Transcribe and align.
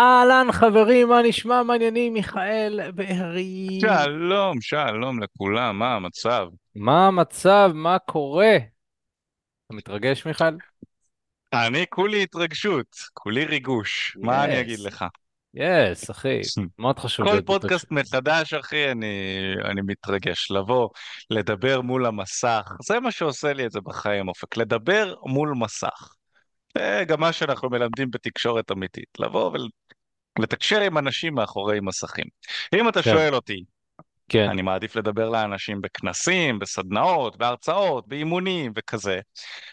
אהלן 0.00 0.52
חברים, 0.52 1.08
מה 1.08 1.22
נשמע? 1.22 1.62
מעניינים, 1.62 2.12
מיכאל 2.12 2.90
בארי. 2.90 3.78
שלום, 3.80 4.60
שלום 4.60 5.22
לכולם, 5.22 5.78
מה 5.78 5.94
המצב? 5.94 6.46
מה 6.76 7.06
המצב? 7.06 7.70
מה 7.74 7.98
קורה? 7.98 8.56
אתה 9.66 9.74
מתרגש, 9.76 10.26
מיכאל? 10.26 10.56
אני 11.52 11.84
כולי 11.90 12.22
התרגשות, 12.22 12.86
כולי 13.14 13.44
ריגוש, 13.44 14.16
מה 14.20 14.44
אני 14.44 14.60
אגיד 14.60 14.78
לך? 14.78 15.04
יס, 15.54 16.10
אחי. 16.10 16.40
מאוד 16.78 16.98
חשוב 16.98 17.28
כל 17.28 17.40
פודקאסט. 17.40 17.90
מחדש, 17.90 18.54
אחי, 18.54 18.90
אני, 18.90 19.06
אני 19.64 19.80
מתרגש. 19.86 20.50
לבוא, 20.50 20.88
לדבר 21.30 21.80
מול 21.80 22.06
המסך, 22.06 22.72
זה 22.82 23.00
מה 23.00 23.10
שעושה 23.10 23.52
לי 23.52 23.66
את 23.66 23.72
זה 23.72 23.80
בחיים, 23.80 24.28
אופק, 24.28 24.56
לדבר 24.56 25.14
מול 25.26 25.54
מסך. 25.56 26.17
זה 26.78 27.04
גם 27.06 27.20
מה 27.20 27.32
שאנחנו 27.32 27.70
מלמדים 27.70 28.10
בתקשורת 28.10 28.70
אמיתית, 28.70 29.08
לבוא 29.18 29.56
ולתקשר 30.38 30.80
עם 30.80 30.98
אנשים 30.98 31.34
מאחורי 31.34 31.80
מסכים. 31.80 32.26
אם 32.74 32.88
אתה 32.88 33.02
כן, 33.02 33.10
שואל 33.10 33.34
אותי, 33.34 33.64
כן, 34.28 34.48
אני 34.48 34.62
מעדיף 34.62 34.96
לדבר 34.96 35.28
לאנשים 35.28 35.80
בכנסים, 35.80 36.58
בסדנאות, 36.58 37.36
בהרצאות, 37.36 38.08
באימונים 38.08 38.72
וכזה. 38.76 39.20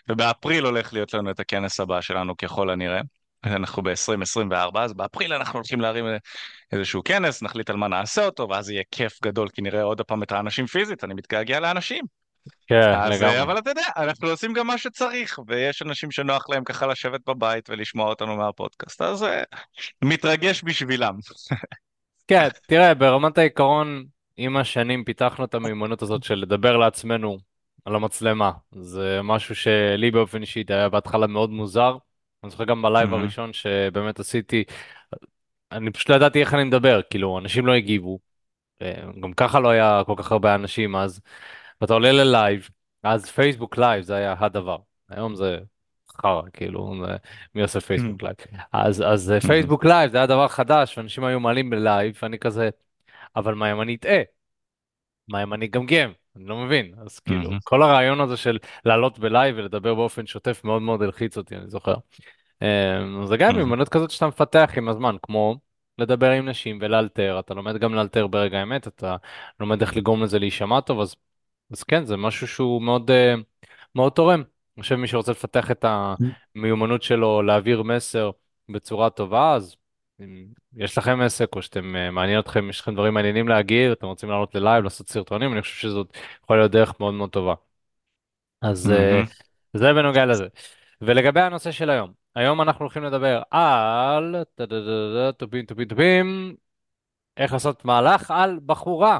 ובאפריל 0.09 0.65
הולך 0.65 0.93
להיות 0.93 1.13
לנו 1.13 1.31
את 1.31 1.39
הכנס 1.39 1.79
הבא 1.79 2.01
שלנו 2.01 2.37
ככל 2.37 2.69
הנראה. 2.69 3.01
אנחנו 3.43 3.83
ב-2024, 3.83 4.79
אז 4.79 4.93
באפריל 4.93 5.33
אנחנו 5.33 5.59
הולכים 5.59 5.81
להרים 5.81 6.05
איזשהו 6.71 7.03
כנס, 7.03 7.41
נחליט 7.41 7.69
על 7.69 7.75
מה 7.75 7.87
נעשה 7.87 8.25
אותו, 8.25 8.47
ואז 8.49 8.69
יהיה 8.69 8.83
כיף 8.91 9.21
גדול, 9.23 9.49
כי 9.49 9.61
נראה 9.61 9.83
עוד 9.83 10.01
פעם 10.01 10.23
את 10.23 10.31
האנשים 10.31 10.67
פיזית, 10.67 11.03
אני 11.03 11.13
מתגעגע 11.13 11.59
לאנשים. 11.59 12.05
כן, 12.67 12.93
אז, 12.95 13.11
אה, 13.11 13.17
לגמרי. 13.17 13.41
אבל 13.41 13.57
אתה 13.57 13.69
יודע, 13.69 13.85
אנחנו 13.97 14.27
עושים 14.29 14.53
גם 14.53 14.67
מה 14.67 14.77
שצריך, 14.77 15.39
ויש 15.47 15.81
אנשים 15.81 16.11
שנוח 16.11 16.49
להם 16.49 16.63
ככה 16.63 16.87
לשבת 16.87 17.21
בבית 17.29 17.69
ולשמוע 17.69 18.09
אותנו 18.09 18.35
מהפודקאסט, 18.35 19.01
אז 19.01 19.23
אה, 19.23 19.43
מתרגש 20.01 20.63
בשבילם. 20.63 21.15
כן, 22.27 22.47
תראה, 22.67 22.93
ברמת 22.93 23.37
העיקרון, 23.37 24.05
עם 24.37 24.57
השנים 24.57 25.03
פיתחנו 25.03 25.45
את 25.45 25.53
המיומנות 25.53 26.01
הזאת 26.01 26.23
של 26.23 26.35
לדבר 26.35 26.77
לעצמנו 26.77 27.37
על 27.85 27.95
המצלמה. 27.95 28.51
זה 28.71 29.19
משהו 29.23 29.55
שלי 29.55 30.11
באופן 30.11 30.41
אישי 30.41 30.63
היה 30.69 30.89
בהתחלה 30.89 31.27
מאוד 31.27 31.49
מוזר. 31.49 31.97
אני 32.43 32.51
זוכר 32.51 32.63
גם 32.63 32.81
בלייב 32.81 33.09
מהמם, 33.09 33.21
הראשון 33.21 33.53
שבאמת 33.53 34.19
עשיתי, 34.19 34.63
אני 35.71 35.91
פשוט 35.91 36.09
לא 36.09 36.15
ידעתי 36.15 36.39
איך 36.39 36.53
אני 36.53 36.63
מדבר, 36.63 37.01
כאילו, 37.09 37.39
אנשים 37.39 37.65
לא 37.65 37.73
הגיבו. 37.73 38.19
אה, 38.81 39.01
גם 39.21 39.33
ככה 39.33 39.59
לא 39.59 39.69
היה 39.69 40.01
כל 40.05 40.13
כך 40.17 40.31
הרבה 40.31 40.55
אנשים 40.55 40.95
אז, 40.95 41.21
ואתה 41.81 41.93
עולה 41.93 42.11
ללייב, 42.11 42.69
אז 43.03 43.25
פייסבוק 43.25 43.77
לייב 43.77 44.03
זה 44.03 44.15
היה 44.15 44.35
הדבר. 44.39 44.77
היום 45.09 45.35
זה 45.35 45.59
חרא, 46.21 46.41
כאילו, 46.53 46.93
מי 47.55 47.61
עושה 47.61 47.79
פייסבוק 47.79 48.23
לייב? 48.23 48.35
אז, 48.73 49.03
אז 49.07 49.29
מהמם, 49.29 49.39
פייסבוק 49.39 49.85
לייב 49.85 50.11
זה 50.11 50.17
היה 50.17 50.27
דבר 50.27 50.47
חדש, 50.47 50.97
ואנשים 50.97 51.23
היו 51.23 51.39
מעלים 51.39 51.69
בלייב, 51.69 52.19
ואני 52.21 52.39
כזה, 52.39 52.69
אבל 53.35 53.53
מה 53.53 53.71
אם 53.71 53.81
אני 53.81 53.95
אטעה? 53.95 54.21
מה 55.27 55.43
אם 55.43 55.53
אני 55.53 55.65
אגמגם? 55.65 56.11
אני 56.35 56.45
לא 56.45 56.57
מבין. 56.57 56.93
אז 57.05 57.19
כאילו, 57.19 57.41
מהמם, 57.41 57.59
כל 57.63 57.83
הרעיון 57.83 58.21
הזה 58.21 58.37
של 58.37 58.57
לעלות 58.85 59.19
בלייב 59.19 59.55
ולדבר 59.57 59.95
באופן 59.95 60.25
שוטף 60.25 60.61
מאוד 60.63 60.81
מאוד 60.81 61.01
הלחיץ 61.01 61.37
אותי, 61.37 61.55
אני 61.55 61.69
זוכר. 61.69 61.95
אמ, 62.61 63.25
זה 63.25 63.37
גם 63.37 63.47
מהמם, 63.47 63.57
מיומנות 63.57 63.89
כזאת 63.89 64.11
שאתה 64.11 64.27
מפתח 64.27 64.71
עם 64.77 64.89
הזמן, 64.89 65.15
כמו 65.21 65.55
לדבר 65.97 66.31
עם 66.31 66.49
נשים 66.49 66.79
ולאלתר, 66.81 67.39
אתה 67.39 67.53
לומד 67.53 67.77
גם 67.77 67.95
לאלתר 67.95 68.27
ברגע 68.27 68.59
האמת, 68.59 68.87
אתה 68.87 69.15
לומד 69.59 69.81
איך 69.81 69.97
לגרום 69.97 70.23
לזה 70.23 70.39
להישמע 70.39 70.81
טוב, 70.81 70.99
אז, 70.99 71.15
אז 71.71 71.83
כן, 71.83 72.05
זה 72.05 72.17
משהו 72.17 72.47
שהוא 72.47 72.81
מאוד, 72.81 73.11
אה, 73.11 73.33
מאוד 73.95 74.11
תורם. 74.11 74.43
אני 74.77 74.81
חושב 74.81 74.95
מי 74.95 75.07
שרוצה 75.07 75.31
לפתח 75.31 75.71
את 75.71 75.85
המיומנות 76.55 77.03
שלו, 77.03 77.41
להעביר 77.41 77.83
מסר 77.83 78.31
בצורה 78.69 79.09
טובה, 79.09 79.53
אז 79.53 79.75
אם 80.19 80.45
יש 80.75 80.97
לכם 80.97 81.21
עסק 81.21 81.55
או 81.55 81.61
שאתם, 81.61 81.95
אה, 81.95 82.11
מעניין 82.11 82.39
אתכם, 82.39 82.69
יש 82.69 82.81
לכם 82.81 82.93
דברים 82.93 83.13
מעניינים 83.13 83.47
להגיד, 83.47 83.91
אתם 83.91 84.07
רוצים 84.07 84.29
לעלות 84.29 84.55
ללייב, 84.55 84.83
לעשות 84.83 85.09
סרטונים, 85.09 85.53
אני 85.53 85.61
חושב 85.61 85.75
שזאת 85.75 86.17
יכולה 86.43 86.59
להיות 86.59 86.71
דרך 86.71 86.99
מאוד 86.99 87.13
מאוד 87.13 87.29
טובה. 87.29 87.53
אז 88.61 88.87
מהמם. 88.87 89.25
זה 89.73 89.93
בנוגע 89.93 90.25
לזה. 90.25 90.47
ולגבי 91.01 91.41
הנושא 91.41 91.71
של 91.71 91.89
היום, 91.89 92.11
היום 92.35 92.61
אנחנו 92.61 92.79
הולכים 92.85 93.03
לדבר 93.03 93.41
על 93.51 94.35
טובים 95.37 95.65
טובים 95.65 95.87
טובים, 95.87 96.55
איך 97.37 97.53
לעשות 97.53 97.85
מהלך 97.85 98.31
על 98.31 98.59
בחורה. 98.65 99.19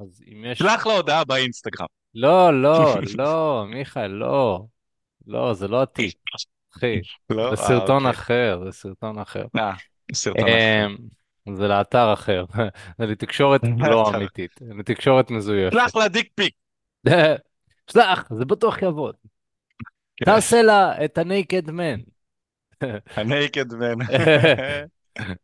אז 0.00 0.22
אם 0.32 0.44
יש... 0.44 0.58
שלח 0.58 0.86
לה 0.86 0.92
הודעה 0.92 1.24
באינסטגרם. 1.24 1.86
לא, 2.14 2.62
לא, 2.62 2.94
לא, 3.18 3.64
מיכאל, 3.68 4.10
לא, 4.10 4.64
לא, 5.26 5.54
זה 5.54 5.68
לא 5.68 5.82
עתיק, 5.82 6.16
אחי. 6.76 7.00
לא? 7.30 7.56
זה 7.56 7.62
אה, 7.62 7.68
סרטון 7.68 8.06
אוקיי. 8.06 8.10
אחר, 8.10 8.60
זה 8.64 8.72
סרטון 8.72 9.18
אחר. 9.18 9.44
אה. 9.56 9.72
אמ, 10.38 10.96
זה 11.56 11.68
לאתר 11.68 12.12
אחר, 12.12 12.44
זה 12.98 13.06
לתקשורת 13.06 13.60
לא 13.90 14.12
אמיתית, 14.14 14.60
לתקשורת 14.78 15.30
מזויפת. 15.30 15.72
שלח 15.72 15.96
לה 15.96 16.08
דיק 16.08 16.30
פיק. 16.34 16.54
שלח, 17.90 18.32
זה 18.38 18.44
בטוח 18.44 18.82
יעבוד. 18.82 19.14
כן. 20.16 20.24
תעשה 20.24 20.62
לה 20.62 21.04
את 21.04 21.18
ה-naked 21.18 21.68
man. 21.68 22.14
הנייקד 23.16 23.74
מן. 23.74 24.02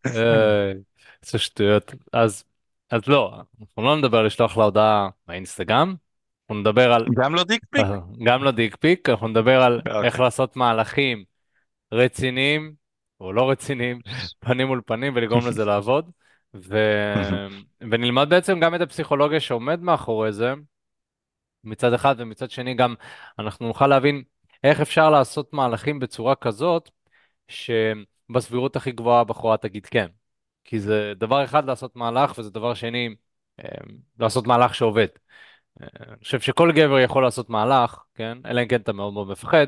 אה, 0.07 0.73
איזה 1.23 1.39
שטויות. 1.39 1.95
אז, 2.13 2.45
אז 2.91 3.01
לא, 3.07 3.35
אנחנו 3.61 3.83
לא 3.83 3.97
נדבר 3.97 4.19
על 4.19 4.27
לשלוח 4.27 4.57
לה 4.57 4.65
הודעה 4.65 5.09
באינסטגרם, 5.27 5.95
אנחנו 6.43 6.61
נדבר 6.61 6.93
על, 6.93 7.07
גם 7.23 7.35
לא 7.35 7.45
דיק 7.45 7.65
פיק? 7.71 7.87
גם 8.25 8.45
לא 8.45 8.51
דיק 8.51 8.77
פיק, 8.77 9.09
אנחנו 9.09 9.29
נדבר 9.29 9.63
על 9.63 9.81
איך 9.87 9.97
אוקיי. 9.97 10.25
לעשות 10.25 10.57
מהלכים 10.57 11.25
רציניים 11.93 12.75
או 13.21 13.33
לא 13.33 13.51
רציניים, 13.51 14.01
פנים 14.41 14.67
מול 14.67 14.81
פנים 14.87 15.13
ולגרום 15.17 15.47
לזה 15.47 15.65
לעבוד. 15.65 16.11
ו... 16.55 16.79
ונלמד 17.91 18.31
בעצם 18.31 18.61
גם 18.61 18.75
את 18.75 18.81
הפסיכולוגיה 18.81 19.41
שעומד 19.41 19.83
מאחורי 19.83 20.33
זה 20.33 20.55
מצד 21.65 21.93
אחד, 21.93 22.15
ומצד 22.19 22.51
שני 22.51 22.75
גם 22.75 22.95
אנחנו 23.39 23.67
נוכל 23.67 23.87
להבין 23.87 24.23
איך 24.65 24.81
אפשר 24.81 25.11
לעשות 25.11 25.53
מהלכים 25.53 25.99
בצורה 25.99 26.35
כזאת 26.35 26.91
שבסבירות 27.49 28.77
הכי 28.77 28.93
גבוהה 28.93 29.21
הבחורה 29.21 29.57
תגיד 29.57 29.87
כן. 29.87 30.07
כי 30.71 30.81
זה 30.81 31.13
דבר 31.17 31.45
אחד 31.45 31.65
לעשות 31.67 31.97
מהלך, 31.97 32.39
וזה 32.39 32.51
דבר 32.51 32.75
שני 32.75 33.15
אה, 33.61 33.65
לעשות 34.19 34.47
מהלך 34.47 34.75
שעובד. 34.75 35.07
אה, 35.83 35.87
אני 36.09 36.17
חושב 36.23 36.41
שכל 36.41 36.73
גבר 36.73 36.99
יכול 36.99 37.23
לעשות 37.23 37.51
מהלך, 37.51 37.99
כן? 38.15 38.39
אלא 38.47 38.63
אם 38.63 38.69
כן 38.69 38.81
אתה 38.81 38.93
מאוד 38.93 39.13
מאוד 39.13 39.29
מפחד, 39.29 39.67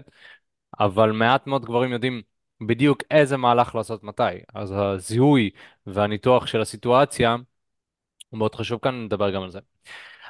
אבל 0.80 1.12
מעט 1.12 1.46
מאוד 1.46 1.64
גברים 1.64 1.92
יודעים 1.92 2.22
בדיוק 2.66 3.02
איזה 3.10 3.36
מהלך 3.36 3.74
לעשות 3.74 4.04
מתי. 4.04 4.22
אז 4.54 4.74
הזיהוי 4.76 5.50
והניתוח 5.86 6.46
של 6.46 6.60
הסיטואציה 6.60 7.36
הוא 8.30 8.38
מאוד 8.38 8.54
חשוב 8.54 8.80
כאן, 8.82 9.04
נדבר 9.04 9.30
גם 9.30 9.42
על 9.42 9.50
זה. 9.50 9.60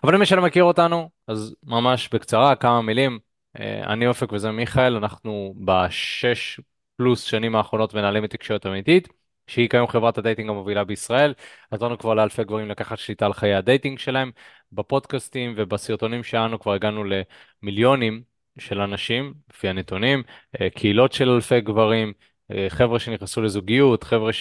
אבל 0.04 0.14
למי 0.14 0.26
שלא 0.26 0.42
מכיר 0.42 0.64
אותנו, 0.64 1.10
אז 1.26 1.54
ממש 1.62 2.08
בקצרה, 2.14 2.56
כמה 2.56 2.82
מילים. 2.82 3.18
אה, 3.60 3.92
אני 3.92 4.06
אופק 4.06 4.32
וזה 4.32 4.50
מיכאל, 4.50 4.96
אנחנו 4.96 5.54
בשש 5.64 6.60
פלוס 6.96 7.22
שנים 7.22 7.56
האחרונות 7.56 7.94
מנהלים 7.94 8.24
את 8.24 8.30
תקשורת 8.30 8.66
אמיתית, 8.66 9.08
שהיא 9.52 9.68
כיום 9.68 9.86
חברת 9.86 10.18
ה 10.18 10.23
dating 10.23 10.50
המובילה 10.50 10.84
בישראל. 10.84 11.34
עזרנו 11.70 11.98
כבר 11.98 12.14
לאלפי 12.14 12.44
גברים 12.44 12.68
לקחת 12.68 12.98
שליטה 12.98 13.26
על 13.26 13.32
חיי 13.32 13.54
ה 13.54 13.61
dating 13.61 13.98
שלהם. 13.98 14.30
בפודקאסטים 14.72 15.54
ובסרטונים 15.56 16.22
שלנו 16.22 16.60
כבר 16.60 16.72
הגענו 16.72 17.04
למיליונים 17.04 18.22
של 18.58 18.80
אנשים, 18.80 19.34
לפי 19.50 19.68
הנתונים, 19.68 20.22
אה, 20.60 20.70
קהילות 20.70 21.12
של 21.12 21.30
אלפי 21.30 21.60
גברים, 21.60 22.12
אה, 22.52 22.66
חבר'ה 22.68 22.98
שנכנסו 22.98 23.42
לזוגיות, 23.42 24.04
חבר'ה 24.04 24.32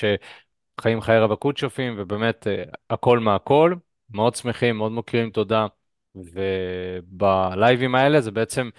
חיים 0.82 1.02
חיי 1.02 1.20
רווקות 1.20 1.58
שופעים, 1.58 1.96
ובאמת 1.98 2.48
אה, 2.48 2.64
הכל 2.90 3.20
מהכל. 3.20 3.76
מאוד 4.10 4.36
שמחים, 4.36 4.78
מאוד 4.78 4.92
מוקירים 4.92 5.30
תודה. 5.32 5.68
ובלייבים 6.16 7.96
האלה 7.96 8.22
זה 8.22 8.32
בעצם 8.32 8.70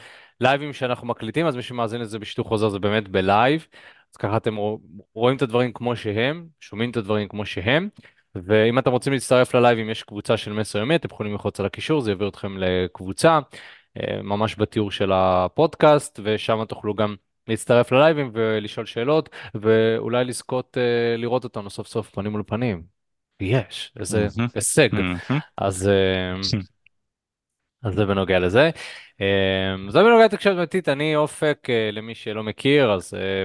לייבים 0.40 0.72
שאנחנו 0.72 1.06
מקליטים, 1.06 1.46
אז 1.46 1.56
מי 1.56 1.62
שמאזין 1.62 2.00
לזה 2.00 2.18
בשיתוף 2.18 2.46
חוזר 2.46 2.68
זה 2.68 2.78
באמת 2.78 3.08
בלייב. 3.08 3.66
אז 4.12 4.16
ככה 4.16 4.36
אתם 4.36 4.56
רואים 5.14 5.36
את 5.36 5.42
הדברים 5.42 5.72
כמו 5.72 5.96
שהם, 5.96 6.46
שומעים 6.60 6.90
את 6.90 6.96
הדברים 6.96 7.28
כמו 7.28 7.46
שהם. 7.46 7.88
ואם 8.34 8.78
אתם 8.78 8.90
רוצים 8.90 9.12
להצטרף 9.12 9.54
ללייבים, 9.54 9.90
יש 9.90 10.02
קבוצה 10.02 10.36
של 10.36 10.52
מסר 10.52 10.78
יומי, 10.78 10.96
אתם 10.96 11.08
יכולים 11.12 11.32
ללחוץ 11.32 11.60
על 11.60 11.66
הקישור, 11.66 12.00
זה 12.00 12.10
יעביר 12.10 12.28
אתכם 12.28 12.58
לקבוצה, 12.58 13.38
אה, 13.96 14.22
ממש 14.22 14.56
בתיאור 14.58 14.90
של 14.90 15.12
הפודקאסט, 15.12 16.20
ושם 16.22 16.64
תוכלו 16.68 16.94
גם 16.94 17.14
להצטרף 17.48 17.92
ללייבים 17.92 18.30
ולשאול 18.32 18.86
שאלות, 18.86 19.28
ואולי 19.54 20.24
לזכות 20.24 20.78
אה, 20.78 21.16
לראות 21.16 21.44
אותנו 21.44 21.70
סוף 21.70 21.86
סוף 21.86 22.10
פנים 22.10 22.32
מול 22.32 22.42
פנים. 22.46 22.82
יש, 23.40 23.92
איזה 24.00 24.28
הישג. 24.54 24.88
אז, 25.56 25.88
אה, 25.88 26.34
אז 27.82 27.94
זה 27.94 28.06
בנוגע 28.06 28.38
לזה. 28.38 28.70
אה, 29.20 29.74
זה 29.88 30.02
בנוגע 30.02 30.24
לתקשורת 30.24 30.56
אמיתית, 30.56 30.88
אני 30.88 31.16
אופק, 31.16 31.66
אה, 31.70 31.90
למי 31.92 32.14
שלא 32.14 32.42
מכיר, 32.42 32.92
אז 32.92 33.14
אה, 33.14 33.44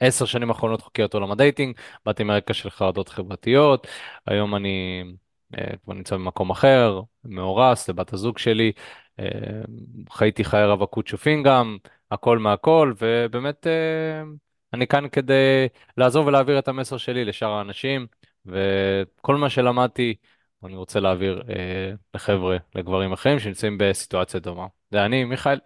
בעשר 0.00 0.24
שנים 0.24 0.50
האחרונות 0.50 0.80
חוקר 0.82 1.04
את 1.04 1.14
עולם 1.14 1.30
ה 1.30 1.36
dating, 1.36 1.76
באתי 2.06 2.24
מרקע 2.24 2.54
של 2.54 2.70
חרדות 2.70 3.08
חברתיות, 3.08 3.86
היום 4.26 4.56
אני 4.56 5.04
אה, 5.58 5.76
כבר 5.84 5.94
נמצא 5.94 6.16
במקום 6.16 6.50
אחר, 6.50 7.02
מאורס, 7.24 7.88
לבת 7.88 8.12
הזוג 8.12 8.38
שלי, 8.38 8.72
חייתי 10.10 10.44
חיי 10.44 10.66
רווקות 10.66 11.06
שופין 11.06 11.42
גם, 11.42 11.76
הכל 12.10 12.38
מהכל, 12.38 12.92
ובאמת... 13.00 13.66
אני 14.72 14.86
כאן 14.86 15.08
כדי 15.08 15.68
לעזור 15.96 16.26
ולהעביר 16.26 16.58
את 16.58 16.68
המסר 16.68 16.96
שלי 16.96 17.24
לשאר 17.24 17.48
האנשים, 17.48 18.06
וכל 18.46 19.36
מה 19.36 19.50
שלמדתי, 19.50 20.14
אני 20.64 20.76
רוצה 20.76 21.00
להעביר 21.00 21.42
אה, 21.48 21.92
לחבר'ה, 22.14 22.56
לגברים 22.74 23.12
אחרים 23.12 23.38
שנמצאים 23.38 23.78
בסיטואציה 23.78 24.40
דומה. 24.40 24.66
זה 24.90 25.04
אני, 25.04 25.24
מיכאל. 25.24 25.58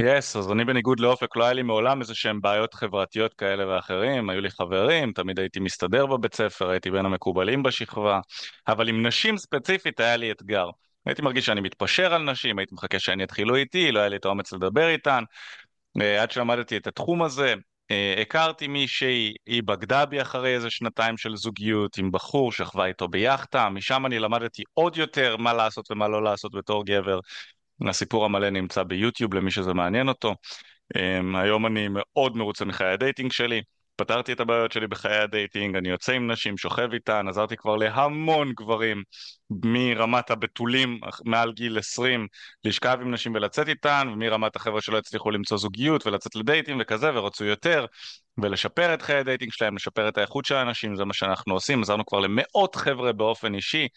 יס, 0.00 0.36
yes, 0.36 0.38
אז 0.38 0.52
אני 0.52 0.64
בניגוד 0.64 1.00
לאופק 1.00 1.36
לא 1.36 1.44
היה 1.44 1.52
לי 1.52 1.62
מעולם 1.62 2.00
איזה 2.00 2.14
שהם 2.14 2.40
בעיות 2.40 2.74
חברתיות 2.74 3.34
כאלה 3.34 3.68
ואחרים, 3.68 4.30
היו 4.30 4.40
לי 4.40 4.50
חברים, 4.50 5.12
תמיד 5.12 5.38
הייתי 5.38 5.60
מסתדר 5.60 6.06
בבית 6.06 6.34
ספר, 6.34 6.70
הייתי 6.70 6.90
בין 6.90 7.06
המקובלים 7.06 7.62
בשכבה, 7.62 8.20
אבל 8.68 8.88
עם 8.88 9.06
נשים 9.06 9.36
ספציפית 9.36 10.00
היה 10.00 10.16
לי 10.16 10.30
אתגר. 10.30 10.66
הייתי 11.06 11.22
מרגיש 11.22 11.46
שאני 11.46 11.60
מתפשר 11.60 12.14
על 12.14 12.22
נשים, 12.22 12.58
הייתי 12.58 12.74
מחכה 12.74 12.98
שהן 12.98 13.20
יתחילו 13.20 13.56
איתי, 13.56 13.92
לא 13.92 14.00
היה 14.00 14.08
לי 14.08 14.16
את 14.16 14.24
האומץ 14.24 14.52
לדבר 14.52 14.88
איתן, 14.88 15.24
אה, 16.00 16.22
עד 16.22 16.30
שלמדתי 16.30 16.76
את 16.76 16.86
התחום 16.86 17.22
הזה. 17.22 17.54
אה, 17.90 18.14
הכרתי 18.22 18.68
מישהי, 18.68 19.34
היא 19.46 19.62
בגדה 19.62 20.06
בי 20.06 20.22
אחרי 20.22 20.54
איזה 20.54 20.70
שנתיים 20.70 21.16
של 21.16 21.36
זוגיות 21.36 21.98
עם 21.98 22.10
בחור 22.12 22.52
שכבה 22.52 22.86
איתו 22.86 23.08
ביאכטה, 23.08 23.68
משם 23.68 24.06
אני 24.06 24.18
למדתי 24.18 24.62
עוד 24.74 24.96
יותר 24.96 25.36
מה 25.36 25.52
לעשות 25.52 25.90
ומה 25.90 26.08
לא 26.08 26.24
לעשות 26.24 26.54
בתור 26.54 26.84
גבר. 26.86 27.20
הסיפור 27.88 28.24
המלא 28.24 28.50
נמצא 28.50 28.82
ביוטיוב 28.82 29.34
למי 29.34 29.50
שזה 29.50 29.74
מעניין 29.74 30.08
אותו. 30.08 30.34
Um, 30.94 31.36
היום 31.36 31.66
אני 31.66 31.88
מאוד 31.90 32.36
מרוצה 32.36 32.64
מחיי 32.64 32.86
ה 32.92 32.98
dating 32.98 33.32
שלי, 33.32 33.62
פתרתי 33.96 34.32
את 34.32 34.40
הבעיות 34.40 34.72
שלי 34.72 34.86
בחיי 34.86 35.16
ה 35.16 35.23
dating, 35.23 35.76
אני 35.76 35.88
יוצא 35.88 36.12
עם 36.12 36.30
נשים, 36.30 36.58
שוכב 36.58 36.92
איתן, 36.92 37.28
עזרתי 37.28 37.56
כבר 37.56 37.76
להמון 37.76 38.52
גברים 38.52 39.02
מרמת 39.50 40.30
הבתולים 40.30 41.00
מעל 41.24 41.52
גיל 41.52 41.78
20 41.78 42.26
לשכב 42.64 42.98
עם 43.00 43.14
נשים 43.14 43.34
ולצאת 43.34 43.68
איתן, 43.68 44.08
ומרמת 44.12 44.56
החבר'ה 44.56 44.80
שלא 44.80 44.98
הצליחו 44.98 45.30
למצוא 45.30 45.58
זוגיות 45.58 46.06
ולצאת 46.06 46.36
לדייטים 46.36 46.78
וכזה 46.80 47.10
ורצו 47.14 47.44
יותר, 47.44 47.86
ולשפר 48.38 48.94
את 48.94 49.02
חיי 49.02 49.16
ה 49.16 49.21
dating 49.21 49.52
שלהם, 49.52 49.76
לשפר 49.76 50.08
את 50.08 50.18
האיכות 50.18 50.44
של 50.44 50.54
האנשים, 50.54 50.96
זה 50.96 51.04
מה 51.04 51.14
שאנחנו 51.14 51.54
עושים, 51.54 51.82
עזרנו 51.82 52.06
כבר 52.06 52.20
למאות 52.20 52.74
חבר'ה 52.74 53.12
באופן 53.12 53.54
אישי, 53.54 53.88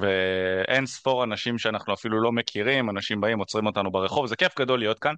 ואין 0.00 0.86
ספור 0.86 1.24
אנשים 1.24 1.58
שאנחנו 1.58 1.94
אפילו 1.94 2.22
לא 2.22 2.32
מכירים, 2.32 2.90
אנשים 2.90 3.20
באים, 3.20 3.38
עוצרים 3.38 3.66
אותנו 3.66 3.90
ברחוב, 3.90 4.26
זה 4.26 4.36
כיף 4.36 4.58
גדול 4.58 4.78
להיות 4.78 4.98
כאן. 4.98 5.14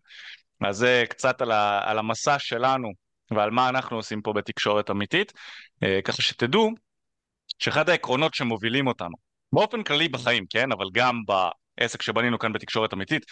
אז 0.64 0.76
זה 0.76 1.04
קצת 1.08 1.42
על, 1.42 1.50
ה, 1.50 1.80
על 1.90 1.98
המסע 1.98 2.38
שלנו 2.38 2.92
ועל 3.36 3.50
מה 3.50 3.68
אנחנו 3.68 3.96
עושים 3.96 4.22
פה 4.22 4.32
בתקשורת 4.32 4.90
אמיתית, 4.90 5.32
אה, 5.82 6.00
ככה 6.04 6.22
שתדעו 6.22 6.70
שאחד 7.58 7.88
העקרונות 7.88 8.34
שמובילים 8.34 8.86
אותנו, 8.86 9.16
באופן 9.52 9.82
כללי 9.82 10.08
בחיים, 10.08 10.44
כן, 10.50 10.72
אבל 10.72 10.86
גם 10.92 11.20
בעסק 11.26 12.02
שבנינו 12.02 12.38
כאן 12.38 12.52
בתקשורת 12.52 12.92
אמיתית, 12.92 13.22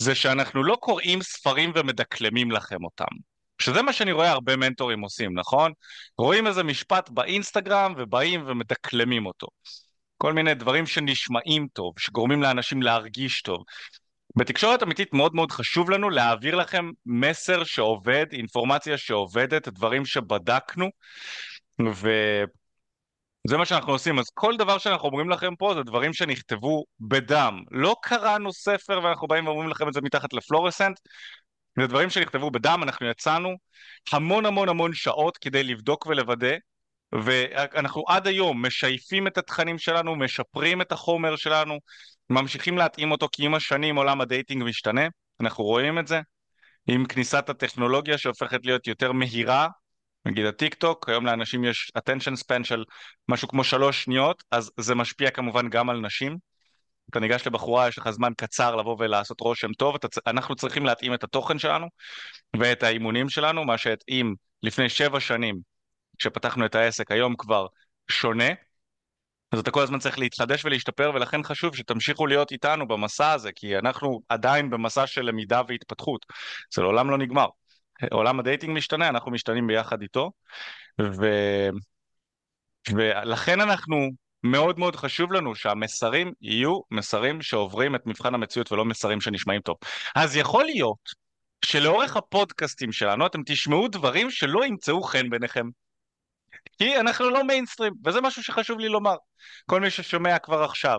זה 0.00 0.14
שאנחנו 0.14 0.64
לא 0.64 0.76
קוראים 0.80 1.22
ספרים 1.22 1.72
ומדקלמים 1.74 2.50
לכם 2.50 2.84
אותם. 2.84 3.14
שזה 3.62 3.82
מה 3.82 3.92
שאני 3.92 4.12
רואה 4.12 4.30
הרבה 4.30 4.56
מנטורים 4.56 5.00
עושים, 5.00 5.38
נכון? 5.38 5.72
רואים 6.18 6.46
איזה 6.46 6.62
משפט 6.62 7.10
באינסטגרם 7.10 7.94
ובאים 7.96 8.44
ומדקלמים 8.46 9.26
אותו. 9.26 9.46
כל 10.16 10.32
מיני 10.32 10.54
דברים 10.54 10.86
שנשמעים 10.86 11.66
טוב, 11.72 11.94
שגורמים 11.98 12.42
לאנשים 12.42 12.82
להרגיש 12.82 13.42
טוב. 13.42 13.64
בתקשורת 14.36 14.82
אמיתית 14.82 15.14
מאוד 15.14 15.34
מאוד 15.34 15.52
חשוב 15.52 15.90
לנו 15.90 16.10
להעביר 16.10 16.54
לכם 16.54 16.90
מסר 17.06 17.64
שעובד, 17.64 18.26
אינפורמציה 18.32 18.98
שעובדת, 18.98 19.68
דברים 19.68 20.04
שבדקנו, 20.04 20.90
וזה 21.80 23.56
מה 23.58 23.64
שאנחנו 23.64 23.92
עושים. 23.92 24.18
אז 24.18 24.24
כל 24.34 24.56
דבר 24.56 24.78
שאנחנו 24.78 25.08
אומרים 25.08 25.30
לכם 25.30 25.56
פה 25.56 25.74
זה 25.74 25.82
דברים 25.82 26.12
שנכתבו 26.12 26.84
בדם. 27.00 27.62
לא 27.70 27.96
קראנו 28.02 28.52
ספר 28.52 29.00
ואנחנו 29.04 29.28
באים 29.28 29.46
ואומרים 29.46 29.68
לכם 29.68 29.88
את 29.88 29.92
זה 29.92 30.00
מתחת 30.00 30.32
לפלורסנט, 30.32 31.00
זה 31.80 31.86
דברים 31.86 32.10
שנכתבו 32.10 32.50
בדם, 32.50 32.80
אנחנו 32.82 33.10
יצאנו 33.10 33.48
המון 34.12 34.46
המון 34.46 34.68
המון 34.68 34.94
שעות 34.94 35.36
כדי 35.36 35.62
לבדוק 35.62 36.06
ולוודא 36.06 36.54
ואנחנו 37.12 38.04
עד 38.08 38.26
היום 38.26 38.66
משייפים 38.66 39.26
את 39.26 39.38
התכנים 39.38 39.78
שלנו, 39.78 40.16
משפרים 40.16 40.80
את 40.80 40.92
החומר 40.92 41.36
שלנו, 41.36 41.78
ממשיכים 42.30 42.78
להתאים 42.78 43.10
אותו 43.10 43.28
כי 43.32 43.46
עם 43.46 43.54
השנים 43.54 43.96
עולם 43.96 44.20
הדייטינג 44.20 44.64
משתנה, 44.64 45.06
אנחנו 45.40 45.64
רואים 45.64 45.98
את 45.98 46.06
זה, 46.06 46.20
עם 46.86 47.06
כניסת 47.06 47.48
הטכנולוגיה 47.48 48.18
שהופכת 48.18 48.66
להיות 48.66 48.86
יותר 48.86 49.12
מהירה, 49.12 49.68
נגיד 50.24 50.46
הטיק 50.46 50.74
טוק, 50.74 51.08
היום 51.08 51.26
לאנשים 51.26 51.64
יש 51.64 51.92
attention 51.98 52.34
span 52.44 52.64
של 52.64 52.84
משהו 53.28 53.48
כמו 53.48 53.64
שלוש 53.64 54.04
שניות, 54.04 54.42
אז 54.50 54.70
זה 54.80 54.94
משפיע 54.94 55.30
כמובן 55.30 55.68
גם 55.68 55.90
על 55.90 56.00
נשים. 56.00 56.36
אתה 57.10 57.20
ניגש 57.20 57.46
לבחורה, 57.46 57.88
יש 57.88 57.98
לך 57.98 58.10
זמן 58.10 58.32
קצר 58.36 58.76
לבוא 58.76 58.96
ולעשות 58.98 59.40
רושם 59.40 59.72
טוב, 59.72 59.94
אתה, 59.94 60.08
אנחנו 60.26 60.54
צריכים 60.54 60.86
להתאים 60.86 61.14
את 61.14 61.24
התוכן 61.24 61.58
שלנו 61.58 61.86
ואת 62.56 62.82
האימונים 62.82 63.28
שלנו, 63.28 63.64
מה 63.64 63.78
שהתאים 63.78 64.34
לפני 64.62 64.88
שבע 64.88 65.20
שנים 65.20 65.60
כשפתחנו 66.18 66.66
את 66.66 66.74
העסק, 66.74 67.10
היום 67.10 67.36
כבר 67.36 67.66
שונה, 68.10 68.48
אז 69.52 69.58
אתה 69.58 69.70
כל 69.70 69.82
הזמן 69.82 69.98
צריך 69.98 70.18
להתחדש 70.18 70.64
ולהשתפר, 70.64 71.12
ולכן 71.14 71.42
חשוב 71.42 71.76
שתמשיכו 71.76 72.26
להיות 72.26 72.52
איתנו 72.52 72.88
במסע 72.88 73.32
הזה, 73.32 73.52
כי 73.52 73.78
אנחנו 73.78 74.20
עדיין 74.28 74.70
במסע 74.70 75.06
של 75.06 75.22
למידה 75.22 75.62
והתפתחות. 75.68 76.26
זה 76.74 76.82
לעולם 76.82 77.10
לא 77.10 77.18
נגמר. 77.18 77.46
עולם 78.10 78.40
הדייטינג 78.40 78.76
משתנה, 78.76 79.08
אנחנו 79.08 79.30
משתנים 79.30 79.66
ביחד 79.66 80.02
איתו, 80.02 80.30
ו... 81.00 81.26
ולכן 82.94 83.60
אנחנו, 83.60 84.10
מאוד 84.42 84.78
מאוד 84.78 84.96
חשוב 84.96 85.32
לנו 85.32 85.54
שהמסרים 85.54 86.32
יהיו 86.40 86.80
מסרים 86.90 87.42
שעוברים 87.42 87.94
את 87.94 88.06
מבחן 88.06 88.34
המציאות 88.34 88.72
ולא 88.72 88.84
מסרים 88.84 89.20
שנשמעים 89.20 89.60
טוב. 89.60 89.76
אז 90.14 90.36
יכול 90.36 90.64
להיות 90.64 90.98
שלאורך 91.64 92.16
הפודקאסטים 92.16 92.92
שלנו 92.92 93.26
אתם 93.26 93.42
תשמעו 93.46 93.88
דברים 93.88 94.30
שלא 94.30 94.64
ימצאו 94.64 95.02
חן 95.02 95.30
בעיניכם. 95.30 95.66
כי 96.78 96.96
אנחנו 97.00 97.30
לא 97.30 97.44
מיינסטרים, 97.44 97.92
וזה 98.04 98.20
משהו 98.20 98.42
שחשוב 98.42 98.78
לי 98.78 98.88
לומר. 98.88 99.16
כל 99.66 99.80
מי 99.80 99.90
ששומע 99.90 100.38
כבר 100.38 100.64
עכשיו, 100.64 100.98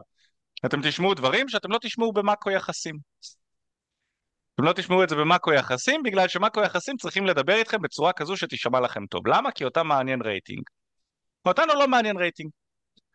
אתם 0.66 0.82
תשמעו 0.82 1.14
דברים 1.14 1.50
שאתם 1.50 1.72
לא 1.72 1.78
תשמעו 1.82 2.14
במאקו 2.14 2.52
יחסים. 2.52 2.96
אתם 4.56 4.64
לא 4.64 4.74
תשמעו 4.74 5.04
את 5.04 5.10
זה 5.10 5.16
במאקו 5.16 5.54
יחסים, 5.54 6.04
בגלל 6.04 6.28
שמאקו 6.28 6.62
יחסים 6.62 6.98
צריכים 6.98 7.26
לדבר 7.26 7.56
איתכם 7.56 7.82
בצורה 7.82 8.14
כזו 8.14 8.38
שתישמע 8.38 8.80
לכם 8.80 9.06
טוב. 9.06 9.28
למה? 9.28 9.52
כי 9.52 9.64
אותם 9.64 9.88
מעניין 9.88 10.22
רייטינג. 10.22 10.62
אותנו 11.46 11.74
לא 11.74 11.88
מעניין 11.88 12.18
רייטינג. 12.18 12.50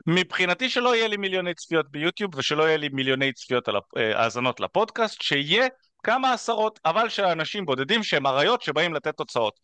מבחינתי 0.06 0.70
שלא 0.70 0.96
יהיה 0.96 1.08
לי 1.08 1.16
מיליוני 1.16 1.54
צפיות 1.54 1.90
ביוטיוב 1.90 2.34
ושלא 2.34 2.62
יהיה 2.62 2.76
לי 2.76 2.88
מיליוני 2.88 3.32
צפיות 3.32 3.68
על 3.68 3.76
אה, 3.76 4.22
האזנות 4.22 4.60
לפודקאסט, 4.60 5.22
שיהיה 5.22 5.68
כמה 6.04 6.32
עשרות, 6.32 6.80
אבל 6.84 7.08
של 7.08 7.24
אנשים 7.24 7.66
בודדים 7.66 8.02
שהם 8.02 8.26
אריות 8.26 8.62
שבאים 8.62 8.94
לתת 8.94 9.16
תוצאות. 9.16 9.60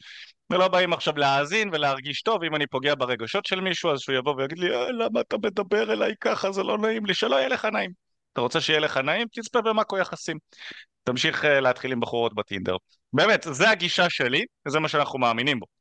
ולא 0.51 0.69
באים 0.69 0.93
עכשיו 0.93 1.17
להאזין 1.17 1.71
ולהרגיש 1.73 2.23
טוב, 2.23 2.43
אם 2.43 2.55
אני 2.55 2.67
פוגע 2.67 2.95
ברגשות 2.95 3.47
של 3.47 3.61
מישהו 3.61 3.93
אז 3.93 4.01
שהוא 4.01 4.15
יבוא 4.15 4.35
ויגיד 4.35 4.59
לי 4.59 4.75
אה, 4.75 4.91
למה 4.91 5.21
אתה 5.21 5.37
מדבר 5.39 5.93
אליי 5.93 6.15
ככה, 6.21 6.53
זה 6.53 6.63
לא 6.63 6.79
נעים 6.79 7.07
לי, 7.07 7.15
שלא 7.15 7.37
יהיה 7.37 7.49
לך 7.49 7.65
נעים. 7.65 7.91
אתה 8.33 8.41
רוצה 8.41 8.61
שיהיה 8.61 8.81
לך 8.81 8.97
נעים? 8.97 9.27
תצפה 9.33 9.61
במאקו 9.61 9.99
יחסים. 9.99 10.39
תמשיך 11.05 11.45
uh, 11.45 11.47
להתחיל 11.47 11.93
עם 11.93 12.01
בחורות 12.01 12.35
בטינדר. 12.35 12.77
באמת, 13.13 13.47
זה 13.51 13.71
הגישה 13.71 14.11
שלי, 14.11 14.45
וזה 14.67 14.81
מה 14.81 14.89
שאנחנו 14.89 15.19
מאמינים 15.19 15.61
בו. 15.61 15.80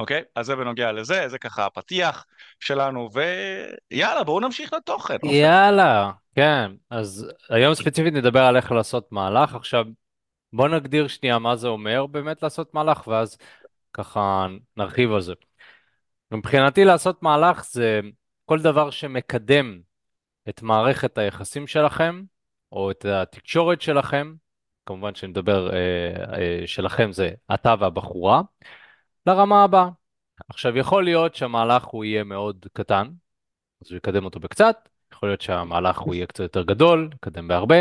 אוקיי? 0.00 0.22
אז 0.34 0.46
זה 0.46 0.56
בנוגע 0.56 0.92
לזה, 0.92 1.28
זה 1.28 1.38
ככה 1.38 1.66
הפתיח 1.66 2.26
שלנו, 2.60 3.08
ויאללה, 3.12 4.24
בואו 4.24 4.40
נמשיך 4.40 4.72
לתוכן. 4.72 5.16
יאללה, 5.24 6.10
כן. 6.34 6.70
אז 6.90 7.32
היום 7.50 7.74
ספציפית 7.74 8.14
נדבר 8.14 8.40
על 8.40 8.56
איך 8.56 8.72
לעשות 8.72 9.12
מהלך. 9.12 9.54
עכשיו, 9.54 9.84
בוא 10.52 10.68
נגדיר 10.68 11.08
שנייה 11.08 11.38
מה 11.38 11.56
זה 11.56 11.68
אומר 11.68 12.06
באמת 12.06 12.42
לעשות 12.42 12.74
מהלך, 12.74 13.06
ואז 13.06 13.38
ככה 13.92 14.46
נרחיב 14.76 15.12
על 15.12 15.20
זה. 15.20 15.32
מבחינתי 16.30 16.84
לעשות 16.84 17.22
מהלך 17.22 17.64
זה 17.64 18.00
כל 18.44 18.62
דבר 18.62 18.90
שמקדם 18.90 19.80
את 20.48 20.62
מערכת 20.62 21.18
היחסים 21.18 21.66
שלכם, 21.66 22.22
או 22.72 22.90
את 22.90 23.04
התקשורת 23.04 23.80
שלכם, 23.80 24.34
כמובן 24.86 25.14
שאני 25.14 25.30
מדבר 25.30 25.70
אה, 25.72 25.78
אה, 26.38 26.66
שלכם 26.66 27.12
זה 27.12 27.30
אתה 27.54 27.74
והבחורה, 27.80 28.40
לרמה 29.26 29.64
הבאה. 29.64 29.88
עכשיו, 30.48 30.76
יכול 30.76 31.04
להיות 31.04 31.34
שהמהלך 31.34 31.84
הוא 31.84 32.04
יהיה 32.04 32.24
מאוד 32.24 32.66
קטן, 32.72 33.10
אז 33.84 33.90
הוא 33.90 33.96
יקדם 33.96 34.24
אותו 34.24 34.40
בקצת, 34.40 34.88
יכול 35.12 35.28
להיות 35.28 35.40
שהמהלך 35.40 35.98
הוא 35.98 36.14
יהיה 36.14 36.26
קצת 36.26 36.40
יותר 36.40 36.62
גדול, 36.62 37.10
יקדם 37.14 37.48
בהרבה, 37.48 37.76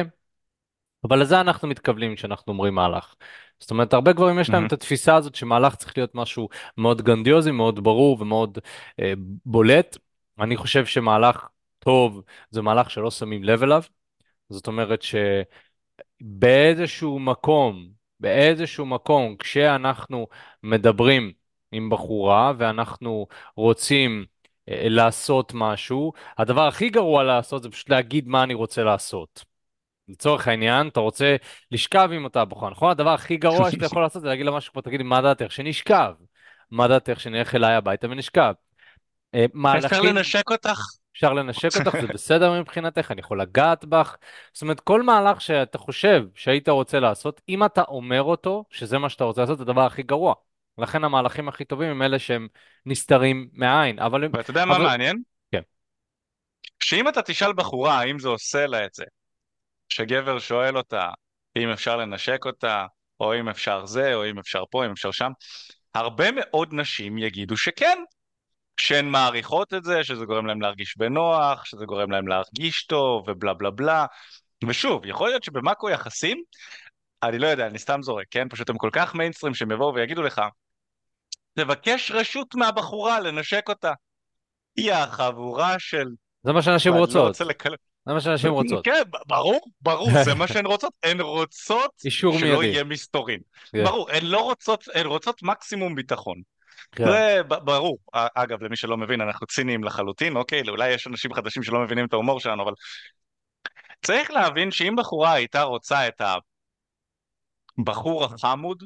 אבל 1.03 1.21
לזה 1.21 1.41
אנחנו 1.41 1.67
מתכוונים 1.67 2.15
כשאנחנו 2.15 2.53
אומרים 2.53 2.75
מהלך. 2.75 3.15
זאת 3.59 3.71
אומרת, 3.71 3.93
הרבה 3.93 4.13
גברים 4.13 4.39
יש 4.39 4.49
להם 4.49 4.63
mm-hmm. 4.63 4.67
את 4.67 4.73
התפיסה 4.73 5.15
הזאת 5.15 5.35
שמהלך 5.35 5.75
צריך 5.75 5.97
להיות 5.97 6.15
משהו 6.15 6.49
מאוד 6.77 7.01
גנדיוזי, 7.01 7.51
מאוד 7.51 7.83
ברור 7.83 8.21
ומאוד 8.21 8.57
אה, 8.99 9.13
בולט. 9.45 9.97
אני 10.39 10.57
חושב 10.57 10.85
שמהלך 10.85 11.47
טוב 11.79 12.21
זה 12.49 12.61
מהלך 12.61 12.91
שלא 12.91 13.11
שמים 13.11 13.43
לב 13.43 13.63
אליו. 13.63 13.83
זאת 14.49 14.67
אומרת 14.67 15.01
שבאיזשהו 16.21 17.19
מקום, 17.19 17.98
באיזשהו 18.19 18.85
מקום, 18.85 19.35
כשאנחנו 19.35 20.27
מדברים 20.63 21.31
עם 21.71 21.89
בחורה 21.89 22.53
ואנחנו 22.57 23.27
רוצים 23.55 24.25
אה, 24.69 24.89
לעשות 24.89 25.51
משהו, 25.55 26.13
הדבר 26.37 26.67
הכי 26.67 26.89
גרוע 26.89 27.23
לעשות 27.23 27.63
זה 27.63 27.69
פשוט 27.69 27.89
להגיד 27.89 28.27
מה 28.27 28.43
אני 28.43 28.53
רוצה 28.53 28.83
לעשות. 28.83 29.45
לצורך 30.07 30.47
העניין, 30.47 30.87
אתה 30.87 30.99
רוצה 30.99 31.35
לשכב 31.71 32.09
עם 32.13 32.23
אותה 32.23 32.45
בחורה, 32.45 32.71
נכון? 32.71 32.91
הדבר 32.91 33.13
הכי 33.13 33.37
גרוע 33.37 33.71
שאתה 33.71 33.85
יכול 33.85 34.01
לעשות 34.01 34.21
זה 34.21 34.27
להגיד 34.27 34.45
לה 34.45 34.51
משהו 34.51 34.73
כמו, 34.73 34.81
תגידי, 34.81 35.03
מה 35.03 35.21
דעתך 35.21 35.51
שנשכב? 35.51 36.13
מה 36.71 36.87
דעתך 36.87 37.19
שנלך 37.19 37.55
אליי 37.55 37.75
הביתה 37.75 38.07
ונשכב? 38.09 38.53
אה, 39.35 39.45
אפשר 39.45 39.57
מהלכים, 39.57 40.15
לנשק 40.15 40.51
אותך? 40.51 40.79
אפשר 41.19 41.33
לנשק 41.33 41.69
אותך, 41.79 41.97
זה 42.01 42.07
בסדר 42.07 42.59
מבחינתך, 42.59 43.11
אני 43.11 43.19
יכול 43.21 43.41
לגעת 43.41 43.85
בך. 43.85 44.15
זאת 44.53 44.61
אומרת, 44.61 44.79
כל 44.79 45.03
מהלך 45.03 45.41
שאתה 45.41 45.77
חושב 45.77 46.23
שהיית 46.35 46.69
רוצה 46.69 46.99
לעשות, 46.99 47.41
אם 47.49 47.65
אתה 47.65 47.81
אומר 47.87 48.21
אותו, 48.21 48.65
שזה 48.69 48.97
מה 48.97 49.09
שאתה 49.09 49.23
רוצה 49.23 49.41
לעשות, 49.41 49.57
זה 49.57 49.63
הדבר 49.63 49.85
הכי 49.85 50.03
גרוע. 50.03 50.33
לכן 50.77 51.03
המהלכים 51.03 51.47
הכי 51.47 51.65
טובים 51.65 51.89
הם 51.89 52.01
אלה 52.01 52.19
שהם 52.19 52.47
נסתרים 52.85 53.49
מהעין, 53.53 53.99
אבל. 53.99 54.27
ואתה 54.33 54.51
יודע 54.51 54.65
מה 54.65 54.75
אבל... 54.75 54.83
מעניין? 54.83 55.21
כן. 55.51 55.61
שאם 56.83 57.09
אתה 57.09 57.21
תשאל 57.21 57.53
בחורה 57.53 57.99
האם 57.99 58.19
זה 58.19 58.29
עושה 58.29 58.67
לה 58.67 58.85
את 58.85 58.93
זה, 58.93 59.03
שגבר 59.89 60.39
שואל 60.39 60.77
אותה 60.77 61.09
אם 61.57 61.69
אפשר 61.69 61.97
לנשק 61.97 62.45
אותה, 62.45 62.85
או 63.19 63.39
אם 63.39 63.49
אפשר 63.49 63.85
זה, 63.85 64.15
או 64.15 64.29
אם 64.29 64.39
אפשר 64.39 64.63
פה, 64.71 64.85
אם 64.85 64.91
אפשר 64.91 65.11
שם, 65.11 65.31
הרבה 65.95 66.25
מאוד 66.31 66.69
נשים 66.71 67.17
יגידו 67.17 67.57
שכן, 67.57 67.97
שהן 68.79 69.09
מעריכות 69.09 69.73
את 69.73 69.83
זה, 69.83 70.03
שזה 70.03 70.25
גורם 70.25 70.45
להם 70.45 70.61
להרגיש 70.61 70.97
בנוח, 70.97 71.65
שזה 71.65 71.85
גורם 71.85 72.11
להם 72.11 72.27
להרגיש 72.27 72.85
טוב, 72.85 73.29
ובלה 73.29 73.53
בלה 73.53 73.71
בלה. 73.71 74.05
ושוב, 74.67 75.05
יכול 75.05 75.29
להיות 75.29 75.43
שבמאקו 75.43 75.89
יחסים, 75.89 76.43
אני 77.23 77.39
לא 77.39 77.47
יודע, 77.47 77.67
אני 77.67 77.79
סתם 77.79 78.01
זורק, 78.03 78.25
כן? 78.31 78.49
פשוט 78.49 78.69
הם 78.69 78.77
כל 78.77 78.89
כך 78.93 79.15
מיינסטרים 79.15 79.53
שהם 79.53 79.71
יבואו 79.71 79.93
ויגידו 79.93 80.21
לך, 80.21 80.41
תבקש 81.53 82.11
רשות 82.11 82.55
מהבחורה 82.55 83.19
לנשק 83.19 83.69
אותה. 83.69 83.93
היא 84.75 84.93
החבורה 84.93 85.75
של... 85.79 86.05
זה 86.43 86.53
מה 86.53 86.61
שאנשים 86.61 86.93
לא 86.93 86.97
רוצות. 86.97 87.27
רוצה 87.27 87.43
לקל... 87.43 87.75
זה 88.05 88.13
מה 88.13 88.21
שאנשים 88.21 88.51
רוצות. 88.51 88.85
כן, 88.85 89.01
ברור, 89.27 89.59
ברור, 89.81 90.23
זה 90.23 90.35
מה 90.35 90.47
שהן 90.47 90.65
רוצות. 90.65 90.93
הן 91.03 91.21
רוצות 91.21 91.91
שלא 92.09 92.31
מיידי. 92.41 92.65
יהיה 92.65 92.83
מסתורין. 92.83 93.39
כן. 93.71 93.83
ברור, 93.83 94.09
הן 94.11 94.25
לא 94.25 94.39
רוצות, 94.39 94.83
הן 94.93 95.05
רוצות 95.05 95.43
מקסימום 95.43 95.95
ביטחון. 95.95 96.41
כן. 96.91 97.05
זה 97.05 97.41
ברור. 97.43 97.97
אגב, 98.13 98.63
למי 98.63 98.75
שלא 98.75 98.97
מבין, 98.97 99.21
אנחנו 99.21 99.47
ציניים 99.47 99.83
לחלוטין, 99.83 100.35
אוקיי? 100.35 100.61
אולי 100.69 100.89
יש 100.89 101.07
אנשים 101.07 101.33
חדשים 101.33 101.63
שלא 101.63 101.83
מבינים 101.83 102.05
את 102.05 102.13
ההומור 102.13 102.39
שלנו, 102.39 102.63
אבל 102.63 102.73
צריך 104.01 104.31
להבין 104.31 104.71
שאם 104.71 104.95
בחורה 104.97 105.33
הייתה 105.33 105.61
רוצה 105.61 106.07
את 106.07 106.21
הבחור 107.79 108.25
החמוד, 108.25 108.83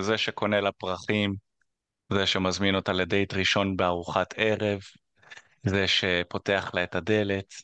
זה 0.00 0.18
שקונה 0.18 0.60
לה 0.60 0.72
פרחים, 0.72 1.34
זה 2.12 2.26
שמזמין 2.26 2.74
אותה 2.74 2.92
לדייט 2.92 3.34
ראשון 3.34 3.76
בארוחת 3.76 4.34
ערב, 4.36 4.80
זה 5.62 5.88
שפותח 5.88 6.70
לה 6.74 6.82
את 6.84 6.94
הדלת, 6.94 7.54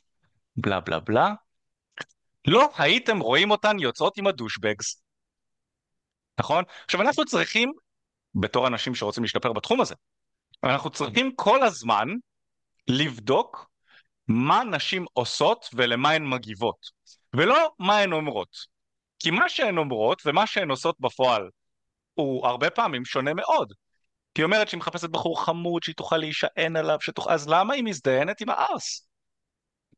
בלה 0.57 0.81
בלה 0.81 1.01
בלה, 1.01 1.33
לא 2.47 2.71
הייתם 2.79 3.19
רואים 3.19 3.51
אותן 3.51 3.79
יוצאות 3.79 4.19
עם 4.19 4.27
הדושבגס, 4.27 5.03
נכון? 6.41 6.65
עכשיו 6.85 7.01
אנחנו 7.01 7.25
צריכים, 7.25 7.73
בתור 8.35 8.67
אנשים 8.67 8.95
שרוצים 8.95 9.23
להשתפר 9.23 9.53
בתחום 9.53 9.81
הזה, 9.81 9.95
אנחנו 10.65 10.91
צריכים 10.91 11.33
כל 11.37 11.63
הזמן 11.63 12.09
לבדוק 12.89 13.71
מה 14.29 14.65
נשים 14.65 15.05
עושות 15.13 15.69
ולמה 15.73 16.11
הן 16.11 16.27
מגיבות, 16.27 16.79
ולא 17.37 17.71
מה 17.79 17.99
הן 17.99 18.13
אומרות. 18.13 18.75
כי 19.19 19.31
מה 19.31 19.49
שהן 19.49 19.79
אומרות 19.79 20.23
ומה 20.27 20.47
שהן 20.47 20.71
עושות 20.71 20.97
בפועל 21.01 21.49
הוא 22.15 22.47
הרבה 22.47 22.71
פעמים 22.71 23.05
שונה 23.05 23.35
מאוד. 23.35 23.73
כי 24.35 24.43
היא 24.43 24.45
אומרת 24.45 24.69
שהיא 24.69 24.79
מחפשת 24.79 25.11
בחור 25.11 25.45
חמוד, 25.45 25.83
שהיא 25.83 25.95
תוכל 25.95 26.17
להישען 26.17 26.77
עליו, 26.77 26.97
שתוכל... 27.01 27.33
אז 27.33 27.49
למה 27.49 27.75
היא 27.75 27.85
מזדיינת 27.85 28.41
עם 28.41 28.51
הארס? 28.51 29.09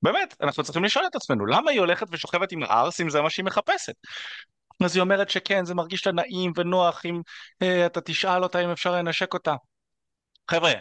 באמת, 0.02 0.37
אנחנו 0.40 0.64
צריכים 0.64 0.85
לשאול 0.85 1.07
את 1.07 1.14
עצמנו, 1.14 1.47
למה 1.47 1.71
היא 1.71 1.81
הולכת 1.81 2.07
ושוכבת 2.11 2.52
עם 2.52 2.62
הארס 2.62 3.00
אם 3.00 3.11
זה 3.11 3.21
מה 3.21 3.31
שהיא 3.31 3.45
מחפשת? 3.45 3.95
אז 4.85 4.97
היא 4.97 5.00
אומרת 5.00 5.30
שכן, 5.30 5.64
זה 5.64 5.75
מרגיש 5.75 6.06
לה 6.06 6.12
נעים 6.12 6.52
ונוח 6.56 7.06
אם 7.06 7.21
אה, 7.62 7.87
אתה 7.87 8.00
תשאל 8.00 8.42
אותה 8.42 8.64
אם 8.64 8.71
אפשר 8.71 8.92
לנשק 8.92 9.35
אותה. 9.35 9.54
חבר'ה, 10.50 10.73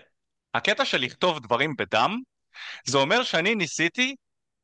הקטע 0.54 0.86
של 0.86 0.98
לכתוב 0.98 1.40
דברים 1.40 1.76
בדם, 1.76 2.20
זה 2.88 2.98
אומר 2.98 3.24
שאני 3.24 3.56
ניסיתי 3.56 4.16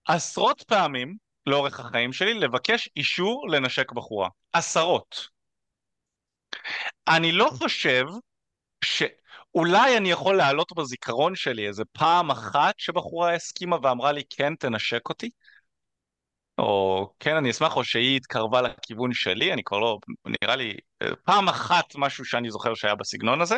עשרות 0.07 0.63
פעמים 0.67 1.15
לאורך 1.45 1.79
החיים 1.79 2.13
שלי 2.13 2.33
לבקש 2.33 2.89
אישור 2.95 3.49
לנשק 3.49 3.91
בחורה. 3.91 4.29
עשרות. 4.53 5.27
אני 7.07 7.31
לא 7.31 7.49
חושב 7.57 8.05
שאולי 8.85 9.97
אני 9.97 10.11
יכול 10.11 10.37
להעלות 10.37 10.71
בזיכרון 10.75 11.35
שלי 11.35 11.67
איזה 11.67 11.83
פעם 11.91 12.31
אחת 12.31 12.73
שבחורה 12.77 13.33
הסכימה 13.35 13.77
ואמרה 13.83 14.11
לי 14.11 14.23
כן 14.29 14.55
תנשק 14.55 15.09
אותי, 15.09 15.29
או 16.61 17.09
כן 17.19 17.35
אני 17.35 17.49
אשמח, 17.51 17.75
או 17.75 17.83
שהיא 17.83 18.17
התקרבה 18.17 18.61
לכיוון 18.61 19.13
שלי, 19.13 19.53
אני 19.53 19.63
כבר 19.63 19.79
לא, 19.79 19.97
נראה 20.43 20.55
לי 20.55 20.73
פעם 21.25 21.49
אחת 21.49 21.85
משהו 21.95 22.25
שאני 22.25 22.51
זוכר 22.51 22.73
שהיה 22.73 22.95
בסגנון 22.95 23.41
הזה. 23.41 23.57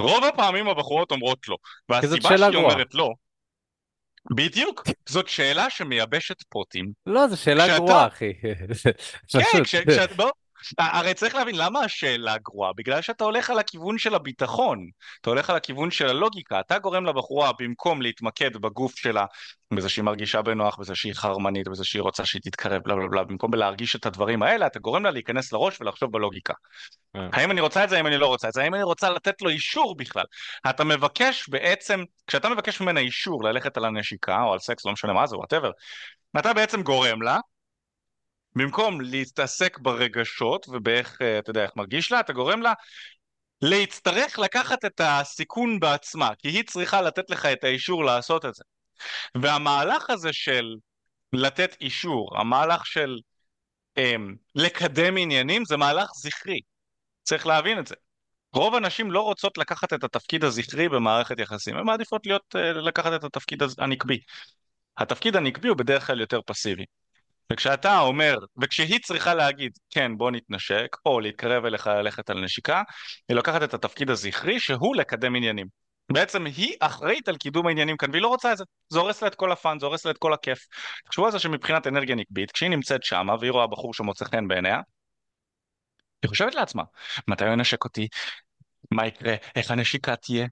רוב 0.00 0.24
הפעמים 0.24 0.68
הבחורות 0.68 1.10
אומרות 1.10 1.48
לא, 1.48 1.56
והסיבה 1.88 2.38
שהיא 2.38 2.50
גרועה. 2.50 2.72
אומרת 2.72 2.94
לא, 2.94 3.10
בדיוק, 4.36 4.82
זאת 5.08 5.28
שאלה 5.28 5.70
שמייבשת 5.70 6.42
פוטים. 6.48 6.92
לא, 7.06 7.28
זו 7.28 7.36
שאלה 7.42 7.64
כשאתה- 7.64 7.78
גרועה, 7.78 8.06
אחי. 8.06 8.32
כן. 9.32 9.64
כש, 9.64 9.76
כשאת, 9.76 10.16
בוא, 10.16 10.30
הרי 10.78 11.14
צריך 11.14 11.34
להבין 11.34 11.54
למה 11.54 11.80
השאלה 11.80 12.38
גרועה, 12.38 12.72
בגלל 12.72 13.02
שאתה 13.02 13.24
הולך 13.24 13.50
על 13.50 13.58
הכיוון 13.58 13.98
של 13.98 14.14
הביטחון, 14.14 14.86
אתה 15.20 15.30
הולך 15.30 15.50
על 15.50 15.56
הכיוון 15.56 15.90
של 15.90 16.08
הלוגיקה, 16.08 16.60
אתה 16.60 16.78
גורם 16.78 17.06
לבחורה 17.06 17.50
במקום 17.58 18.02
להתמקד 18.02 18.56
בגוף 18.56 18.96
שלה, 18.96 19.24
בזה 19.74 19.88
שהיא 19.88 20.04
מרגישה 20.04 20.42
בנוח, 20.42 20.78
בזה 20.78 20.94
שהיא 20.94 21.14
חרמנית, 21.14 21.68
בזה 21.68 21.84
שהיא 21.84 22.02
רוצה 22.02 22.24
שהיא 22.24 22.42
תתקרב, 22.42 22.82
בלה 22.84 22.94
בלה 22.94 23.08
בלה, 23.08 23.24
במקום 23.24 23.50
בלהרגיש 23.50 23.96
את 23.96 24.06
הדברים 24.06 24.42
האלה, 24.42 24.66
אתה 24.66 24.78
גורם 24.78 25.04
לה 25.04 25.10
להיכנס 25.10 25.52
לראש 25.52 25.80
ולחשוב 25.80 26.12
בלוגיקה. 26.12 26.54
אה. 27.16 27.28
האם 27.32 27.50
אני 27.50 27.60
רוצה 27.60 27.84
את 27.84 27.88
זה, 27.88 27.96
האם 27.96 28.06
אני 28.06 28.18
לא 28.18 28.26
רוצה 28.26 28.48
את 28.48 28.52
זה, 28.52 28.62
האם 28.62 28.74
אני 28.74 28.82
רוצה 28.82 29.10
לתת 29.10 29.42
לו 29.42 29.50
אישור 29.50 29.96
בכלל. 29.96 30.24
אתה 30.70 30.84
מבקש 30.84 31.48
בעצם, 31.48 32.04
כשאתה 32.26 32.48
מבקש 32.48 32.80
ממנה 32.80 33.00
אישור 33.00 33.44
ללכת 33.44 33.76
על 33.76 33.84
הנשיקה, 33.84 34.42
או 34.42 34.52
על 34.52 34.58
סקס, 34.58 34.86
לא 34.86 34.92
משנה 34.92 35.12
מה 35.12 35.26
זה, 35.26 35.36
whatever, 35.36 35.70
אתה 36.38 36.52
בעצם 36.52 36.82
גורם 36.82 37.22
לה, 37.22 37.38
במקום 38.56 39.00
להתעסק 39.00 39.78
ברגשות 39.78 40.66
ובאיך, 40.68 41.22
אה, 41.22 41.38
אתה 41.38 41.50
יודע, 41.50 41.62
איך 41.62 41.70
מרגיש 41.76 42.12
לה, 42.12 42.20
אתה 42.20 42.32
גורם 42.32 42.62
לה 42.62 42.72
להצטרך 43.62 44.38
לקחת 44.38 44.84
את 44.84 45.00
הסיכון 45.04 45.80
בעצמה, 45.80 46.30
כי 46.38 46.48
היא 46.48 46.64
צריכה 46.64 47.02
לתת 47.02 47.30
לך 47.30 47.46
את 47.46 47.64
האישור 47.64 48.04
לעשות 48.04 48.44
את 48.44 48.54
זה. 48.54 48.64
והמהלך 49.42 50.10
הזה 50.10 50.32
של 50.32 50.74
לתת 51.32 51.76
אישור, 51.80 52.38
המהלך 52.38 52.86
של 52.86 53.18
אמ, 53.96 54.34
לקדם 54.54 55.16
עניינים, 55.16 55.64
זה 55.64 55.76
מהלך 55.76 56.10
זכרי. 56.14 56.60
צריך 57.22 57.46
להבין 57.46 57.78
את 57.78 57.86
זה. 57.86 57.94
רוב 58.54 58.74
הנשים 58.74 59.10
לא 59.10 59.20
רוצות 59.20 59.58
לקחת 59.58 59.92
את 59.92 60.04
התפקיד 60.04 60.44
הזכרי 60.44 60.88
במערכת 60.88 61.38
יחסים, 61.38 61.76
הן 61.76 61.86
מעדיפות 61.86 62.26
להיות, 62.26 62.56
אה, 62.56 62.72
לקחת 62.72 63.12
את 63.12 63.24
התפקיד 63.24 63.62
הנקבי. 63.78 64.20
התפקיד 64.98 65.36
הנקבי 65.36 65.68
הוא 65.68 65.76
בדרך 65.76 66.06
כלל 66.06 66.20
יותר 66.20 66.40
פסיבי. 66.46 66.84
וכשאתה 67.52 68.00
אומר, 68.00 68.38
וכשהיא 68.62 68.98
צריכה 69.02 69.34
להגיד, 69.34 69.72
כן, 69.90 70.16
בוא 70.16 70.30
נתנשק, 70.30 70.96
או 71.06 71.20
להתקרב 71.20 71.64
אליך 71.64 71.86
ללכת 71.86 72.30
על 72.30 72.40
נשיקה, 72.44 72.82
היא 73.28 73.36
לוקחת 73.36 73.62
את 73.62 73.74
התפקיד 73.74 74.10
הזכרי 74.10 74.60
שהוא 74.60 74.96
לקדם 74.96 75.36
עניינים. 75.36 75.66
בעצם 76.12 76.46
היא 76.46 76.74
אחראית 76.80 77.28
על 77.28 77.36
קידום 77.36 77.66
העניינים 77.66 77.96
כאן, 77.96 78.10
והיא 78.10 78.22
לא 78.22 78.28
רוצה 78.28 78.52
את 78.52 78.58
זה. 78.58 78.64
זה 78.88 78.98
הורס 78.98 79.22
לה 79.22 79.28
את 79.28 79.34
כל 79.34 79.52
הפאן, 79.52 79.78
זה 79.78 79.86
הורס 79.86 80.04
לה 80.04 80.10
את 80.10 80.18
כל 80.18 80.32
הכיף. 80.32 80.66
תחשבו 81.04 81.26
על 81.26 81.32
זה 81.32 81.38
שמבחינת 81.38 81.86
אנרגיה 81.86 82.14
נקבית, 82.14 82.50
כשהיא 82.50 82.70
נמצאת 82.70 83.02
שמה, 83.02 83.34
והיא 83.40 83.50
רואה 83.50 83.66
בחור 83.66 83.94
שמוצא 83.94 84.24
חן 84.24 84.48
בעיניה, 84.48 84.80
היא 86.22 86.28
חושבת 86.28 86.54
לעצמה, 86.54 86.82
מתי 87.28 87.44
הוא 87.44 87.52
ינשק 87.52 87.84
אותי? 87.84 88.08
מה 88.90 89.06
יקרה? 89.06 89.34
איך 89.56 89.70
הנשיקה 89.70 90.16
תהיה? 90.16 90.46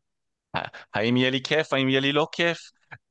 האם 0.95 1.17
יהיה 1.17 1.31
לי 1.31 1.43
כיף? 1.43 1.73
האם 1.73 1.89
יהיה 1.89 2.01
לי 2.01 2.13
לא 2.13 2.27
כיף? 2.33 2.59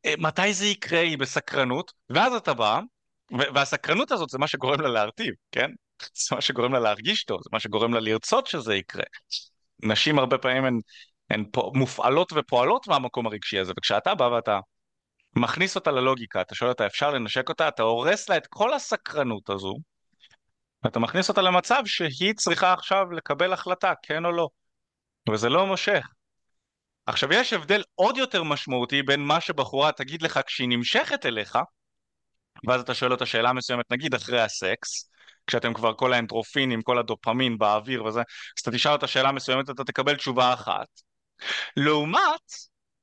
אה, 0.06 0.14
מתי 0.18 0.54
זה 0.54 0.66
יקרה? 0.66 1.00
היא 1.00 1.18
בסקרנות, 1.18 1.92
ואז 2.10 2.34
אתה 2.34 2.54
בא, 2.54 2.80
והסקרנות 3.32 4.12
הזאת 4.12 4.30
זה 4.30 4.38
מה 4.38 4.48
שגורם 4.48 4.82
לה 4.82 4.90
להרטיב, 4.90 5.34
כן? 5.52 5.72
זה 6.00 6.36
מה 6.36 6.42
שגורם 6.42 6.74
לה 6.74 6.80
להרגיש 6.80 7.24
טוב, 7.24 7.40
זה 7.44 7.50
מה 7.54 7.60
שגורם 7.60 7.94
לה 7.94 8.00
לרצות 8.00 8.48
שזה 8.48 8.76
יקרה. 8.76 9.04
נשים 9.84 10.20
הרבה 10.20 10.38
פעמים 10.38 10.66
הן, 10.66 10.80
הן 11.30 11.46
מופעלות 11.74 12.34
ופועלות 12.36 12.88
מהמקום 12.88 13.26
הרגשי 13.28 13.60
הזה, 13.60 13.74
וכשאתה 13.78 14.16
בא 14.16 14.24
ואתה 14.24 14.60
מכניס 15.36 15.76
אותה 15.76 15.92
ללוגיקה, 15.92 16.42
אתה 16.42 16.56
שואל 16.56 16.70
אותה, 16.70 16.86
אפשר 16.86 17.12
לנשק 17.12 17.50
אותה? 17.50 17.68
אתה 17.68 17.84
הורס 17.84 18.30
לה 18.30 18.38
את 18.38 18.48
כל 18.48 18.74
הסקרנות 18.74 19.50
הזו, 19.50 19.76
ואתה 20.84 21.00
מכניס 21.00 21.30
אותה 21.30 21.42
למצב 21.42 21.82
שהיא 21.86 22.34
צריכה 22.34 22.74
עכשיו 22.74 23.12
לקבל 23.12 23.54
החלטה, 23.54 23.94
כן 24.04 24.26
או 24.26 24.32
לא, 24.32 24.50
וזה 25.32 25.50
לא 25.50 25.66
מושך. 25.66 26.08
עכשיו 27.06 27.34
יש 27.34 27.54
הבדל 27.54 27.84
עוד 27.96 28.18
יותר 28.18 28.44
משמעותי 28.44 29.04
בין 29.04 29.20
מה 29.20 29.42
שבחורה 29.42 29.92
תגיד 29.92 30.22
לך 30.22 30.40
כשהיא 30.48 30.70
נמשכת 30.70 31.26
אליך, 31.26 31.58
ואז 32.68 32.82
אתה 32.82 32.94
שואל 32.94 33.12
אותה 33.12 33.26
שאלה 33.26 33.54
מסוימת, 33.54 33.92
נגיד 33.92 34.14
אחרי 34.14 34.42
הסקס, 34.42 35.10
כשאתם 35.48 35.74
כבר 35.74 35.94
כל 35.94 36.14
האנדרופינים, 36.14 36.82
כל 36.82 36.98
הדופמין 36.98 37.58
באוויר 37.58 38.06
וזה, 38.06 38.20
אז 38.20 38.62
אתה 38.62 38.72
תשאל 38.72 38.92
אותה 38.92 39.08
שאלה 39.08 39.32
מסוימת, 39.32 39.70
אתה 39.70 39.84
תקבל 39.84 40.16
תשובה 40.16 40.54
אחת. 40.54 40.88
לעומת 41.78 42.42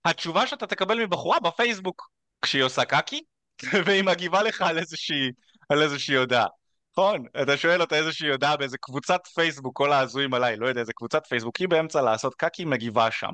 התשובה 0.05 0.47
שאתה 0.47 0.67
תקבל 0.67 1.05
מבחורה 1.05 1.41
בפייסבוק, 1.41 2.11
כשהיא 2.43 2.63
עושה 2.63 2.85
קקי, 2.85 3.23
והיא 3.87 4.05
מגיבה 4.05 4.43
לך 4.43 4.63
על 4.63 4.79
איזושהי, 4.79 5.31
על 5.69 5.83
איזושהי 5.83 6.17
הודעה. 6.17 6.47
נכון, 6.99 7.25
אתה 7.43 7.57
שואל 7.57 7.81
אותה 7.81 7.97
איזושהי 7.97 8.29
הודעה 8.29 8.57
באיזה 8.57 8.79
קבוצת 8.79 9.21
פייסבוק, 9.35 9.77
כל 9.77 9.93
ההזויים 9.93 10.35
עליי, 10.35 10.57
לא 10.57 10.67
יודע, 10.67 10.81
איזה 10.81 10.93
קבוצת 10.93 11.27
פייסבוק, 11.27 11.57
היא 11.57 11.69
באמצע 11.69 12.03
לעשות 12.03 12.35
קקי 12.35 12.65
מגיבה 12.65 13.11
שם. 13.11 13.33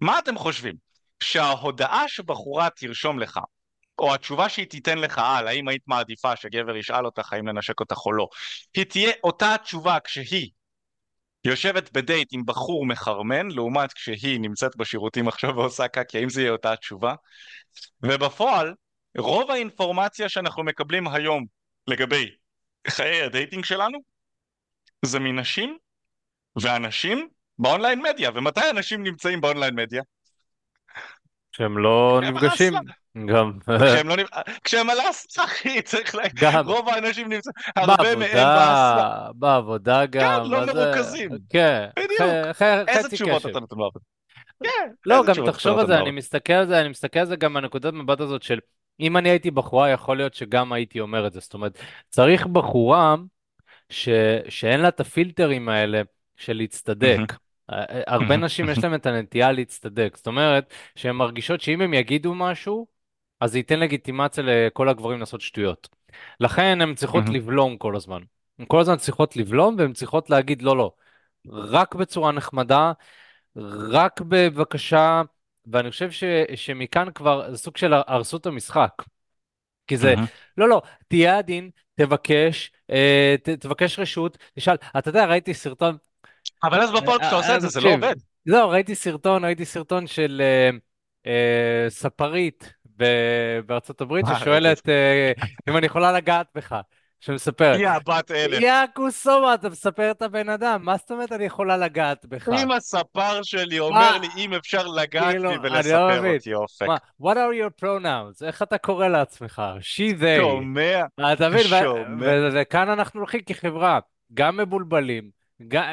מה 0.00 0.18
אתם 0.18 0.38
חושבים? 0.38 0.74
שההודעה 1.22 2.08
שבחורה 2.08 2.68
תרשום 2.70 3.18
לך, 3.18 3.40
או 3.98 4.14
התשובה 4.14 4.48
שהיא 4.48 4.66
תיתן 4.66 4.98
לך 4.98 5.20
על 5.24 5.48
האם 5.48 5.68
היית 5.68 5.82
מעדיפה 5.86 6.36
שגבר 6.36 6.76
ישאל 6.76 7.06
אותך 7.06 7.32
האם 7.32 7.48
לנשק 7.48 7.80
אותך 7.80 8.06
או 8.06 8.12
לא, 8.12 8.28
היא 8.76 8.84
תהיה 8.84 9.12
אותה 9.24 9.54
התשובה 9.54 9.98
כשהיא 10.04 10.50
יושבת 11.44 11.92
בדייט 11.92 12.28
עם 12.32 12.42
בחור 12.46 12.86
מחרמן, 12.86 13.50
לעומת 13.50 13.92
כשהיא 13.92 14.40
נמצאת 14.40 14.76
בשירותים 14.76 15.28
עכשיו 15.28 15.56
ועושה 15.56 15.88
קקי, 15.88 16.18
האם 16.18 16.28
זה 16.28 16.40
יהיה 16.40 16.52
אותה 16.52 16.72
התשובה? 16.72 17.14
ובפועל, 18.02 18.74
רוב 19.18 19.50
האינפורמציה 19.50 20.28
שאנחנו 20.28 20.64
מקבלים 20.64 21.08
היום 21.08 21.46
לגבי 21.86 22.30
חיי 22.88 23.22
הדייטינג 23.22 23.64
שלנו 23.64 23.98
זה 25.02 25.18
מנשים 25.18 25.78
ואנשים 26.62 27.28
ב 27.58 27.64
online 27.64 28.02
media. 28.02 28.30
ומתי 28.34 28.70
אנשים 28.70 29.02
נמצאים 29.02 29.40
ב 29.40 29.45
online 29.45 29.74
media? 29.74 30.02
שהם 31.52 31.78
לא 31.78 32.20
על 32.22 32.30
נפגשים. 32.30 32.72
גם, 33.26 33.52
כשהם, 33.62 34.08
לא, 34.08 34.16
נפ- 34.16 34.60
כשהם 34.64 34.90
על 34.90 35.00
האסלה, 35.00 35.44
אחי, 35.44 35.82
צריך 35.82 36.14
לה... 36.14 36.22
גם 36.34 36.66
רוב 36.68 36.88
האנשים 36.88 37.28
נמצאים, 37.28 37.54
הרבה 37.76 38.02
מהם 38.02 38.18
באסלה. 38.20 39.28
בעבודה, 39.32 39.32
בעבודה 39.34 40.06
גם, 40.06 40.42
כן, 40.44 40.50
לא 40.50 40.66
זה- 40.66 40.72
מרוכזים. 40.74 41.30
כן, 41.50 41.86
בדיוק. 41.96 42.20
ח- 42.52 42.62
ח- 42.62 42.84
איזה 42.88 43.08
תשובות. 43.08 43.46
אתה 43.46 43.60
נותן 43.60 43.76
בעבודה? 43.76 44.04
כן, 44.64 44.90
לא, 45.06 45.24
גם 45.26 45.34
תחשוב 45.46 45.78
על 45.78 45.86
זה, 45.86 45.98
אני? 45.98 46.10
מסתכל 46.10 46.52
על 46.52 46.66
זה, 46.68 46.80
אני 46.80 46.88
מסתכל 46.88 47.18
על 47.18 47.26
זה 47.26 47.36
גם 47.36 47.52
מהנקודת 47.52 47.92
מבט 47.92 48.20
הזאת 48.20 48.42
של 48.42 48.58
אם 49.00 49.16
אני 49.16 49.28
הייתי 49.28 49.50
בחורה, 49.50 49.90
יכול 49.90 50.16
להיות 50.16 50.34
שגם 50.34 50.72
הייתי 50.72 51.00
אומר 51.00 51.26
את 51.26 51.32
זה. 51.32 51.40
זאת 51.40 51.54
אומרת, 51.54 51.78
צריך 52.10 52.46
בחורה 52.46 53.14
ש... 53.90 54.08
שאין 54.48 54.80
לה 54.80 54.88
את 54.88 55.00
הפילטרים 55.00 55.68
האלה 55.68 56.02
של 56.36 56.52
להצטדק. 56.56 57.18
אה, 57.72 57.84
אה, 57.90 58.02
הרבה 58.06 58.36
נשים 58.36 58.68
יש 58.68 58.78
להן 58.78 58.94
את 58.94 59.06
הנטייה 59.06 59.52
להצטדק. 59.52 60.16
זאת 60.16 60.26
אומרת, 60.26 60.74
שהן 60.96 61.16
מרגישות 61.16 61.60
שאם 61.60 61.80
הם 61.80 61.94
יגידו 61.94 62.34
משהו, 62.34 62.86
אז 63.40 63.52
זה 63.52 63.58
ייתן 63.58 63.80
לגיטימציה 63.80 64.44
לכל 64.46 64.88
הגברים 64.88 65.20
לעשות 65.20 65.40
שטויות. 65.40 65.88
לכן 66.40 66.78
הן 66.80 66.94
צריכות 66.94 67.24
מהמם, 67.24 67.36
לבלום 67.36 67.76
כל 67.76 67.96
הזמן. 67.96 68.20
הן 68.58 68.64
כל 68.68 68.80
הזמן 68.80 68.96
צריכות 68.96 69.36
לבלום 69.36 69.76
והן 69.78 69.92
צריכות 69.92 70.30
להגיד 70.30 70.62
לא, 70.62 70.76
לא. 70.76 70.92
רק 71.48 71.94
בצורה 71.94 72.32
נחמדה, 72.32 72.92
רק 73.90 74.20
בבקשה, 74.20 75.22
ואני 75.66 75.90
חושב 75.90 76.10
ש, 76.10 76.24
שמכאן 76.54 77.10
כבר 77.14 77.50
זה 77.50 77.58
סוג 77.58 77.76
של 77.76 77.92
הרסות 77.92 78.46
המשחק. 78.46 79.02
כי 79.86 79.96
זה, 79.96 80.14
מהמם. 80.14 80.26
לא, 80.58 80.68
לא, 80.68 80.82
תהיה 81.08 81.38
עדין, 81.38 81.70
תבקש, 81.94 82.72
אה, 82.90 83.34
ת, 83.42 83.48
תבקש 83.48 83.98
רשות, 83.98 84.38
תשאל, 84.54 84.76
אתה 84.98 85.08
יודע, 85.08 85.26
ראיתי 85.26 85.54
סרטון, 85.54 85.96
אבל 86.62 86.80
אז 86.80 86.90
בפועל 86.90 87.18
אה, 87.18 87.22
כשאתה 87.22 87.36
עושה 87.36 87.56
את 87.56 87.60
זה, 87.60 87.68
זה 87.68 87.80
לא 87.80 87.94
עובד. 87.94 88.14
לא, 88.46 88.72
ראיתי 88.72 88.94
סרטון, 88.94 89.44
ראיתי 89.44 89.64
סרטון 89.64 90.06
של 90.06 90.42
אה, 90.44 90.70
אה, 91.26 91.90
ספרית 91.90 92.75
בארצות 93.66 94.00
הברית. 94.00 94.26
ששואלת 94.38 94.88
אה, 94.88 95.32
אם 95.68 95.76
אני 95.76 95.86
יכולה 95.86 96.12
לגעת 96.12 96.46
בך, 96.54 96.80
שמספרת, 97.20 97.76
היא 97.76 97.88
הבת 97.88 98.30
אלף. 98.30 98.62
יא 98.62 98.72
קוסומה, 98.94 99.54
אתה 99.54 99.68
מספר 99.68 100.10
את 100.10 100.22
הבן 100.22 100.48
אדם, 100.48 100.84
מה 100.84 100.96
זאת 100.96 101.10
אומרת 101.10 101.32
אני 101.32 101.44
יכולה 101.44 101.76
לגעת 101.76 102.26
בך? 102.26 102.48
אם 102.48 102.72
הספר 102.72 103.42
שלי 103.42 103.78
אומר? 103.78 104.18
לי 104.18 104.28
אם 104.36 104.54
אפשר 104.54 104.86
לגעת 104.86 105.24
כאילו, 105.24 105.50
בי 105.50 105.68
לא 105.68 105.76
ולספר. 105.76 106.34
אותי 106.34 106.54
אופק. 106.54 106.86
what 107.22 107.34
are 107.34 107.54
your 107.60 107.84
pronouns? 107.84 108.46
איך 108.46 108.62
אתה 108.62 108.78
קורא 108.78 109.08
לעצמך? 109.08 109.62
she, 109.80 110.20
they. 110.20 110.40
שומע, 110.40 111.04
אתה 111.32 111.48
מבין? 111.48 111.62
שומע. 111.62 112.26
וכאן 112.52 112.88
אנחנו 112.88 113.20
הולכים 113.20 113.40
כחברה, 113.40 113.98
גם 114.34 114.56
מבולבלים, 114.56 115.36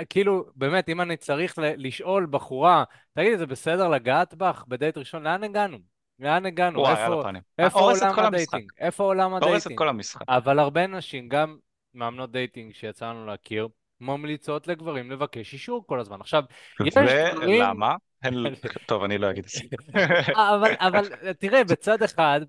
כאילו, 0.10 0.46
באמת, 0.56 0.90
אם 0.90 1.02
אני 1.02 1.18
צריך 1.18 1.54
לשאול 1.58 2.28
בחורה, 2.30 2.84
תגידי, 3.14 3.38
זה 3.38 3.46
בסדר 3.46 3.90
לגעת 3.90 4.34
בך 4.34 4.64
בדייט 4.68 4.98
ראשון? 4.98 5.24
לאן 5.24 5.44
הגענו? 5.44 5.93
לאן 6.20 6.46
הגענו? 6.46 6.80
וואי, 6.80 6.92
על 6.92 7.14
איפה, 7.14 7.22
הפנים. 7.22 7.42
איפה 7.58 7.80
עולם. 7.80 8.20
הדייטינג? 8.20 8.72
איפה 8.80 9.04
עולם 9.04 9.32
הורס 9.32 9.44
את 9.44 9.48
הדייטינג? 9.48 9.78
כל 9.78 9.90
המשחק. 9.90 10.22
אבל 10.30 10.60
הרבה 10.60 10.88
נשים, 10.88 11.30
גם 11.30 11.58
מאמנות 11.94 12.32
דייטינג 12.32 12.74
שיצא 12.74 13.10
לנו 13.10 13.26
להכיר, 13.26 13.68
ממליצות 14.02 14.68
לגברים 14.68 15.12
לבקש 15.12 15.54
אישור 15.54 15.88
כל 15.88 16.00
הזמן. 16.00 16.22
עכשיו, 16.22 16.44
יש 16.86 16.94
דברים... 16.94 17.38
ולמה? 17.38 17.96
הן... 18.24 18.34
טוב, 18.88 19.04
אני 19.04 19.18
לא 19.18 19.30
אגיד 19.30 19.44
את 19.44 19.50
זה. 19.50 19.62
אבל, 20.56 20.72
אבל 20.80 21.34
תראה, 21.34 21.64
בצד 21.64 22.04
אחד, 22.04 22.42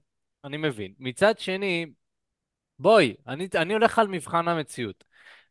אני 0.45 0.57
מבין. 0.57 0.93
מצד 0.99 1.39
שני, 1.39 1.87
בואי, 2.79 3.15
אני, 3.29 3.49
אני 3.55 3.73
הולך 3.73 3.99
על 3.99 4.09
מבחן 4.09 4.49
המציאות. 4.49 5.05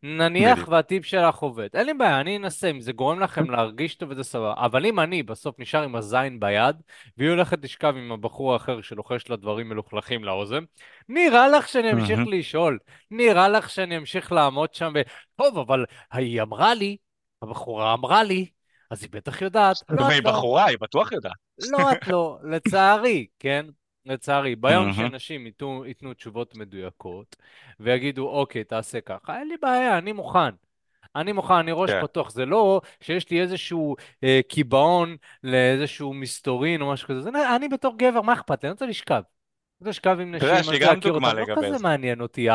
נניח 0.04 0.54
בדיוק. 0.54 0.70
והטיפ 0.70 1.06
שלך 1.06 1.38
עובד, 1.38 1.68
אין 1.74 1.86
לי 1.86 1.94
בעיה, 1.94 2.20
אני 2.20 2.38
אנסה, 2.38 2.70
אם 2.70 2.82
זה 2.82 2.92
גורם 2.92 3.20
לכם 3.20 3.50
להרגיש 3.50 3.96
טוב 3.96 4.10
וזה 4.12 4.24
סבבה. 4.24 4.54
אבל 4.58 4.86
אם 4.86 5.00
אני 5.00 5.24
בסוף 5.24 5.60
נשאר 5.60 5.84
עם 5.84 5.96
הזין 5.96 6.39
ביד, 6.39 6.76
והיא 7.18 7.30
הולכת 7.30 7.63
לשכב 7.63 7.94
עם 7.98 8.12
הבחור 8.12 8.54
האחר 8.54 8.82
שלוחש 8.82 9.30
לה 9.30 9.36
דברים 9.36 9.70
מלוכלכים 9.70 10.24
לאוזן, 10.24 10.63
נראה 11.10 11.48
לך 11.48 11.68
שאני 11.68 11.92
אמשיך. 11.92 12.20
לשאול, 12.28 12.80
נראה 13.12 13.50
לך 13.50 13.70
שאני 13.70 13.98
אמשיך 13.98 14.32
לעמוד 14.32 14.74
שם 14.74 14.94
ו... 14.96 15.02
טוב, 15.36 15.58
אבל 15.58 15.86
היא 16.12 16.42
אמרה 16.42 16.74
לי, 16.74 16.98
הבחורה 17.42 17.94
אמרה 17.94 18.24
לי, 18.24 18.46
אז 18.92 19.04
היא 19.04 19.10
בטח 19.12 19.42
יודעת. 19.42 19.76
לא, 19.89 20.02
והיא 20.02 20.20
את 20.20 20.26
לא. 20.26 20.32
בחורה, 20.32 20.66
היא 20.66 20.78
בטוח 20.82 21.12
יודעת. 21.12 21.34
לא, 21.72 21.92
את 21.92 22.08
לא, 22.08 22.38
לצערי, 22.52 23.28
כן? 23.39 23.66
לצערי, 24.06 24.56
ביום 24.56 24.86
מהמם. 24.86 24.94
שאנשים 24.94 25.46
ייתנו, 25.46 25.86
ייתנו 25.86 26.13
תשובות 26.13 26.56
מדויקות 26.56 27.36
ויגידו, 27.80 28.30
אוקיי, 28.30 28.63
תעשה 28.63 29.02
ככה, 29.02 29.39
אין 29.39 29.48
לי 29.48 29.56
בעיה, 29.62 29.98
אני 29.98 30.12
מוכן. 30.12 30.50
אני 31.16 31.32
מוכן, 31.32 31.54
אני 31.54 31.72
ראש 31.72 31.92
כן. 31.92 32.02
פתוח. 32.02 32.30
זה 32.30 32.46
לא 32.46 32.82
שיש 33.02 33.30
לי 33.30 33.42
איזשהו 33.42 33.96
אה, 34.24 34.39
קיבעון 34.48 35.16
לאיזשהו 35.44 36.13
מסתורין 36.13 36.82
או 36.82 36.92
משהו 36.92 37.08
כזה. 37.08 37.22
זה, 37.22 37.30
אני 37.56 37.68
בתור 37.70 37.98
גבר, 37.98 38.22
מה 38.22 38.34
אכפת 38.34 38.63
לי? 38.63 38.70
אני 38.70 38.72
רוצה 38.72 38.86
לשכב. 38.86 39.13
אני 39.13 39.22
רוצה 39.80 39.89
לשכב 39.89 40.18
עם 40.20 40.36
נשים, 40.36 40.50
אני 40.50 40.58
רוצה 40.58 40.94
להכיר 40.94 41.13
אותם. 41.13 41.26
לא 41.38 41.56
כזה 41.56 41.78
זה. 41.78 41.84
מעניין 41.84 42.22
אותי 42.22 42.48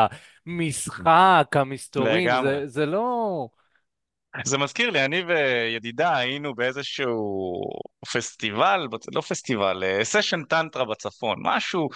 המשחק, 0.45 1.47
המסתורין. 1.55 2.43
זה, 2.43 2.67
זה 2.67 2.85
לא... 2.85 3.49
זה 4.45 4.57
מזכיר 4.57 4.89
לי, 4.89 5.05
אני 5.05 5.23
וידידה 5.23 6.17
היינו 6.17 6.55
באיזשהו 6.55 7.61
פסטיבל, 8.13 8.87
לא 9.15 9.21
פסטיבל, 9.21 9.83
סשן 10.03 10.43
טנטרה 10.43 10.85
בצפון, 10.85 11.37
משהו, 11.41 11.89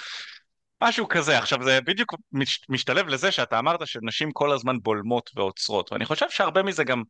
משהו 0.84 1.08
כזה. 1.08 1.38
עכשיו 1.38 1.64
זה 1.64 1.82
בדיוק 1.82 2.14
מש- 2.32 2.62
משתלב 2.70 3.08
לזה 3.08 3.32
שאתה 3.32 3.60
אמרת 3.60 3.88
שנשים 3.88 4.32
כל 4.32 4.52
הזמן 4.52 4.80
בולמות 4.80 5.30
ועוצרות, 5.36 5.92
ואני 5.92 6.06
חושב 6.06 6.30
שהרבה 6.30 6.64
מזה 6.64 6.84
גם, 6.84 7.04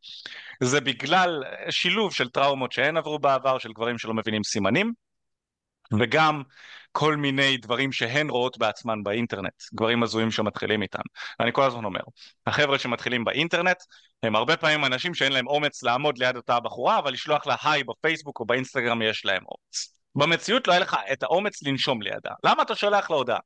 זה 0.64 0.82
בגלל 0.82 1.44
שילוב 1.70 2.14
של 2.14 2.30
טראומות 2.30 2.72
שהן 2.72 2.98
עברו 2.98 3.20
בעבר, 3.20 3.58
של 3.58 3.74
גברים 3.74 3.98
שלא 3.98 4.14
מבינים 4.14 4.44
סימנים, 4.44 4.92
וגם 6.00 6.44
כל 6.96 7.16
מיני 7.16 7.58
דברים 7.58 7.92
שהן 7.92 8.30
רואות 8.30 8.58
בעצמן 8.58 9.04
באינטרנט, 9.04 9.64
גברים 9.74 10.04
הזויים 10.04 10.32
שמתחילים 10.32 10.82
איתם. 10.82 11.02
אני 11.40 11.54
כל 11.54 11.64
הזמן 11.64 11.86
אומר, 11.86 12.00
החבר'ה 12.48 12.80
שמתחילים 12.80 13.24
באינטרנט 13.24 13.78
הם 14.24 14.36
הרבה 14.36 14.58
פעמים 14.58 14.86
אנשים 14.86 15.14
שאין 15.14 15.32
להם 15.32 15.48
אומץ 15.48 15.84
לעמוד 15.84 16.18
ליד 16.18 16.36
אותה 16.36 16.60
בחורה, 16.60 17.00
אבל 17.00 17.14
לשלוח 17.14 17.48
לה 17.48 17.56
היי 17.64 17.84
בפייסבוק 17.84 18.40
או 18.40 18.46
באינסטגרם 18.46 19.02
יש 19.02 19.26
להם 19.26 19.44
אומץ. 19.48 20.00
במציאות 20.16 20.68
לא 20.68 20.74
היה 20.74 20.82
לך 20.82 20.98
את 21.14 21.24
האומץ 21.24 21.64
לנשום 21.64 22.02
לידה. 22.02 22.32
למה 22.44 22.64
אתה 22.64 22.76
שולח 22.76 23.10
לה 23.10 23.16
הודעה? 23.16 23.40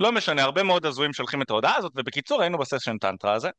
לא 0.00 0.12
משנה, 0.12 0.42
הרבה 0.42 0.62
מאוד 0.62 0.86
הזויים 0.86 1.12
שולחים 1.12 1.42
את 1.42 1.50
ההודעה 1.50 1.76
הזאת, 1.76 1.92
ובקיצור 1.96 2.42
היינו 2.42 2.58
בסשן 2.58 2.98
טנטרה 2.98 3.32
הזה, 3.32 3.50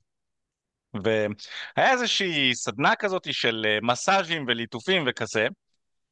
והיה 1.03 1.91
איזושהי 1.91 2.56
סדנה 2.56 2.95
כזאת 2.95 3.27
של 3.34 3.65
אה, 3.67 3.77
מסאז'ים 3.82 4.45
וליטופים 4.47 5.03
וכזה, 5.08 5.47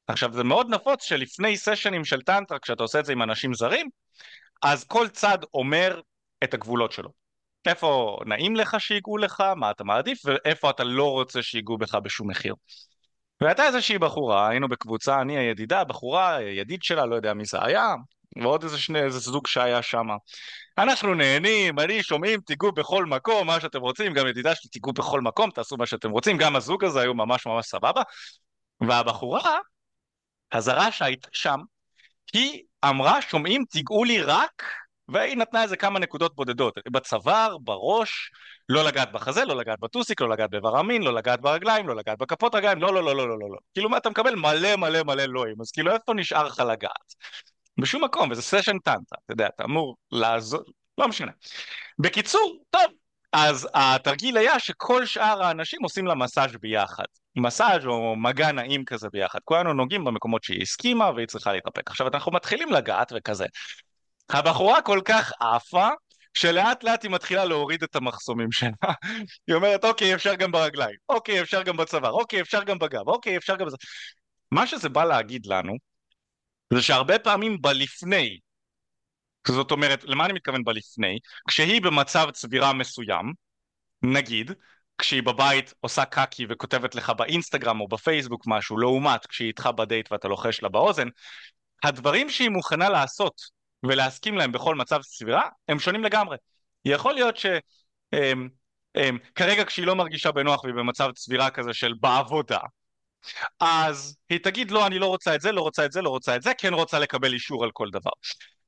עכשיו 0.07 0.33
זה 0.33 0.43
מאוד 0.43 0.69
נפוץ 0.69 1.03
שלפני 1.03 1.57
סשנים 1.57 2.05
של 2.05 2.21
טנטרה, 2.21 2.59
כשאתה 2.59 2.83
עושה 2.83 2.99
את 2.99 3.05
זה 3.05 3.11
עם 3.11 3.21
אנשים 3.21 3.53
זרים, 3.53 3.89
אז 4.61 4.83
כל 4.83 5.07
צד 5.07 5.37
אומר 5.53 6.01
את 6.43 6.53
הגבולות 6.53 6.91
שלו. 6.91 7.09
איפה 7.65 8.17
נעים 8.25 8.55
לך 8.55 8.75
שיגעו 8.79 9.17
לך, 9.17 9.43
מה 9.55 9.71
אתה 9.71 9.83
מעדיף, 9.83 10.19
ואיפה 10.25 10.69
אתה 10.69 10.83
לא 10.83 11.11
רוצה 11.11 11.43
שיגעו 11.43 11.77
בך 11.77 11.95
בשום 11.95 12.29
מחיר. 12.29 12.55
והייתה 13.41 13.63
איזושהי 13.63 13.97
בחורה, 13.97 14.49
היינו 14.49 14.67
בקבוצה, 14.67 15.21
אני 15.21 15.37
הידידה, 15.37 15.83
בחורה, 15.83 16.41
ידיד 16.41 16.83
שלה, 16.83 17.05
לא 17.05 17.15
יודע 17.15 17.33
מי 17.33 17.45
זה 17.45 17.63
היה, 17.63 17.95
ועוד 18.41 18.63
איזה 18.63 18.77
שני, 18.77 18.99
איזה 18.99 19.19
זוג 19.19 19.47
שהיה 19.47 19.81
שם. 19.81 20.07
אנחנו 20.77 21.13
נהנים, 21.13 21.79
אני 21.79 22.03
שומעים, 22.03 22.41
תיגעו 22.41 22.71
בכל 22.71 23.05
מקום, 23.05 23.47
מה 23.47 23.61
שאתם 23.61 23.81
רוצים, 23.81 24.13
גם 24.13 24.27
ידידה 24.27 24.55
שלי, 24.55 24.69
תיגעו 24.69 24.93
בכל 24.93 25.21
מקום, 25.21 25.51
תעשו 25.51 25.77
מה 25.77 25.85
שאתם 25.85 26.11
רוצים, 26.11 26.37
גם 26.37 26.55
הזוג 26.55 26.83
הזה 26.83 27.01
היו 27.01 27.13
ממש 27.13 27.45
ממש 27.45 27.65
סבבה. 27.65 28.01
והבחורה, 28.81 29.59
הזרה 30.55 30.91
שהייתה 30.91 31.27
שם, 31.31 31.59
היא 32.33 32.63
אמרה, 32.85 33.21
שומעים, 33.21 33.65
תיגעו 33.69 34.03
לי 34.03 34.21
רק, 34.21 34.63
והיא 35.07 35.37
נתנה 35.37 35.63
איזה 35.63 35.77
כמה 35.77 35.99
נקודות 35.99 36.35
בודדות, 36.35 36.73
בצוואר, 36.91 37.57
בראש, 37.57 38.31
לא 38.69 38.83
לגעת 38.83 39.11
בחזה, 39.11 39.45
לא 39.45 39.55
לגעת 39.55 39.79
בטוסיק, 39.79 40.21
לא 40.21 40.29
לגעת 40.29 40.49
באיבר 40.49 40.77
המין, 40.77 41.03
לא 41.03 41.13
לגעת 41.13 41.41
ברגליים, 41.41 41.87
לא 41.87 41.95
לגעת 41.95 42.17
בכפות 42.17 42.55
רגליים, 42.55 42.81
לא, 42.81 42.93
לא, 42.93 43.03
לא, 43.03 43.15
לא, 43.15 43.27
לא, 43.27 43.39
לא, 43.39 43.49
לא. 43.49 43.57
כאילו 43.73 43.97
אתה 43.97 44.09
מקבל 44.09 44.35
מלא 44.35 44.75
מלא 44.75 45.03
מלא 45.03 45.23
לואים, 45.23 45.55
אז 45.61 45.71
כאילו 45.71 45.93
איפה 45.93 46.13
נשאר 46.13 46.43
לך 46.43 46.59
לגעת? 46.59 47.15
בשום 47.79 48.03
מקום, 48.03 48.31
וזה 48.31 48.41
סשן 48.41 48.79
טנטה, 48.79 49.15
אתה 49.25 49.33
יודע, 49.33 49.47
אתה 49.47 49.63
אמור 49.63 49.95
לעזור, 50.11 50.61
לא 50.97 51.07
משנה. 51.07 51.31
בקיצור, 51.99 52.63
טוב, 52.69 52.81
אז 53.33 53.67
התרגיל 53.73 54.37
היה 54.37 54.59
שכל 54.59 55.05
שאר 55.05 55.43
האנשים 55.43 55.79
עושים 55.83 56.07
לה 56.07 56.15
מסאז' 56.15 56.55
ביחד. 56.61 57.05
מסאז' 57.35 57.85
או 57.85 58.15
מגע 58.15 58.51
נעים 58.51 58.85
כזה 58.85 59.07
ביחד. 59.09 59.39
כולנו 59.43 59.73
נוגעים 59.73 60.03
במקומות 60.03 60.43
שהיא 60.43 60.61
הסכימה 60.61 61.11
והיא 61.11 61.27
צריכה 61.27 61.53
להתאפק. 61.53 61.89
עכשיו 61.89 62.07
אנחנו 62.07 62.31
מתחילים 62.31 62.71
לגעת 62.71 63.11
וכזה. 63.15 63.45
הבחורה 64.29 64.81
כל 64.81 65.01
כך 65.05 65.31
עפה, 65.39 65.89
שלאט 66.33 66.83
לאט 66.83 67.03
היא 67.03 67.11
מתחילה 67.11 67.45
להוריד 67.45 67.83
את 67.83 67.95
המחסומים 67.95 68.51
שלה. 68.51 68.69
היא 69.47 69.55
אומרת, 69.55 69.85
אוקיי, 69.85 70.15
אפשר 70.15 70.35
גם 70.35 70.51
ברגליים, 70.51 70.97
אוקיי, 71.09 71.41
אפשר 71.41 71.63
גם 71.63 71.77
בצוואר, 71.77 72.11
אוקיי, 72.11 72.41
אפשר 72.41 72.63
גם 72.63 72.79
בגב, 72.79 73.07
אוקיי, 73.07 73.37
אפשר 73.37 73.55
גם 73.55 73.65
בזה. 73.65 73.77
מה 74.51 74.67
שזה 74.67 74.89
בא 74.89 75.05
להגיד 75.05 75.45
לנו, 75.45 75.73
זה 76.73 76.81
שהרבה 76.81 77.19
פעמים 77.19 77.61
בלפני, 77.61 78.39
זאת 79.47 79.71
אומרת, 79.71 80.03
למה 80.03 80.25
אני 80.25 80.33
מתכוון 80.33 80.63
בלפני? 80.63 81.19
כשהיא 81.47 81.81
במצב 81.81 82.31
צבירה 82.31 82.73
מסוים, 82.73 83.33
נגיד, 84.01 84.51
כשהיא 84.97 85.23
בבית 85.23 85.73
עושה 85.79 86.05
קקי 86.05 86.45
וכותבת 86.49 86.95
לך 86.95 87.09
באינסטגרם 87.09 87.81
או 87.81 87.87
בפייסבוק 87.87 88.43
משהו, 88.47 88.77
לעומת 88.77 89.25
כשהיא 89.25 89.47
איתך 89.47 89.69
בדייט 89.77 90.11
ואתה 90.11 90.27
לוחש 90.27 90.63
לה 90.63 90.69
באוזן, 90.69 91.07
הדברים 91.83 92.29
שהיא 92.29 92.49
מוכנה 92.49 92.89
לעשות 92.89 93.41
ולהסכים 93.83 94.37
להם 94.37 94.51
בכל 94.51 94.75
מצב 94.75 95.01
סבירה, 95.01 95.49
הם 95.67 95.79
שונים 95.79 96.03
לגמרי. 96.03 96.37
יכול 96.85 97.13
להיות 97.13 97.37
ש... 97.37 97.45
הם, 98.13 98.49
הם, 98.95 99.17
כרגע 99.35 99.65
כשהיא 99.65 99.85
לא 99.85 99.95
מרגישה 99.95 100.31
בנוח 100.31 100.63
והיא 100.63 100.75
במצב 100.75 101.11
צבירה 101.11 101.49
כזה 101.49 101.73
של 101.73 101.93
בעבודה, 102.01 102.59
אז 103.59 104.17
היא 104.29 104.39
תגיד 104.43 104.71
לא, 104.71 104.87
אני 104.87 104.99
לא 104.99 105.05
רוצה 105.05 105.35
את 105.35 105.41
זה, 105.41 105.51
לא 105.51 105.61
רוצה 105.61 105.85
את 105.85 105.91
זה, 105.91 106.01
לא 106.01 106.09
רוצה 106.09 106.35
את 106.35 106.41
זה, 106.41 106.51
כן 106.57 106.73
רוצה 106.73 106.99
לקבל 106.99 107.33
אישור 107.33 107.63
על 107.63 107.71
כל 107.71 107.89
דבר. 107.91 108.11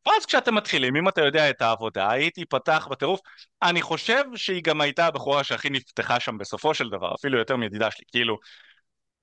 ואז 0.08 0.26
כשאתם 0.26 0.56
מתחילים, 0.56 0.96
אם 0.96 1.08
אתה 1.08 1.22
יודע 1.22 1.50
את 1.50 1.62
העבודה, 1.62 2.12
היא 2.12 2.30
תיפתח 2.30 2.88
בטירוף. 2.92 3.20
אני 3.64 3.82
חושב 3.82 4.24
שהיא 4.36 4.64
גם 4.64 4.82
הייתה 4.82 5.06
הבחורה 5.06 5.44
שהכי 5.44 5.70
נפתחה 5.70 6.20
שם 6.20 6.38
בסופו 6.38 6.74
של 6.74 6.90
דבר, 6.90 7.16
אפילו 7.16 7.38
יותר 7.38 7.56
מידידה 7.56 7.92
שלי, 7.92 8.06
כאילו, 8.12 8.38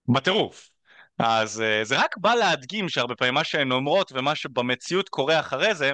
בטירוף. 0.09 0.70
אז 1.18 1.62
uh, 1.62 1.85
זה 1.85 1.99
רק 1.99 2.16
בא 2.16 2.35
להדגים 2.35 2.88
שהרבה 2.88 3.14
פעמים 3.14 3.35
מה 3.35 3.44
שהן 3.44 3.73
אומרות 3.73 4.12
ומה 4.14 4.35
שבמציאות 4.35 5.09
קורה 5.09 5.40
אחרי 5.40 5.75
זה, 5.75 5.92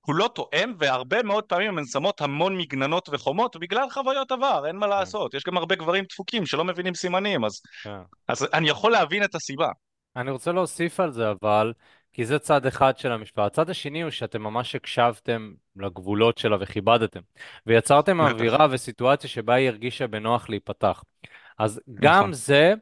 הוא 0.00 0.14
לא 0.14 0.30
תואם, 0.34 0.72
והרבה 0.78 1.22
מאוד 1.22 1.44
פעמים 1.44 1.78
הן 1.78 1.84
שמות 1.84 2.20
המון 2.20 2.58
מגננות 2.58 3.08
וחומות 3.12 3.56
בגלל 3.56 3.90
חוויות 3.90 4.32
עבר, 4.32 4.66
אין 4.66 4.76
מה 4.76 4.86
כן, 4.86 4.90
לעשות. 4.90 5.34
יש 5.34 5.44
גם 5.44 5.56
הרבה 5.56 5.74
גברים 5.74 6.04
דפוקים 6.04 6.46
שלא 6.46 6.64
מבינים 6.64 6.94
סימנים, 6.94 7.44
אז, 7.44 7.60
כן. 7.82 7.98
אז 8.28 8.46
אני 8.52 8.68
יכול 8.68 8.92
להבין 8.92 9.24
את 9.24 9.34
הסיבה. 9.34 9.68
אני 10.16 10.30
רוצה 10.30 10.52
להוסיף 10.52 11.00
על 11.00 11.12
זה 11.12 11.24
אבל, 11.30 11.72
כי 12.16 12.24
זה 12.24 12.38
צד 12.38 12.66
אחד 12.66 12.98
של 12.98 13.12
המשפט. 13.12 13.38
הצד 13.38 13.70
השני 13.70 14.02
הוא 14.02 14.10
שאתם 14.10 14.42
ממש 14.42 14.74
הקשבתם 14.74 15.52
לגבולות 15.76 16.38
שלה 16.38 16.56
וכיבדתם, 16.60 17.20
ויצרתם 17.66 18.20
אווירה 18.20 18.66
וסיטואציה 18.70 19.30
שבה 19.30 19.54
היא 19.54 19.68
הרגישה 19.68 20.06
בנוח 20.06 20.48
להיפתח. 20.48 21.04
אז 21.58 21.80
גם 21.94 22.18
נכון. 22.18 22.32
זה 22.32 22.74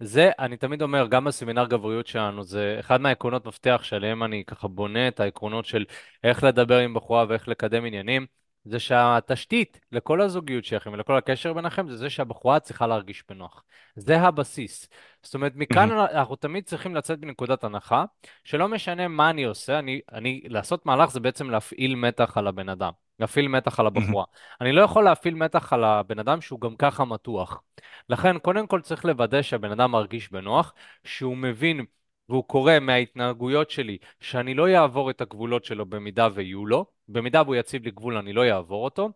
זה, 0.00 0.30
אני 0.38 0.56
תמיד 0.56 0.82
אומר, 0.82 1.06
גם 1.06 1.24
בסמינר 1.24 1.66
גבריות 1.66 2.06
שלנו, 2.06 2.42
זה 2.44 2.76
אחד 2.80 3.00
מהעקרונות 3.00 3.46
מפתח 3.46 3.80
שעליהם 3.84 4.22
אני 4.22 4.44
ככה 4.46 4.68
בונה 4.68 5.08
את 5.08 5.20
העקרונות 5.20 5.64
של 5.64 5.84
איך 6.24 6.44
לדבר 6.44 6.78
עם 6.78 6.94
בחורה 6.94 7.24
ואיך 7.28 7.48
לקדם 7.48 7.84
עניינים, 7.84 8.26
זה 8.64 8.78
שהתשתית 8.78 9.80
לכל 9.92 10.20
הזוגיות 10.20 10.64
שלכם 10.64 10.92
ולכל 10.92 11.16
הקשר 11.16 11.52
ביניכם 11.52 11.88
זה 11.88 11.96
זה 11.96 12.10
שהבחורה 12.10 12.60
צריכה 12.60 12.86
להרגיש 12.86 13.24
בנוח. 13.28 13.62
זה 13.96 14.20
הבסיס. 14.20 14.88
זאת 15.22 15.34
אומרת, 15.34 15.52
מכאן 15.54 15.90
אנחנו 15.90 16.36
תמיד 16.36 16.64
צריכים 16.64 16.94
לצאת 16.94 17.18
בנקודת 17.18 17.64
הנחה, 17.64 18.04
שלא 18.44 18.68
משנה 18.68 19.08
מה 19.08 19.30
אני 19.30 19.44
עושה, 19.44 19.78
אני, 19.78 20.00
אני, 20.12 20.42
לעשות 20.44 20.86
מהלך 20.86 21.10
זה 21.10 21.20
בעצם 21.20 21.50
להפעיל 21.50 21.94
מתח 21.94 22.38
על 22.38 22.46
הבן 22.46 22.68
אדם, 22.68 22.92
להפעיל 23.18 23.48
מתח 23.48 23.80
על 23.80 23.86
הבחורה. 23.86 24.24
אני 24.60 24.72
לא 24.72 24.82
יכול 24.82 25.04
להפעיל 25.04 25.34
מתח 25.34 25.72
על 25.72 25.84
הבן 25.84 26.18
אדם 26.18 26.40
שהוא 26.40 26.60
גם 26.60 26.76
ככה 26.76 27.04
מתוח. 27.04 27.62
לכן, 28.08 28.38
קודם 28.38 28.66
כל 28.66 28.80
צריך 28.80 29.04
לוודא 29.04 29.42
שהבן 29.42 29.70
אדם 29.72 29.90
מרגיש 29.90 30.32
בנוח, 30.32 30.74
שהוא 31.04 31.36
מבין 31.36 31.84
והוא 32.28 32.44
קורא 32.44 32.78
מההתנהגויות 32.80 33.70
שלי 33.70 33.98
שאני 34.20 34.54
לא 34.54 34.68
אעבור 34.68 35.10
את 35.10 35.20
הגבולות 35.20 35.64
שלו 35.64 35.86
במידה 35.86 36.28
ויהיו 36.34 36.66
לו, 36.66 36.86
במידה 37.08 37.42
והוא 37.42 37.54
יציב 37.54 37.84
לי 37.84 37.90
גבול 37.90 38.16
אני 38.16 38.32
לא 38.32 38.44
אעבור 38.50 38.84
אותו, 38.84 39.10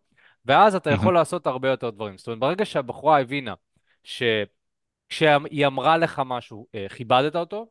ואז 0.44 0.74
אתה 0.74 0.90
יכול 0.90 1.14
לעשות 1.14 1.46
הרבה 1.46 1.68
יותר 1.68 1.90
דברים. 1.90 2.18
זאת 2.18 2.26
אומרת, 2.26 2.40
ברגע 2.40 2.64
שהבחורה 2.64 3.20
הבינה 3.20 3.54
שכשהיא 4.04 5.66
אמרה 5.66 5.96
לך 5.98 6.22
משהו, 6.26 6.66
אה, 6.74 6.86
כיבדת 6.88 7.36
אותו, 7.36 7.70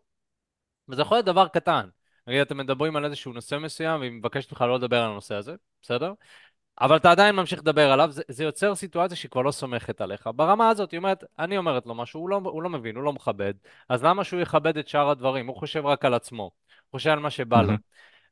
וזה 0.89 1.02
יכול 1.02 1.17
להיות 1.17 1.26
דבר 1.26 1.48
קטן. 1.48 1.89
נגיד, 2.28 2.41
אתם 2.41 2.58
מדברים 2.58 2.95
על 2.95 3.06
איזשהו 3.06 3.34
נושא 3.34 3.58
מסוים, 3.58 4.00
והיא 4.00 4.12
מבקשת 4.12 4.52
ממך 4.52 4.62
לא 4.62 4.76
לדבר 4.76 5.04
על 5.04 5.12
הנושא 5.12 5.36
הזה, 5.36 5.56
בסדר? 5.82 6.13
אבל 6.81 6.95
אתה 6.97 7.11
עדיין 7.11 7.35
ממשיך 7.35 7.59
לדבר 7.59 7.91
עליו, 7.91 8.11
זה, 8.11 8.23
זה 8.27 8.43
יוצר 8.43 8.75
סיטואציה 8.75 9.17
שהיא 9.17 9.31
כבר 9.31 9.41
לא 9.41 9.51
סומכת 9.51 10.01
עליך. 10.01 10.29
ברמה 10.35 10.69
הזאת, 10.69 10.91
היא 10.91 10.97
אומרת, 10.97 11.23
אני 11.39 11.57
אומרת 11.57 11.85
לו 11.85 11.95
משהו, 11.95 12.21
הוא 12.21 12.29
לא, 12.29 12.41
הוא 12.43 12.63
לא 12.63 12.69
מבין, 12.69 12.95
הוא 12.95 13.03
לא 13.03 13.13
מכבד, 13.13 13.53
אז 13.89 14.03
למה 14.03 14.23
שהוא 14.23 14.41
יכבד 14.41 14.77
את 14.77 14.88
שאר 14.88 15.09
הדברים? 15.09 15.47
הוא 15.47 15.55
חושב 15.55 15.85
רק 15.85 16.05
על 16.05 16.13
עצמו, 16.13 16.43
הוא 16.43 16.51
חושב 16.91 17.09
על 17.09 17.19
מה 17.19 17.29
שבא 17.29 17.61
לו. 17.61 17.73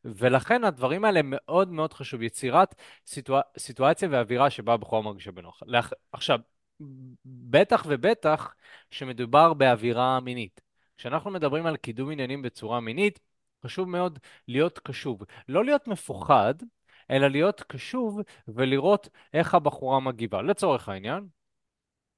ולכן 0.05 0.63
הדברים 0.63 1.05
האלה 1.05 1.19
מאוד 1.23 1.71
מאוד 1.71 1.93
חשוב, 1.93 2.21
יצירת 2.21 2.75
סיטואצ... 3.07 3.45
סיטואציה 3.57 4.07
ואווירה 4.11 4.49
שבה 4.49 4.73
הבחורה 4.73 5.01
מרגישה 5.01 5.31
בנוח. 5.31 5.59
לאח... 5.65 5.93
עכשיו, 6.11 6.39
בטח 7.25 7.83
ובטח 7.87 8.55
שמדובר 8.91 9.53
באווירה 9.53 10.19
מינית. 10.19 10.61
כשאנחנו 10.97 11.31
מדברים 11.31 11.65
על 11.65 11.77
קידום 11.77 12.11
עניינים 12.11 12.41
בצורה 12.41 12.79
מינית, 12.79 13.19
חשוב 13.65 13.89
מאוד 13.89 14.19
להיות 14.47 14.79
קשוב. 14.79 15.23
לא 15.49 15.65
להיות 15.65 15.87
מפוחד, 15.87 16.53
אלא 17.13 17.27
להיות 17.27 17.63
קשוב 17.67 18.19
ולראות 18.47 19.09
איך 19.33 19.55
הבחורה 19.55 19.99
מגיבה. 19.99 20.41
לצורך 20.41 20.89
העניין, 20.89 21.27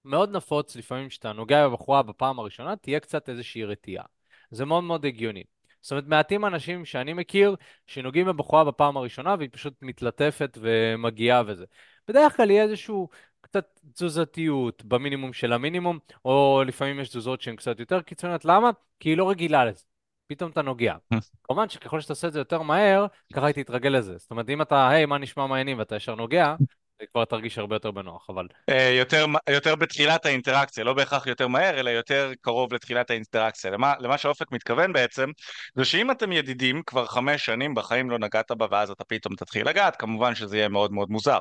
מאוד 0.06 0.36
נפוץ 0.36 0.76
לפעמים 0.76 1.10
כשאתה 1.10 1.34
נוגע 1.34 1.68
בבחורה 1.68 2.04
בפעם 2.04 2.40
הראשונה, 2.40 2.76
תהיה 2.76 3.00
קצת 3.00 3.30
איזושהי 3.30 3.64
רתיעה. 3.64 4.06
זה 4.52 4.66
מאוד 4.66 4.84
מאוד 4.84 5.06
הגיוני. 5.06 5.44
זאת 5.82 5.92
אומרת, 5.92 6.08
מעטים 6.08 6.46
אנשים 6.46 6.86
שאני 6.86 7.14
מכיר 7.14 7.56
שנוגעים 7.88 8.26
בבחורה 8.26 8.64
בפעם 8.64 8.98
הראשונה 8.98 9.36
והיא 9.38 9.50
פשוט 9.52 9.74
מתלטפת 9.82 10.58
ומגיעה 10.62 11.44
וזה. 11.48 11.66
בדרך 12.08 12.38
כלל 12.38 12.52
יהיה 12.52 12.64
איזשהו 12.64 13.10
קצת 13.42 13.80
תזוזתיות 13.94 14.86
במינימום 14.86 15.34
של 15.34 15.54
המינימום, 15.54 16.00
או 16.26 16.64
לפעמים 16.68 17.00
יש 17.00 17.10
תזוזות 17.10 17.42
שהן 17.42 17.56
קצת 17.56 17.80
יותר 17.80 18.02
קיצוניות. 18.02 18.46
למה? 18.46 18.70
כי 19.00 19.10
היא 19.10 19.18
לא 19.18 19.30
רגילה 19.30 19.66
לזה. 19.66 19.95
פתאום 20.28 20.52
אתה 20.52 20.62
נוגע. 20.62 20.96
כמובן 21.44 21.70
שככל 21.70 22.02
שאתה 22.02 22.14
עושה 22.14 22.28
את 22.28 22.34
זה 22.34 22.40
יותר 22.40 22.62
מהר, 22.62 23.06
ככה 23.34 23.46
היא 23.46 23.56
תתרגל 23.56 23.90
לזה. 23.90 24.18
זאת 24.18 24.32
אומרת, 24.32 24.50
אם 24.50 24.62
אתה, 24.62 24.90
היי, 24.90 25.06
מה 25.06 25.18
נשמע 25.18 25.48
מעניינים, 25.48 25.80
ואתה 25.80 25.96
ישר 25.96 26.16
נוגע, 26.16 26.56
זה 27.00 27.06
כבר 27.12 27.26
תרגיש 27.26 27.58
הרבה 27.58 27.76
יותר 27.76 27.92
בנוח, 27.92 28.30
אבל... 28.30 28.48
אה, 28.70 28.90
יותר, 29.00 29.26
יותר 29.50 29.76
בתחילת 29.76 30.26
האינטראקציה, 30.26 30.84
לא 30.84 30.94
בהכרח 30.94 31.28
יותר 31.28 31.48
מהר, 31.48 31.80
אלא 31.80 31.90
יותר 31.90 32.32
קרוב 32.42 32.74
לתחילת 32.74 33.10
האינטראקציה. 33.10 33.72
למה, 33.72 33.94
למה 34.00 34.18
שאופק 34.18 34.52
מתכוון 34.52 34.94
בעצם, 34.94 35.30
זה 35.76 35.86
שאם 35.86 36.12
אתם 36.12 36.32
ידידים 36.32 36.82
כבר 36.86 37.06
חמש 37.06 37.46
שנים, 37.46 37.76
בחיים 37.76 38.10
לא 38.10 38.20
נגעת 38.20 38.52
בה 38.52 38.66
ואז 38.72 38.90
אתה 38.90 39.04
פתאום 39.04 39.36
תתחיל 39.36 39.70
לגעת, 39.70 39.96
כמובן 39.96 40.36
שזה 40.36 40.58
יהיה 40.58 40.70
מאוד 40.70 40.92
מאוד 40.92 41.10
מוזר. 41.10 41.40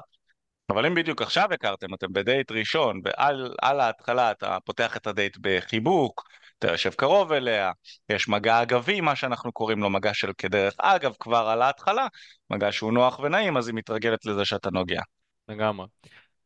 אבל 0.71 0.87
אם 0.87 0.95
בדיוק 0.95 1.23
עכשיו 1.23 1.49
הכרתם, 1.53 1.95
אתם 1.95 2.07
בדייט 2.13 2.53
ראשון, 2.53 3.01
ועל 3.05 3.55
על 3.63 3.81
ההתחלה 3.81 4.31
אתה 4.31 4.59
פותח 4.65 4.97
את 4.97 5.07
הדייט 5.07 5.37
בחיבוק, 5.41 6.29
אתה 6.59 6.73
יושב 6.73 6.91
קרוב 6.91 7.33
אליה, 7.33 7.73
יש 8.09 8.29
מגע 8.29 8.63
אגבי, 8.63 9.01
מה 9.01 9.17
שאנחנו 9.17 9.53
קוראים 9.53 9.81
לו 9.81 9.91
מגע 9.91 10.15
של 10.15 10.33
כדרך 10.39 10.75
אגב, 10.79 11.15
כבר 11.21 11.49
על 11.49 11.63
ההתחלה, 11.63 12.07
מגע 12.51 12.73
שהוא 12.73 12.93
נוח 12.93 13.19
ונעים, 13.19 13.57
אז 13.57 13.69
היא 13.69 13.75
מתרגלת 13.75 14.27
לזה 14.27 14.45
שאתה 14.45 14.71
נוגע. 14.71 15.01
לגמרי. 15.49 15.87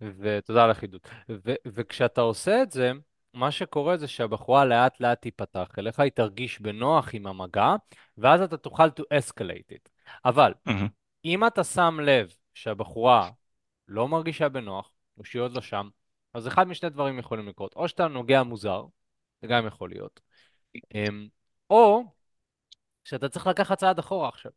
ותודה 0.01 0.64
על 0.64 0.71
החידוד. 0.71 1.01
ו- 1.31 1.55
וכשאתה 1.66 2.21
עושה 2.21 2.62
את 2.62 2.71
זה, 2.71 2.92
מה 3.35 3.51
שקורה 3.51 3.97
זה 3.97 4.09
שהבחורה 4.09 4.64
לאט 4.64 5.01
לאט 5.01 5.23
תיפתח 5.23 5.68
אליך, 5.79 6.01
היא 6.01 6.12
תרגיש 6.12 6.61
בנוח 6.61 7.09
עם 7.12 7.27
המגע, 7.27 7.75
ואז 8.18 8.40
אתה 8.42 8.57
תוכל 8.57 8.87
to 8.87 9.03
escalate 9.14 9.73
it. 9.73 9.88
אבל 10.25 10.55
אם 11.25 11.47
אתה 11.47 11.64
שם 11.64 12.01
לב 12.03 12.33
שהבחורה 12.55 13.31
לא 13.88 14.09
מרגישה 14.09 14.49
בנוח, 14.49 14.90
או 15.18 15.25
שהיא 15.25 15.42
עוד 15.42 15.53
לא 15.53 15.61
שם, 15.61 15.88
אז 16.35 16.49
אחד 16.49 16.68
משני 16.68 16.90
דברים 16.90 17.18
יכולים 17.18 17.49
לקרות. 17.49 17.75
או 17.77 17.88
שאתה 17.88 18.09
נוגע 18.09 18.42
מוזר, 18.42 18.85
זה 19.42 19.48
גם 19.48 19.66
יכול 19.66 19.90
להיות, 19.90 20.20
אמ, 20.94 21.29
או 21.70 22.05
שאתה 23.05 23.29
צריך 23.29 23.46
לקחת 23.46 23.79
צעד 23.79 23.98
אחורה 23.98 24.29
עכשיו. 24.29 24.53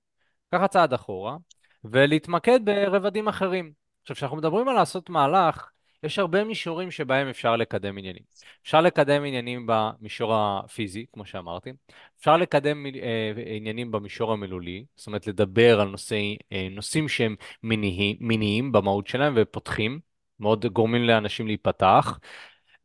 לקחת 0.54 0.70
צעד 0.72 0.94
אחורה 0.94 1.38
ולהתמקד 1.84 2.60
ברבדים 2.66 3.28
אחרים. 3.28 3.72
עכשיו, 4.02 4.16
כשאנחנו 4.16 4.38
מדברים 4.38 4.68
על 4.68 4.76
לעשות 4.76 5.10
מהלך, 5.10 5.70
יש 6.04 6.20
הרבה 6.20 6.44
מישורים 6.44 6.92
שבהם 6.92 7.28
אפשר 7.28 7.56
לקדם 7.56 7.98
עניינים. 7.98 8.24
אפשר 8.64 8.82
לקדם 8.82 9.24
עניינים 9.26 9.68
במישור 9.68 10.34
הפיזי, 10.36 11.06
כמו 11.14 11.26
שאמרתי, 11.26 11.72
אפשר 12.20 12.38
לקדם 12.38 12.86
אה, 12.86 13.32
עניינים 13.56 13.92
במישור 13.92 14.34
המילולי, 14.34 14.86
זאת 14.96 15.08
אומרת 15.08 15.28
לדבר 15.28 15.82
על 15.82 15.88
נושאי, 15.88 16.38
אה, 16.52 16.68
נושאים 16.72 17.08
שהם 17.10 17.36
מיני, 17.64 18.18
מיניים 18.20 18.72
במהות 18.72 19.08
שלהם 19.08 19.34
ופותחים, 19.36 20.00
מאוד 20.40 20.66
גורמים 20.66 21.04
לאנשים 21.04 21.48
להיפתח, 21.48 22.20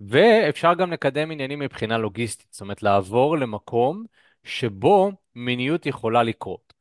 ואפשר 0.00 0.74
גם 0.74 0.92
לקדם 0.92 1.30
עניינים 1.30 1.59
מבחינה 1.59 1.98
לוגיסטית, 1.98 2.46
זאת 2.50 2.61
אומרת 2.61 2.82
לעבור 2.82 3.38
למקום 3.38 4.04
שבו 4.44 5.12
מיניות 5.35 5.87
יכולה 5.87 6.22
לקרות. 6.22 6.72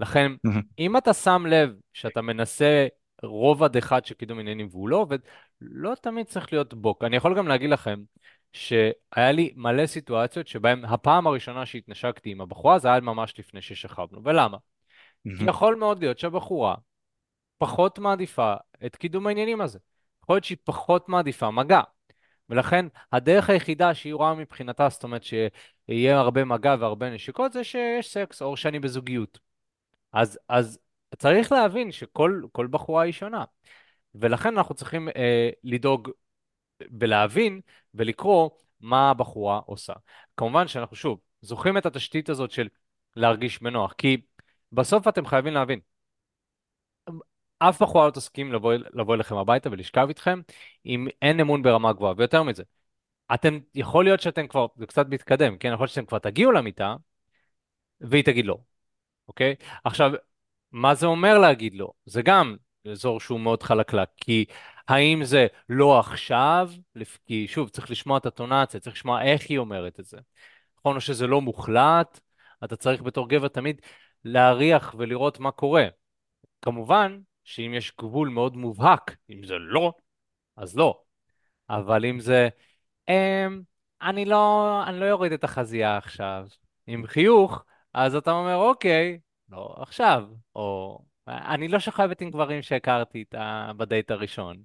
לכן, 0.00 0.32
אם 0.78 0.96
אתה 0.96 1.12
שם 1.12 1.46
לב 1.46 1.74
שאתה 1.92 2.22
מנסה 2.22 2.86
רובד 3.22 3.76
אחד 3.76 4.04
של 4.04 4.14
קידום 4.14 4.38
עניינים 4.38 4.68
והוא 4.70 4.88
לא 4.88 4.96
עובד, 4.96 5.18
לא 5.60 5.92
תמיד 6.00 6.26
צריך 6.26 6.52
להיות 6.52 6.74
בוק. 6.74 7.04
אני 7.04 7.16
יכול 7.16 7.36
גם 7.36 7.48
להגיד 7.48 7.70
לכם 7.70 8.00
שהיה 8.52 9.32
לי 9.32 9.52
מלא 9.56 9.86
סיטואציות 9.86 10.46
שבהן 10.46 10.84
הפעם 10.84 11.26
הראשונה 11.26 11.66
שהתנשקתי 11.66 12.30
עם 12.30 12.40
הבחורה 12.40 12.78
זה 12.78 12.88
היה 12.88 13.00
ממש 13.00 13.34
לפני 13.38 13.62
ששכבנו. 13.62 14.24
ולמה? 14.24 14.56
כי 15.38 15.44
יכול 15.44 15.74
מאוד 15.74 16.00
להיות 16.00 16.18
שהבחורה 16.18 16.74
פחות 17.58 17.98
מעדיפה 17.98 18.54
את 18.86 18.96
קידום 18.96 19.26
העניינים 19.26 19.60
הזה. 19.60 19.78
יכול 20.22 20.36
להיות 20.36 20.44
שהיא 20.44 20.58
פחות 20.64 21.08
מעדיפה 21.08 21.50
מגע. 21.50 21.80
ולכן 22.52 22.86
הדרך 23.12 23.50
היחידה 23.50 23.94
שהיא 23.94 24.14
רואה 24.14 24.34
מבחינתה, 24.34 24.88
זאת 24.88 25.04
אומרת 25.04 25.22
שיהיה 25.24 26.18
הרבה 26.18 26.44
מגע 26.44 26.74
והרבה 26.80 27.10
נשיקות, 27.10 27.52
זה 27.52 27.64
שיש 27.64 28.12
סקס 28.12 28.42
או 28.42 28.56
שאני 28.56 28.80
בזוגיות. 28.80 29.38
אז, 30.12 30.38
אז 30.48 30.78
צריך 31.18 31.52
להבין 31.52 31.92
שכל 31.92 32.66
בחורה 32.70 33.02
היא 33.02 33.12
שונה. 33.12 33.44
ולכן 34.14 34.56
אנחנו 34.56 34.74
צריכים 34.74 35.08
אה, 35.08 35.50
לדאוג 35.64 36.10
ולהבין 37.00 37.60
ולקרוא 37.94 38.50
מה 38.80 39.10
הבחורה 39.10 39.60
עושה. 39.66 39.92
כמובן 40.36 40.68
שאנחנו 40.68 40.96
שוב 40.96 41.20
זוכרים 41.42 41.78
את 41.78 41.86
התשתית 41.86 42.28
הזאת 42.28 42.50
של 42.50 42.68
להרגיש 43.16 43.62
בנוח, 43.62 43.92
כי 43.92 44.16
בסוף 44.72 45.08
אתם 45.08 45.26
חייבים 45.26 45.54
להבין, 45.54 45.80
אף 47.68 47.82
בחורה 47.82 48.06
לא 48.06 48.10
תסכים 48.10 48.52
לבוא, 48.52 48.74
לבוא 48.92 49.14
אליכם 49.14 49.36
הביתה 49.36 49.68
ולשכב 49.72 50.06
איתכם 50.08 50.40
אם 50.86 51.08
אין 51.22 51.40
אמון 51.40 51.62
ברמה 51.62 51.92
גבוהה, 51.92 52.14
ויותר 52.16 52.42
מזה, 52.42 52.62
אתם, 53.34 53.58
יכול 53.74 54.04
להיות 54.04 54.20
שאתם 54.20 54.46
כבר, 54.46 54.66
זה 54.76 54.86
קצת 54.86 55.06
מתקדם, 55.08 55.58
כן? 55.58 55.70
יכול 55.74 55.84
להיות 55.84 55.90
שאתם 55.90 56.06
כבר 56.06 56.18
תגיעו 56.18 56.52
למיטה, 56.52 56.96
והיא 58.00 58.24
תגיד 58.24 58.46
לא, 58.46 58.58
אוקיי? 59.28 59.54
עכשיו, 59.84 60.12
מה 60.72 60.94
זה 60.94 61.06
אומר 61.06 61.38
להגיד 61.38 61.74
לא? 61.74 61.92
זה 62.06 62.22
גם 62.22 62.56
אזור 62.90 63.20
שהוא 63.20 63.40
מאוד 63.40 63.62
חלקלק, 63.62 64.08
כי 64.16 64.44
האם 64.88 65.24
זה 65.24 65.46
לא 65.68 66.00
עכשיו? 66.00 66.70
כי 67.26 67.48
שוב, 67.48 67.68
צריך 67.68 67.90
לשמוע 67.90 68.18
את 68.18 68.26
הטונציה, 68.26 68.80
צריך 68.80 68.96
לשמוע 68.96 69.22
איך 69.22 69.50
היא 69.50 69.58
אומרת 69.58 70.00
את 70.00 70.04
זה. 70.04 70.16
נכון, 70.78 70.96
או 70.96 71.00
שזה 71.00 71.26
לא 71.26 71.40
מוחלט, 71.40 72.20
אתה 72.64 72.76
צריך 72.76 73.02
בתור 73.02 73.28
גבר 73.28 73.48
תמיד 73.48 73.80
להריח 74.24 74.94
ולראות 74.98 75.40
מה 75.40 75.50
קורה. 75.50 75.86
כמובן 76.62 77.18
שאם 77.44 77.74
יש 77.74 77.92
גבול 78.00 78.28
מאוד 78.28 78.56
מובהק, 78.56 79.16
אם 79.30 79.44
זה 79.44 79.54
לא, 79.58 79.92
אז 80.56 80.76
לא. 80.76 81.02
אבל 81.70 82.04
אם 82.04 82.20
זה, 82.20 82.48
אמ, 83.08 83.62
אני 84.02 84.24
לא, 84.24 84.68
אני 84.86 85.00
לא 85.00 85.04
יוריד 85.04 85.32
את 85.32 85.44
החזייה 85.44 85.96
עכשיו, 85.96 86.46
עם 86.86 87.06
חיוך, 87.06 87.64
אז 87.94 88.14
אתה 88.14 88.30
אומר, 88.30 88.56
אוקיי, 88.56 89.18
לא 89.48 89.74
עכשיו, 89.78 90.24
או 90.56 90.98
אני 91.28 91.68
לא 91.68 91.78
שוכבת 91.78 92.20
עם 92.20 92.30
גברים 92.30 92.62
שהכרתי 92.62 93.18
איתה 93.18 93.70
בדייט 93.76 94.10
הראשון. 94.10 94.62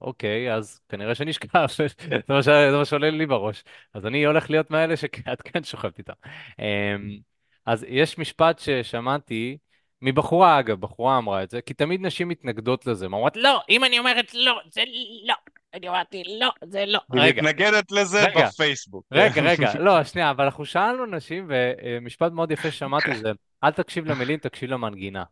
אוקיי, 0.00 0.54
אז 0.54 0.80
כנראה 0.88 1.14
שנשכב, 1.14 1.66
זה 2.40 2.76
מה 2.76 2.84
שעולה 2.84 3.10
לי 3.10 3.26
בראש. 3.26 3.64
אז 3.94 4.06
אני 4.06 4.26
הולך 4.26 4.50
להיות 4.50 4.70
מאלה 4.70 4.96
שאת 4.96 5.42
כן 5.44 5.64
שוכבת 5.64 5.98
איתה. 5.98 6.12
אמ, 6.58 7.18
אז 7.66 7.84
יש 7.88 8.18
משפט 8.18 8.58
ששמעתי, 8.58 9.58
מבחורה 10.02 10.60
אגב, 10.60 10.80
בחורה 10.80 11.18
אמרה 11.18 11.42
את 11.42 11.50
זה, 11.50 11.60
כי 11.60 11.74
תמיד 11.74 12.00
נשים 12.00 12.28
מתנגדות 12.28 12.86
לזה, 12.86 13.06
אומרות, 13.06 13.36
לא, 13.36 13.60
אם 13.68 13.84
אני 13.84 13.98
אומרת 13.98 14.34
לא, 14.34 14.60
זה 14.72 14.82
לא. 15.24 15.34
אני 15.74 15.88
אמרתי, 15.88 16.22
לא, 16.40 16.50
זה 16.64 16.84
לא. 16.86 17.00
היא 17.12 17.34
מתנגדת 17.34 17.92
לזה 17.92 18.24
רגע, 18.24 18.46
בפייסבוק. 18.46 19.04
רגע, 19.12 19.42
רגע, 19.42 19.72
לא, 19.86 20.04
שנייה, 20.04 20.30
אבל 20.30 20.44
אנחנו 20.44 20.64
שאלנו 20.64 21.06
נשים, 21.06 21.46
ומשפט 21.48 22.32
מאוד 22.32 22.50
יפה 22.50 22.70
ששמעתי 22.70 23.14
זה, 23.14 23.32
אל 23.64 23.70
תקשיב 23.70 24.06
למילים, 24.06 24.38
תקשיב 24.38 24.70
למנגינה. 24.70 25.24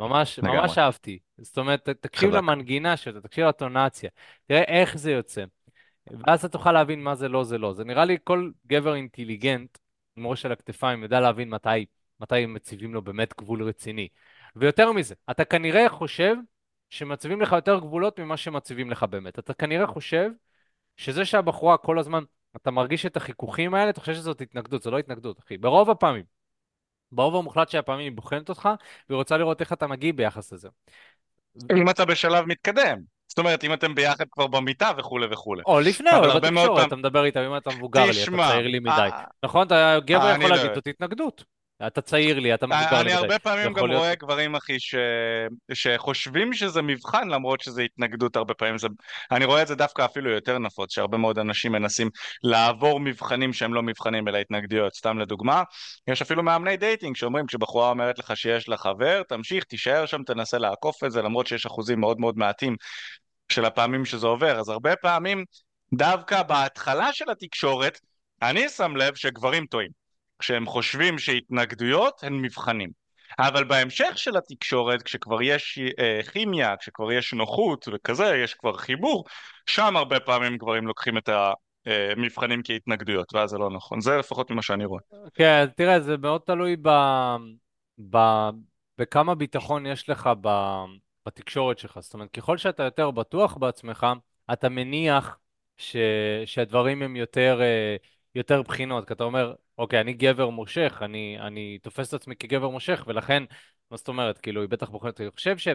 ממש, 0.00 0.38
ממש 0.38 0.78
אהבתי. 0.78 1.18
זאת 1.38 1.58
אומרת, 1.58 1.88
תקשיב 1.88 2.30
חזק. 2.30 2.38
למנגינה 2.38 2.96
שלו, 2.96 3.20
תקשיב 3.20 3.46
לטונציה, 3.46 4.10
תראה 4.46 4.62
איך 4.62 4.98
זה 4.98 5.12
יוצא. 5.12 5.44
ואז 6.26 6.38
אתה 6.38 6.48
תוכל 6.48 6.72
להבין 6.72 7.02
מה 7.02 7.14
זה 7.14 7.28
לא, 7.28 7.44
זה 7.44 7.58
לא. 7.58 7.72
זה 7.72 7.84
נראה 7.84 8.04
לי 8.04 8.16
כל 8.24 8.50
גבר 8.66 8.94
אינטליגנט, 8.94 9.78
עם 10.16 10.26
ראש 10.26 10.46
על 10.46 10.52
הכתפיים, 10.52 11.02
יודע 11.02 11.20
להבין 11.20 11.48
מתי, 11.48 11.86
מתי 12.22 12.46
מציבים 12.46 12.94
לו 12.94 13.02
באמת 13.02 13.34
גבול 13.38 13.62
רציני. 13.62 14.08
ויותר 14.56 14.92
מזה, 14.92 15.14
אתה 15.30 15.44
כנראה 15.44 15.88
חושב 15.88 16.34
שמציבים 16.90 17.40
לך 17.40 17.52
יותר 17.52 17.78
גבולות 17.78 18.20
ממה 18.20 18.36
שמציבים 18.36 18.90
לך 18.90 19.02
באמת. 19.02 19.38
אתה 19.38 19.54
כנראה 19.54 19.86
חושב 19.86 20.30
שזה 20.96 21.24
שהבחורה 21.24 21.76
כל 21.76 21.98
הזמן, 21.98 22.22
אתה 22.56 22.70
מרגיש 22.70 23.06
את 23.06 23.16
החיכוכים 23.16 23.74
האלה, 23.74 23.90
אתה 23.90 24.00
חושב 24.00 24.14
שזאת 24.14 24.40
התנגדות, 24.40 24.82
זו 24.82 24.90
לא 24.90 24.98
התנגדות, 24.98 25.38
אחי. 25.38 25.56
ברוב 25.56 25.90
הפעמים. 25.90 26.24
ברוב 27.12 27.36
המוחלט 27.36 27.68
של 27.68 27.78
הפעמים 27.78 28.04
היא 28.04 28.16
בוחנת 28.16 28.48
אותך, 28.48 28.68
והיא 29.08 29.16
רוצה 29.16 29.36
לראות 29.36 29.60
איך 29.60 29.72
אתה 29.72 29.86
מגיב 29.86 30.16
ביחס 30.16 30.52
לזה. 30.52 30.68
אם 31.76 31.90
אתה 31.90 32.04
בשלב 32.04 32.44
מתקדם. 32.44 32.98
זאת 33.28 33.38
אומרת, 33.38 33.64
אם 33.64 33.72
אתם 33.72 33.94
ביחד 33.94 34.24
כבר 34.30 34.46
במיטה 34.46 34.90
וכולי 34.98 35.26
וכולי. 35.30 35.62
או 35.66 35.80
לפני, 35.80 36.10
או 36.14 36.40
בתקשורת, 36.40 36.86
אתה 36.86 36.96
מדבר 36.96 37.24
איתם, 37.24 37.40
אם 37.40 37.56
אתה 37.56 37.70
מבוגר 37.70 38.04
לי, 38.04 38.22
אתה 38.22 38.30
צעיר 38.36 38.66
לי 38.66 38.78
מדי. 38.78 38.90
אה, 38.90 39.24
נכון, 39.42 39.66
גבר 40.04 40.34
יכול 40.36 40.50
להגיד, 40.50 40.74
זאת 40.74 40.86
התנגדות. 40.86 41.44
אתה 41.86 42.00
צעיר 42.00 42.38
לי, 42.38 42.54
אתה 42.54 42.66
מבוגר 42.66 42.90
לי. 42.92 43.00
אני 43.00 43.12
הרבה 43.12 43.38
פעמים 43.38 43.72
גם 43.72 43.90
רואה 43.90 44.14
גברים, 44.14 44.54
אחי, 44.54 44.80
ש... 44.80 44.94
שחושבים 45.72 46.52
שזה 46.52 46.82
מבחן 46.82 47.28
למרות 47.28 47.60
שזה 47.60 47.82
התנגדות 47.82 48.36
הרבה 48.36 48.54
פעמים. 48.54 48.78
זה... 48.78 48.88
אני 49.30 49.44
רואה 49.44 49.62
את 49.62 49.66
זה 49.66 49.74
דווקא 49.74 50.04
אפילו 50.04 50.30
יותר 50.30 50.58
נפוץ, 50.58 50.94
שהרבה 50.94 51.18
מאוד 51.18 51.38
אנשים 51.38 51.72
מנסים 51.72 52.10
לעבור 52.42 53.00
מבחנים 53.00 53.52
שהם 53.52 53.74
לא 53.74 53.82
מבחנים 53.82 54.28
אלא 54.28 54.38
התנגדויות. 54.38 54.94
סתם 54.94 55.18
לדוגמה, 55.18 55.62
יש 56.06 56.22
אפילו 56.22 56.42
מאמני 56.42 56.76
דייטינג 56.76 57.16
שאומרים, 57.16 57.46
כשבחורה 57.46 57.90
אומרת 57.90 58.18
לך 58.18 58.36
שיש 58.36 58.68
לה 58.68 58.76
חבר, 58.76 59.22
תמשיך, 59.28 59.64
תישאר 59.64 60.06
שם, 60.06 60.22
תנסה 60.22 60.58
לעקוף 60.58 61.04
את 61.04 61.10
זה, 61.10 61.22
למרות 61.22 61.46
שיש 61.46 61.66
אחוזים 61.66 62.00
מאוד 62.00 62.20
מאוד 62.20 62.38
מעטים 62.38 62.76
של 63.48 63.64
הפעמים 63.64 64.04
שזה 64.04 64.26
עובר. 64.26 64.60
אז 64.60 64.68
הרבה 64.68 64.96
פעמים, 64.96 65.44
דווקא 65.94 66.42
בהתחלה 66.42 67.12
של 67.12 67.30
התקשורת, 67.30 67.98
אני 68.42 68.68
שם 68.68 68.96
לב 68.96 69.14
שגברים 69.14 69.66
טועים. 69.66 70.01
כשהם 70.42 70.66
חושבים 70.66 71.18
שהתנגדויות 71.18 72.24
הן 72.24 72.32
מבחנים. 72.32 72.90
אבל 73.38 73.64
בהמשך 73.64 74.12
של 74.16 74.36
התקשורת, 74.36 75.02
כשכבר 75.02 75.42
יש 75.42 75.78
אה, 75.98 76.20
כימיה, 76.32 76.76
כשכבר 76.76 77.12
יש 77.12 77.34
נוחות 77.34 77.88
וכזה, 77.92 78.36
יש 78.44 78.54
כבר 78.54 78.76
חיבור, 78.76 79.24
שם 79.66 79.96
הרבה 79.96 80.20
פעמים 80.20 80.56
גברים 80.56 80.86
לוקחים 80.86 81.18
את 81.18 81.28
המבחנים 81.86 82.58
אה, 82.58 82.64
כהתנגדויות, 82.64 83.34
ואז 83.34 83.50
זה 83.50 83.58
לא 83.58 83.70
נכון. 83.70 84.00
זה 84.00 84.16
לפחות 84.16 84.50
ממה 84.50 84.62
שאני 84.62 84.84
רואה. 84.84 85.00
כן, 85.34 85.66
תראה, 85.76 86.00
זה 86.00 86.16
מאוד 86.16 86.40
תלוי 86.40 86.76
ב... 86.82 86.88
ב... 88.10 88.18
בכמה 88.98 89.34
ביטחון 89.34 89.86
יש 89.86 90.08
לך 90.08 90.30
ב... 90.40 90.48
בתקשורת 91.26 91.78
שלך. 91.78 91.98
זאת 92.00 92.14
אומרת, 92.14 92.30
ככל 92.30 92.58
שאתה 92.58 92.82
יותר 92.82 93.10
בטוח 93.10 93.56
בעצמך, 93.56 94.06
אתה 94.52 94.68
מניח 94.68 95.38
ש... 95.76 95.96
שהדברים 96.44 97.02
הם 97.02 97.16
יותר... 97.16 97.60
אה, 97.62 97.96
יותר 98.34 98.62
בחינות, 98.62 99.06
כי 99.06 99.12
אתה 99.12 99.24
אומר, 99.24 99.54
אוקיי, 99.78 100.00
אני 100.00 100.12
גבר 100.12 100.48
מושך, 100.48 100.98
אני, 101.02 101.36
אני 101.40 101.78
תופס 101.82 102.08
את 102.08 102.14
עצמי 102.14 102.36
כגבר 102.36 102.68
מושך, 102.68 103.04
ולכן, 103.06 103.42
מה 103.90 103.96
זאת 103.96 104.08
אומרת, 104.08 104.38
כאילו, 104.38 104.60
היא 104.60 104.68
בטח 104.68 104.88
בוחרת, 104.88 105.20
אני 105.20 105.30
חושב 105.30 105.58
ש... 105.58 105.68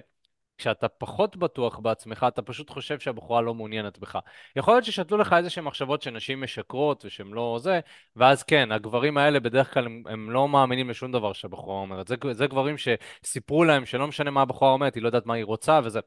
כשאתה 0.58 0.88
פחות 0.88 1.38
בטוח 1.38 1.80
בעצמך, 1.80 2.26
אתה 2.28 2.42
פשוט 2.42 2.70
חושב 2.70 3.00
שהבחורה 3.00 3.42
לא 3.42 3.54
מעוניינת 3.54 4.00
בך. 4.00 4.20
יכול 4.56 4.74
להיות 4.74 4.86
ששתלו 4.86 5.18
לך 5.18 5.34
איזה 5.34 5.50
שהן 5.50 5.64
מחשבות 5.64 6.02
שנשים 6.02 6.42
משקרות 6.42 7.06
ושהן 7.06 7.28
לא 7.28 7.58
זה, 7.62 7.80
ואז 8.16 8.44
כן, 8.44 8.72
הגברים 8.72 9.18
האלה 9.18 9.40
בדרך 9.40 9.74
כלל 9.74 9.86
הם, 9.86 10.04
הם 10.06 10.32
לא 10.32 10.48
מאמינים 10.48 10.90
לשום 10.90 11.12
דבר 11.12 11.34
שהבחורה 11.34 11.82
אומרת. 11.82 12.08
זה, 12.08 12.16
זה 12.32 12.48
גברים 12.48 12.76
שסיפרו 12.78 13.64
להם 13.64 13.86
שלא 13.86 14.08
משנה 14.08 14.32
מה 14.32 14.42
הבחורה 14.42 14.72
אומרת, 14.72 14.96
היא 14.96 15.04
לא 15.04 15.08
יודעת 15.08 15.26
מה 15.26 15.34
היא 15.34 15.46
רוצה 15.46 15.80
וזה. 15.84 16.00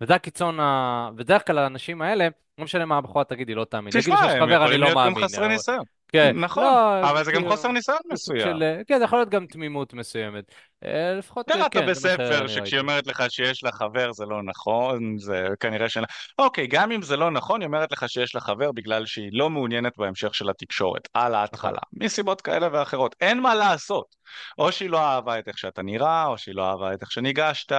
וזה 0.00 0.14
הקיצון, 0.14 0.60
ה... 0.60 1.10
בדרך 1.14 1.46
כלל 1.46 1.58
האנשים 1.58 2.02
האלה, 2.02 2.28
לא 2.58 2.64
משנה 2.64 2.84
מה 2.84 2.98
הבחורה 2.98 3.24
תגיד, 3.24 3.48
היא 3.48 3.56
לא 3.56 3.64
תאמין. 3.64 3.92
תשמע, 3.92 4.20
הם 4.20 4.50
יכולים 4.50 4.80
להיות 4.80 4.96
גם 5.06 5.14
חסרי 5.14 5.48
ניסיון. 5.48 5.84
כן. 6.12 6.38
נכון, 6.38 6.64
לא, 6.64 7.10
אבל 7.10 7.24
זה 7.24 7.32
גם 7.32 7.48
חוסר 7.48 7.68
ניסיון 7.72 7.98
מסוים. 8.12 8.40
של, 8.40 8.62
כן, 8.86 8.98
זה 8.98 9.04
יכול 9.04 9.18
להיות 9.18 9.28
גם 9.28 9.46
תמימות 9.46 9.94
מסוימת. 9.94 10.44
אה, 10.84 11.14
לפחות, 11.18 11.50
כן, 11.50 11.66
אתה 11.66 11.80
בספר 11.82 12.46
שכשהיא 12.46 12.80
אומרת 12.80 13.06
לך 13.06 13.24
שיש 13.28 13.64
לה 13.64 13.72
חבר 13.72 14.12
זה 14.12 14.24
לא 14.24 14.42
נכון, 14.42 15.18
זה 15.18 15.48
כנראה 15.60 15.88
ש... 15.88 15.98
אוקיי, 16.38 16.66
גם 16.66 16.92
אם 16.92 17.02
זה 17.02 17.16
לא 17.16 17.30
נכון, 17.30 17.60
היא 17.60 17.66
אומרת 17.66 17.92
לך 17.92 18.08
שיש 18.08 18.34
לה 18.34 18.40
חבר 18.40 18.72
בגלל 18.72 19.06
שהיא 19.06 19.30
לא 19.32 19.50
מעוניינת 19.50 19.92
בהמשך 19.96 20.34
של 20.34 20.50
התקשורת, 20.50 21.08
על 21.14 21.34
ההתחלה, 21.34 21.70
נכון. 21.70 22.04
מסיבות 22.04 22.40
כאלה 22.40 22.68
ואחרות. 22.72 23.16
אין 23.20 23.40
מה 23.40 23.54
לעשות. 23.54 24.16
או 24.58 24.72
שהיא 24.72 24.90
לא 24.90 25.00
אהבה 25.00 25.38
את 25.38 25.48
איך 25.48 25.58
שאתה 25.58 25.82
נראה, 25.82 26.26
או 26.26 26.38
שהיא 26.38 26.54
לא 26.54 26.70
אהבה 26.70 26.94
את 26.94 27.02
איך 27.02 27.12
שניגשת, 27.12 27.72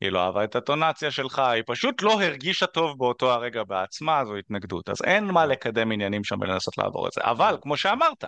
היא 0.00 0.10
לא 0.10 0.26
אהבה 0.26 0.44
את 0.44 0.56
הטונציה 0.56 1.10
שלך, 1.10 1.38
היא 1.38 1.62
פשוט 1.66 2.02
לא 2.02 2.22
הרגישה 2.22 2.66
טוב 2.66 2.98
באותו 2.98 3.32
הרגע 3.32 3.64
בעצמה, 3.64 4.24
זו 4.24 4.36
התנגדות. 4.36 4.88
אז 4.88 4.96
אין 5.04 5.24
מה 5.24 5.46
לקדם 5.46 5.92
עניינים 5.92 6.24
שם 6.24 6.40
ולנסות 6.40 6.78
לעבור 6.78 7.06
את 7.08 7.12
זה. 7.12 7.20
אבל, 7.24 7.56
כמו 7.62 7.76
שאמרת, 7.76 8.24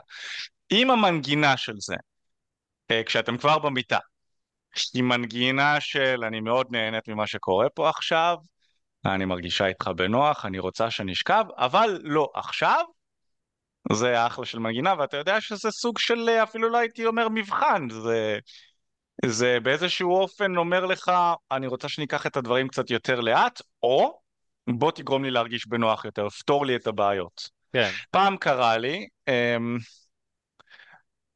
עם 0.70 0.90
המנגינה 0.90 1.56
של 1.56 1.74
זה, 1.76 1.94
אה, 1.94 1.98
כשאתם 3.06 3.36
כבר 3.36 3.58
במיטה, 3.58 3.98
היא 4.94 5.02
מנגינה 5.02 5.80
של 5.80 6.24
אני 6.24 6.40
מאוד 6.40 6.66
נהנית 6.70 7.08
ממה 7.08 7.26
שקורה 7.26 7.68
פה 7.68 7.88
עכשיו, 7.88 8.36
אני 9.06 9.24
מרגישה 9.24 9.66
איתך 9.66 9.90
בנוח, 9.96 10.46
אני 10.46 10.58
רוצה 10.58 10.90
שנשכב, 10.90 11.44
אבל 11.56 12.00
לא 12.02 12.30
עכשיו, 12.34 12.84
זה 13.92 14.26
אחלה 14.26 14.44
של 14.44 14.58
מנגינה, 14.58 14.94
ואתה 14.98 15.16
יודע 15.16 15.40
שזה 15.40 15.70
סוג 15.70 15.98
של, 15.98 16.28
אפילו 16.42 16.68
לא 16.68 16.78
הייתי 16.78 17.06
אומר 17.06 17.28
מבחן, 17.28 17.88
זה 17.90 18.38
זה 19.26 19.58
באיזשהו 19.62 20.16
אופן 20.16 20.56
אומר 20.56 20.86
לך, 20.86 21.12
אני 21.50 21.66
רוצה 21.66 21.88
שניקח 21.88 22.26
את 22.26 22.36
הדברים 22.36 22.68
קצת 22.68 22.90
יותר 22.90 23.20
לאט, 23.20 23.62
או 23.82 24.20
בוא 24.68 24.90
תגרום 24.90 25.24
לי 25.24 25.30
להרגיש 25.30 25.66
בנוח 25.66 26.04
יותר, 26.04 26.28
פתור 26.28 26.66
לי 26.66 26.76
את 26.76 26.86
הבעיות. 26.86 27.48
כן. 27.72 27.90
פעם 28.10 28.36
קרה 28.36 28.78
לי, 28.78 29.06
אמ, 29.28 29.78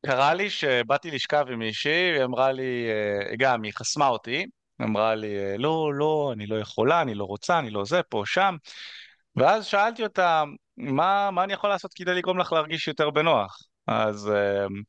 קרה 0.06 0.34
לי 0.34 0.50
שבאתי 0.50 1.10
לשכב 1.10 1.44
עם 1.52 1.58
מישהי, 1.58 1.92
היא 2.14 2.24
אמרה 2.24 2.52
לי, 2.52 2.86
אה, 2.90 3.36
גם, 3.38 3.62
היא 3.62 3.72
חסמה 3.76 4.08
אותי, 4.08 4.46
אמרה 4.82 5.14
לי, 5.14 5.38
אה, 5.38 5.56
לא, 5.58 5.94
לא, 5.94 6.30
אני 6.34 6.46
לא 6.46 6.56
יכולה, 6.56 7.02
אני 7.02 7.14
לא 7.14 7.24
רוצה, 7.24 7.58
אני 7.58 7.70
לא 7.70 7.84
זה, 7.84 8.02
פה, 8.08 8.22
שם. 8.26 8.56
ואז 9.36 9.66
שאלתי 9.66 10.02
אותה, 10.02 10.44
מה, 10.76 11.30
מה 11.30 11.44
אני 11.44 11.52
יכול 11.52 11.70
לעשות 11.70 11.94
כדי 11.94 12.14
לגרום 12.14 12.38
לך 12.38 12.52
להרגיש 12.52 12.88
יותר 12.88 13.10
בנוח? 13.10 13.58
אז 13.86 14.28
אמ, 14.30 14.82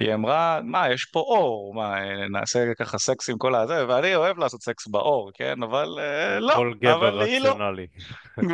היא 0.00 0.14
אמרה, 0.14 0.60
מה, 0.64 0.92
יש 0.92 1.04
פה 1.04 1.20
אור, 1.20 1.74
מה, 1.74 1.94
נעשה 2.30 2.74
ככה 2.78 2.98
סקס 2.98 3.30
עם 3.30 3.38
כל 3.38 3.54
הזה, 3.54 3.88
ואני 3.88 4.14
אוהב 4.14 4.38
לעשות 4.38 4.62
סקס 4.62 4.86
באור, 4.86 5.30
כן? 5.34 5.62
אבל 5.62 5.98
אה, 5.98 6.40
לא, 6.40 6.54
כל 6.54 6.74
גבר 6.80 7.10
לא. 7.10 7.22
רציונלי. 7.22 7.86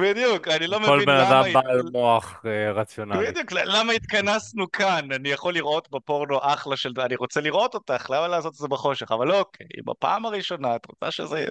בדיוק, 0.02 0.48
אני 0.48 0.66
לא 0.66 0.78
כל 0.86 0.94
מבין 0.94 1.06
בן 1.06 1.14
למה... 1.14 1.40
אדם 1.40 1.52
בעל 1.52 1.82
מוח 1.92 2.42
אה, 2.46 2.72
רציונלי. 2.72 3.26
בדיוק, 3.30 3.52
למה 3.52 3.92
התכנסנו 3.92 4.70
כאן? 4.70 5.12
אני 5.12 5.28
יכול 5.28 5.54
לראות 5.54 5.90
בפורנו 5.90 6.38
אחלה 6.42 6.76
של... 6.76 6.92
אני 6.98 7.16
רוצה 7.16 7.40
לראות 7.40 7.74
אותך, 7.74 8.10
למה 8.10 8.28
לעשות 8.28 8.52
את 8.52 8.58
זה 8.58 8.68
בחושך? 8.68 9.12
אבל 9.12 9.32
אוקיי, 9.32 9.66
בפעם 9.86 10.26
הראשונה 10.26 10.76
את 10.76 10.86
רוצה 10.86 11.10
שזה... 11.10 11.46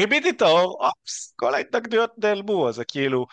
ריביתי 0.00 0.30
את 0.30 0.42
האור, 0.42 0.86
אופס, 0.86 1.34
כל 1.36 1.54
ההתנגדויות 1.54 2.10
נעלמו, 2.18 2.68
אז 2.68 2.74
זה 2.74 2.84
כאילו... 2.84 3.26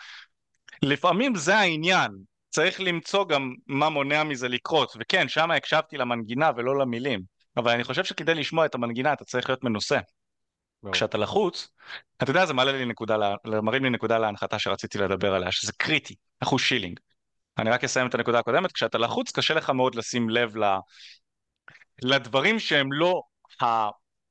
לפעמים 0.82 1.34
זה 1.34 1.56
העניין, 1.56 2.10
צריך 2.48 2.80
למצוא 2.80 3.28
גם 3.28 3.54
מה 3.66 3.88
מונע 3.88 4.24
מזה 4.24 4.48
לקרות, 4.48 4.96
וכן, 5.00 5.28
שם 5.28 5.50
הקשבתי 5.50 5.96
למנגינה 5.96 6.50
ולא 6.56 6.78
למילים, 6.78 7.20
אבל 7.56 7.72
אני 7.72 7.84
חושב 7.84 8.04
שכדי 8.04 8.34
לשמוע 8.34 8.66
את 8.66 8.74
המנגינה 8.74 9.12
אתה 9.12 9.24
צריך 9.24 9.48
להיות 9.48 9.64
מנוסה. 9.64 9.98
ברור. 10.82 10.94
כשאתה 10.94 11.18
לחוץ, 11.18 11.68
אתה 12.22 12.30
יודע, 12.30 12.46
זה 12.46 12.54
מעלה 12.54 12.72
לי 12.72 12.84
נקודה, 12.84 13.16
מרים 13.62 13.84
לי 13.84 13.90
נקודה 13.90 14.18
להנחתה 14.18 14.58
שרציתי 14.58 14.98
לדבר 14.98 15.34
עליה, 15.34 15.52
שזה 15.52 15.72
קריטי, 15.72 16.14
אחוז 16.40 16.60
שילינג. 16.60 17.00
אני 17.58 17.70
רק 17.70 17.84
אסיים 17.84 18.06
את 18.06 18.14
הנקודה 18.14 18.38
הקודמת, 18.38 18.72
כשאתה 18.72 18.98
לחוץ 18.98 19.32
קשה 19.32 19.54
לך 19.54 19.70
מאוד 19.70 19.94
לשים 19.94 20.30
לב 20.30 20.56
ל... 20.56 20.64
לדברים 22.02 22.58
שהם 22.58 22.92
לא 22.92 23.22
ה... 23.62 23.88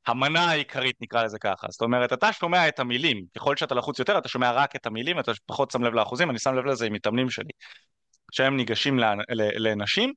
המנה 0.08 0.50
העיקרית 0.50 0.96
נקרא 1.02 1.24
לזה 1.24 1.40
ככה, 1.40 1.68
זאת 1.70 1.82
אומרת 1.82 2.14
אתה 2.14 2.34
שומע 2.34 2.68
את 2.68 2.80
המילים, 2.80 3.26
ככל 3.36 3.58
שאתה 3.58 3.76
לחוץ 3.76 4.00
יותר 4.00 4.18
אתה 4.18 4.28
שומע 4.28 4.52
רק 4.52 4.76
את 4.76 4.86
המילים, 4.86 5.20
אתה 5.20 5.32
פחות 5.46 5.72
שם 5.72 5.84
לב 5.84 5.94
לאחוזים, 5.94 6.30
אני 6.30 6.40
שם 6.40 6.56
לב 6.56 6.66
לזה 6.66 6.86
עם 6.86 6.94
מתאמנים 6.94 7.30
שלי, 7.30 7.52
כשהם 8.32 8.58
ניגשים 8.58 9.00
לנשים, 9.58 10.14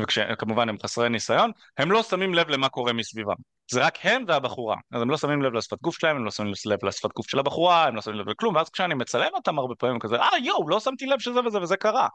וכמובן 0.00 0.68
הם 0.68 0.76
חסרי 0.82 1.08
ניסיון, 1.08 1.50
הם 1.78 1.90
לא 1.90 2.02
שמים 2.02 2.34
לב 2.34 2.48
למה 2.48 2.68
קורה 2.68 2.92
מסביבם, 2.92 3.34
זה 3.70 3.86
רק 3.86 3.98
הם 4.02 4.24
והבחורה, 4.28 4.76
אז 4.92 5.02
הם 5.02 5.10
לא 5.10 5.16
שמים 5.16 5.42
לב 5.42 5.52
לשפת 5.52 5.82
גוף 5.82 5.98
שלהם, 5.98 6.16
הם 6.16 6.24
לא 6.24 6.30
שמים 6.30 6.52
לב 6.66 6.84
לשפת 6.84 7.12
גוף 7.16 7.28
של 7.28 7.38
הבחורה, 7.38 7.84
הם 7.84 7.96
לא 7.96 8.02
שמים 8.02 8.16
לב 8.16 8.28
לכלום, 8.28 8.54
ואז 8.54 8.70
כשאני 8.70 8.94
מצלם 8.94 9.30
אותם 9.34 9.58
הרבה 9.58 9.74
פעמים 9.74 9.98
כזה, 9.98 10.16
אה 10.16 10.38
יואו, 10.44 10.68
לא 10.68 10.80
שמתי 10.80 11.06
לב 11.06 11.18
שזה 11.18 11.40
וזה 11.40 11.62
וזה 11.62 11.76
קרה, 11.76 12.08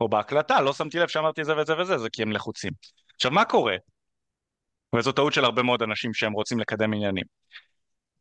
או 0.00 0.08
בהקלטה, 0.08 0.60
לא 0.60 0.72
שמתי 0.72 0.98
לב 0.98 1.08
שאמרתי 1.08 1.44
זה 1.44 1.56
וזה 1.56 1.78
וזה, 1.80 1.98
זה 1.98 2.08
כי 2.12 2.22
הם 2.22 2.32
לחוצים. 2.32 2.72
עכשיו 3.14 3.30
מה 3.30 3.44
קורה? 3.44 3.76
וזו 4.96 5.12
טעות 5.12 5.32
של 5.32 5.44
הרבה 5.44 5.62
מאוד 5.62 5.82
אנשים 5.82 6.14
שהם 6.14 6.32
רוצים 6.32 6.58
לקדם 6.60 6.94
עניינים. 6.94 7.24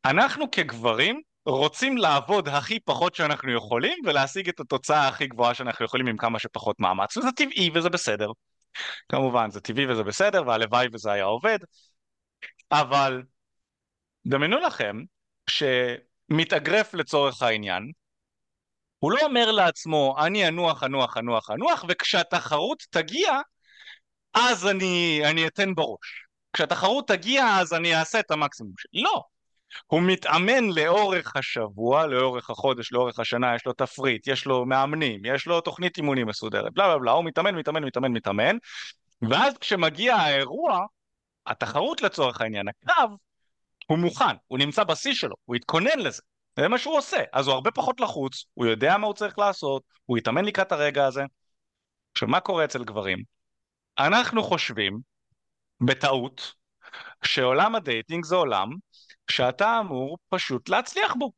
אנחנו 0.06 0.52
כגברים 0.52 1.22
רוצים 1.46 1.98
לעבוד 1.98 2.50
הכי 2.50 2.80
פחות 2.80 3.16
שאנחנו 3.16 3.54
יכולים 3.54 3.98
ולהשיג 4.06 4.50
את 4.50 4.60
התוצאה 4.60 5.08
הכי 5.08 5.28
גבוהה 5.28 5.54
שאנחנו 5.54 5.86
יכולים 5.86 6.08
עם 6.08 6.18
כמה 6.18 6.40
שפחות 6.40 6.80
מאמץ, 6.80 7.18
וזה 7.18 7.32
טבעי 7.32 7.70
וזה 7.74 7.90
בסדר. 7.90 8.28
כמובן, 9.10 9.52
זה 9.52 9.62
טבעי 9.62 9.92
וזה 9.92 10.04
בסדר, 10.04 10.44
והלוואי 10.48 10.88
וזה 10.94 11.12
היה 11.12 11.24
עובד, 11.24 11.60
אבל 12.72 13.24
דמיינו 14.26 14.60
לכם 14.60 14.96
שמתאגרף 15.50 16.94
לצורך 16.94 17.42
העניין, 17.42 17.92
הוא 19.00 19.12
לא 19.12 19.18
אומר 19.24 19.52
לעצמו, 19.52 20.16
אני 20.20 20.48
אנוח, 20.48 20.84
אנוח, 20.84 21.18
אנוח, 21.18 21.52
אנוח, 21.52 21.86
וכשהתחרות 21.90 22.84
תגיע, 22.90 23.32
אז 24.34 24.68
אני, 24.68 25.22
אני 25.26 25.48
אתן 25.48 25.76
בראש. 25.76 26.26
כשהתחרות 26.54 27.08
תגיע, 27.08 27.46
אז 27.62 27.74
אני 27.74 27.96
אעשה 27.96 28.20
את 28.20 28.32
המקסימום 28.32 28.74
שלי. 28.78 29.02
לא. 29.02 29.33
הוא 29.88 30.02
מתאמן 30.02 30.70
לאורך 30.70 31.36
השבוע, 31.36 32.08
לאורך 32.08 32.50
החודש, 32.50 32.92
לאורך 32.92 33.20
השנה, 33.20 33.56
יש 33.56 33.66
לו 33.66 33.74
תפריט, 33.74 34.28
יש 34.28 34.46
לו 34.46 34.66
מאמנים, 34.66 35.26
יש 35.26 35.48
לו 35.48 35.62
תוכנית 35.62 35.98
אימונים 35.98 36.28
מסודרת, 36.28 36.74
בלה 36.74 36.88
בלה 36.88 36.98
בלה, 36.98 37.12
הוא 37.12 37.26
מתאמן, 37.26 37.56
מתאמן, 37.56 37.84
מתאמן, 37.84 38.12
מתאמן, 38.12 38.58
ואז 39.30 39.58
כשמגיע 39.58 40.16
האירוע, 40.16 40.86
התחרות 41.48 42.02
לצורך 42.02 42.42
העניין, 42.42 42.68
הקרב, 42.68 43.10
הוא 43.88 43.98
מוכן, 43.98 44.36
הוא 44.48 44.60
נמצא 44.60 44.84
בשיא 44.84 45.14
שלו, 45.14 45.36
הוא 45.46 45.56
התכונן 45.56 46.00
לזה, 46.00 46.22
זה 46.60 46.68
מה 46.68 46.78
שהוא 46.78 46.98
עושה, 46.98 47.24
אז 47.34 47.48
הוא 47.48 47.54
הרבה 47.54 47.72
פחות 47.72 48.00
לחוץ, 48.00 48.46
הוא 48.54 48.66
יודע 48.66 48.98
מה 48.98 49.08
הוא 49.08 49.14
צריך 49.14 49.40
לעשות, 49.40 49.84
הוא 50.06 50.18
התאמן 50.18 50.46
לקראת 50.46 50.72
הרגע 50.72 51.06
הזה. 51.06 51.24
עכשיו 52.12 52.28
מה 52.28 52.40
קורה 52.40 52.66
אצל 52.66 52.84
גברים? 52.84 53.18
אנחנו 54.00 54.44
חושבים, 54.44 55.00
בטעות, 55.82 56.54
שעולם 57.24 57.76
הדייטינג 57.76 58.26
זה 58.26 58.36
עולם 58.36 58.70
שאתה 59.34 59.80
אמור 59.80 60.18
פשוט 60.30 60.70
להצליח 60.70 61.14
בו. 61.20 61.32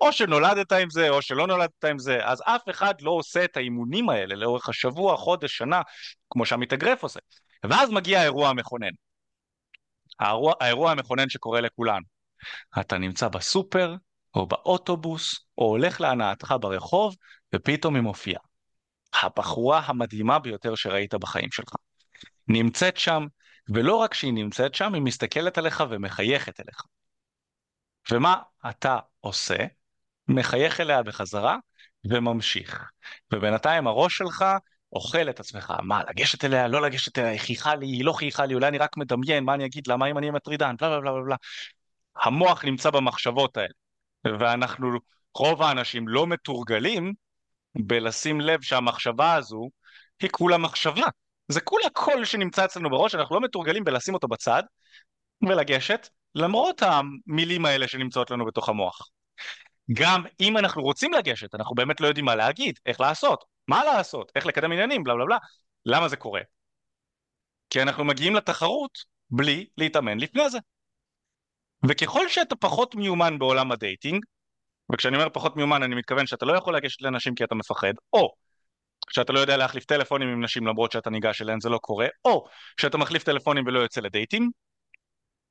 או 0.00 0.12
שנולדת 0.12 0.72
עם 0.72 0.90
זה 0.90 1.10
או 1.10 1.22
שלא 1.22 1.46
נולדת 1.46 1.84
עם 1.84 1.98
זה, 1.98 2.18
אז 2.24 2.42
אף 2.46 2.62
אחד 2.70 2.94
לא 3.00 3.10
עושה 3.10 3.44
את 3.44 3.56
האימונים 3.56 4.08
האלה 4.08 4.34
לאורך 4.34 4.68
השבוע, 4.68 5.16
חודש, 5.16 5.56
שנה, 5.56 5.82
כמו 6.30 6.46
שהמתאגרף 6.46 7.02
עושה. 7.02 7.20
ואז 7.64 7.90
מגיע 7.90 8.20
האירוע 8.20 8.48
המכונן. 8.48 8.90
האירוע, 10.20 10.54
האירוע 10.60 10.90
המכונן 10.90 11.28
שקורה 11.28 11.60
לכולנו. 11.60 12.04
אתה 12.80 12.98
נמצא 12.98 13.28
בסופר, 13.28 13.94
או 14.34 14.46
באוטובוס, 14.46 15.40
או 15.58 15.64
הולך 15.64 16.00
להנאתך 16.00 16.54
ברחוב, 16.60 17.16
ופתאום 17.54 17.94
היא 17.94 18.02
מופיעה. 18.02 18.40
הבחורה 19.22 19.80
המדהימה 19.84 20.38
ביותר 20.38 20.74
שראית 20.74 21.14
בחיים 21.14 21.52
שלך. 21.52 21.74
נמצאת 22.48 22.96
שם, 22.96 23.26
ולא 23.68 23.96
רק 23.96 24.14
שהיא 24.14 24.32
נמצאת 24.32 24.74
שם, 24.74 24.94
היא 24.94 25.02
מסתכלת 25.02 25.58
עליך 25.58 25.84
ומחייכת 25.90 26.60
אליך. 26.60 26.82
ומה 28.10 28.36
אתה 28.70 28.98
עושה? 29.20 29.56
מחייך 30.28 30.80
אליה 30.80 31.02
בחזרה 31.02 31.56
וממשיך. 32.04 32.90
ובינתיים 33.32 33.86
הראש 33.86 34.18
שלך 34.18 34.44
אוכל 34.92 35.30
את 35.30 35.40
עצמך, 35.40 35.72
מה, 35.82 36.02
לגשת 36.10 36.44
אליה, 36.44 36.68
לא 36.68 36.82
לגשת 36.82 37.18
אליה, 37.18 37.30
היא 37.30 37.40
חייכה 37.40 37.74
לי, 37.74 37.86
היא 37.86 38.04
לא 38.04 38.12
חייכה 38.12 38.46
לי, 38.46 38.54
אולי 38.54 38.68
אני 38.68 38.78
רק 38.78 38.96
מדמיין, 38.96 39.44
מה 39.44 39.54
אני 39.54 39.66
אגיד 39.66 39.86
לה, 39.86 39.96
מה 39.96 40.06
אם 40.10 40.18
אני 40.18 40.26
אהיה 40.26 40.32
מטרידן, 40.32 40.74
בלה 40.80 41.00
בלה 41.00 41.12
בלה 41.12 41.22
בלה. 41.22 41.36
המוח 42.16 42.64
נמצא 42.64 42.90
במחשבות 42.90 43.56
האלה, 43.56 44.38
ואנחנו, 44.38 44.90
רוב 45.34 45.62
האנשים 45.62 46.08
לא 46.08 46.26
מתורגלים 46.26 47.12
בלשים 47.74 48.40
לב 48.40 48.62
שהמחשבה 48.62 49.34
הזו 49.34 49.70
היא 50.22 50.30
כולה 50.30 50.58
מחשבה. 50.58 51.06
זה 51.48 51.60
כולה 51.60 51.90
קול 51.92 52.24
שנמצא 52.24 52.64
אצלנו 52.64 52.90
בראש, 52.90 53.14
אנחנו 53.14 53.34
לא 53.34 53.40
מתורגלים 53.40 53.84
בלשים 53.84 54.14
אותו 54.14 54.28
בצד 54.28 54.62
ולגשת, 55.48 56.08
למרות 56.34 56.82
המילים 56.82 57.64
האלה 57.64 57.88
שנמצאות 57.88 58.30
לנו 58.30 58.46
בתוך 58.46 58.68
המוח. 58.68 59.08
גם 59.92 60.22
אם 60.40 60.58
אנחנו 60.58 60.82
רוצים 60.82 61.12
לגשת, 61.12 61.54
אנחנו 61.54 61.74
באמת 61.74 62.00
לא 62.00 62.06
יודעים 62.06 62.24
מה 62.24 62.34
להגיד, 62.34 62.78
איך 62.86 63.00
לעשות, 63.00 63.44
מה 63.68 63.84
לעשות, 63.84 64.32
איך 64.36 64.46
לקדם 64.46 64.72
עניינים, 64.72 65.04
בלה 65.04 65.14
בלה 65.14 65.24
בלה. 65.24 65.38
למה 65.86 66.08
זה 66.08 66.16
קורה? 66.16 66.40
כי 67.70 67.82
אנחנו 67.82 68.04
מגיעים 68.04 68.34
לתחרות 68.34 68.98
בלי 69.30 69.66
להתאמן 69.76 70.18
לפני 70.18 70.50
זה. 70.50 70.58
וככל 71.88 72.28
שאתה 72.28 72.56
פחות 72.56 72.94
מיומן 72.94 73.38
בעולם 73.38 73.72
הדייטינג, 73.72 74.24
וכשאני 74.92 75.16
אומר 75.16 75.28
פחות 75.28 75.56
מיומן 75.56 75.82
אני 75.82 75.94
מתכוון 75.94 76.26
שאתה 76.26 76.46
לא 76.46 76.56
יכול 76.56 76.76
לגשת 76.76 77.02
לאנשים 77.02 77.34
כי 77.34 77.44
אתה 77.44 77.54
מפחד, 77.54 77.92
או 78.12 78.34
שאתה 79.10 79.32
לא 79.32 79.40
יודע 79.40 79.56
להחליף 79.56 79.84
טלפונים 79.84 80.28
עם 80.28 80.44
נשים 80.44 80.66
למרות 80.66 80.92
שאתה 80.92 81.10
ניגש 81.10 81.42
אליהן 81.42 81.60
זה 81.60 81.68
לא 81.68 81.78
קורה, 81.78 82.06
או 82.24 82.44
שאתה 82.80 82.98
מחליף 82.98 83.22
טלפונים 83.22 83.66
ולא 83.66 83.80
יוצא 83.80 84.00
לדייטים, 84.00 84.50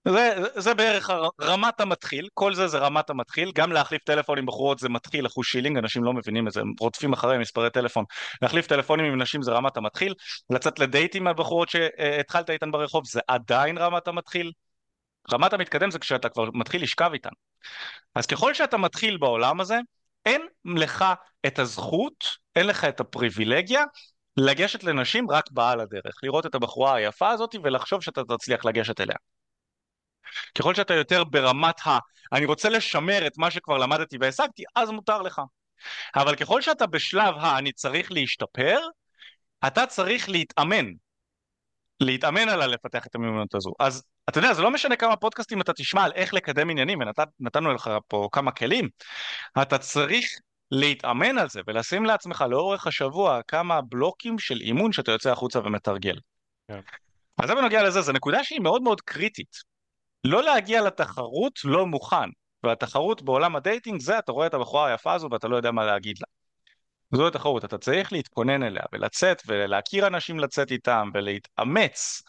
זה, 0.08 0.36
זה 0.56 0.74
בערך 0.74 1.10
רמת 1.42 1.82
המתחיל, 1.82 2.28
כל 2.34 2.54
זה 2.54 2.68
זה 2.68 2.78
רמת 2.78 3.10
המתחיל, 3.10 3.52
גם 3.56 3.72
להחליף 3.72 4.04
טלפון 4.04 4.38
עם 4.38 4.46
בחורות 4.46 4.80
זה 4.80 4.90
מתחיל, 4.90 5.26
אחוז 5.28 5.46
שילינג, 5.46 5.78
אנשים 5.78 6.04
לא 6.04 6.14
מבינים 6.14 6.48
את 6.48 6.54
זה, 6.54 6.62
הם 6.62 6.74
רודפים 6.80 7.14
אחרי 7.14 7.38
מספרי 7.38 7.70
טלפון, 7.70 8.06
להחליף 8.42 8.68
טלפונים 8.68 9.06
עם 9.06 9.22
נשים 9.22 9.42
זה 9.42 9.52
רמת 9.52 9.78
המתחיל, 9.78 10.14
לצאת 10.50 10.80
לדייטים 10.80 11.24
מהבחורות 11.24 11.70
שהתחלת 11.70 12.50
איתן 12.50 12.72
ברחוב 12.72 13.04
זה 13.08 13.20
עדיין 13.28 13.78
רמת 13.78 14.08
המתחיל, 14.08 14.52
רמת 15.34 15.54
המתקדם 15.54 15.92
זה 15.92 16.00
כשאתה 16.00 16.30
כבר 16.30 16.50
מתחיל 16.54 16.84
לשכב 16.84 17.10
איתן. 17.14 17.30
אז 18.16 18.26
ככל 18.26 18.54
שאתה 18.54 18.78
מתחיל 18.78 19.18
בעולם 19.18 19.62
הזה, 19.62 19.80
אין 20.26 20.42
לך 20.66 21.06
את 21.48 21.60
הזכות, 21.60 22.26
אין 22.56 22.68
לך 22.68 22.86
את 22.86 23.00
הפריבילגיה 23.00 23.84
לגשת 24.38 24.84
לנשים 24.84 25.32
רק 25.32 25.52
בעל 25.52 25.80
הדרך, 25.80 26.14
לראות 26.24 26.46
את 26.46 26.56
הבחורה 26.56 26.96
היפה 26.96 27.30
הזאת 27.30 27.56
ולחשוב 27.64 28.04
שאתה 28.04 28.22
תצליח 28.24 28.66
לגשת 28.66 29.02
אליה. 29.02 29.16
ככל 30.58 30.76
שאתה 30.76 30.94
יותר 30.94 31.24
ברמת 31.24 31.88
ה... 31.88 31.98
אני 32.34 32.46
רוצה 32.46 32.70
לשמר 32.70 33.28
את 33.28 33.38
מה 33.38 33.52
שכבר 33.52 33.78
למדתי 33.78 34.18
והשגתי, 34.22 34.64
אז 34.76 34.90
מותר 34.90 35.22
לך. 35.22 35.42
אבל 36.16 36.36
ככל 36.36 36.62
שאתה 36.62 36.88
בשלב 36.88 37.36
ה... 37.38 37.58
אני 37.58 37.72
צריך 37.72 38.12
להשתפר, 38.12 38.80
אתה 39.68 39.86
צריך 39.86 40.30
להתאמן 40.30 40.86
להתאמן 42.02 42.50
עליה 42.50 42.68
לפתח 42.68 43.08
את 43.08 43.16
המיומנות 43.16 43.56
הזו. 43.56 43.74
אז 43.80 44.04
אתה 44.30 44.40
יודע, 44.40 44.54
זה 44.54 44.62
לא 44.62 44.72
משנה 44.72 44.96
כמה 44.96 45.16
פודקאסטים 45.16 45.62
אתה 45.62 45.74
תשמע 45.74 46.04
על 46.04 46.12
איך 46.16 46.34
לקדם 46.34 46.70
עניינים, 46.70 47.00
ונתנו 47.40 47.74
לך 47.74 47.90
פה 48.08 48.30
כמה 48.32 48.52
כלים, 48.52 48.90
אתה 49.62 49.78
צריך 49.78 50.32
להתאמן 50.72 51.38
על 51.38 51.50
זה 51.50 51.62
ולשים 51.68 52.06
לעצמך 52.06 52.46
לאורך 52.50 52.88
השבוע 52.88 53.42
כמה 53.48 53.82
בלוקים 53.82 54.40
של 54.40 54.62
אימון 54.62 54.92
שאתה 54.92 55.12
יוצא 55.12 55.32
החוצה 55.32 55.60
ומתרגל. 55.60 56.20
כן, 56.68 56.80
אז 57.38 57.48
זה 57.48 57.56
בנוגע 57.56 57.84
לזה, 57.84 58.02
זו 58.02 58.12
נקודה 58.12 58.44
שהיא 58.44 58.60
מאוד 58.60 58.82
מאוד 58.82 59.02
קריטית. 59.02 59.71
לא 60.24 60.44
להגיע 60.44 60.82
לתחרות 60.82 61.60
לא 61.64 61.86
מוכן, 61.86 62.30
והתחרות 62.64 63.22
בעולם 63.22 63.56
הדייטינג 63.56 64.02
זה, 64.02 64.20
אתה 64.20 64.32
רואה 64.32 64.48
את 64.48 64.54
הבחורה 64.54 64.88
היפה 64.88 65.14
הזו 65.14 65.28
ואתה 65.32 65.48
לא 65.48 65.56
יודע 65.56 65.72
מה 65.72 65.86
להגיד 65.86 66.18
לה. 66.20 66.28
זו 67.18 67.28
התחרות, 67.28 67.66
אתה 67.66 67.78
צריך 67.78 68.14
להתכונן 68.14 68.64
אליה 68.64 68.84
ולצאת 68.94 69.42
ולהכיר 69.48 70.08
אנשים 70.08 70.40
לצאת 70.40 70.72
איתם 70.72 71.10
ולהתאמץ. 71.14 72.22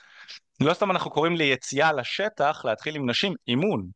לא 0.61 0.75
סתם 0.75 0.91
אנחנו 0.91 1.11
קוראים 1.11 1.37
ליציאה 1.37 1.93
לשטח 1.93 2.63
להתחיל 2.65 2.97
עם 2.97 3.11
נשים 3.11 3.35
אימון. 3.49 3.87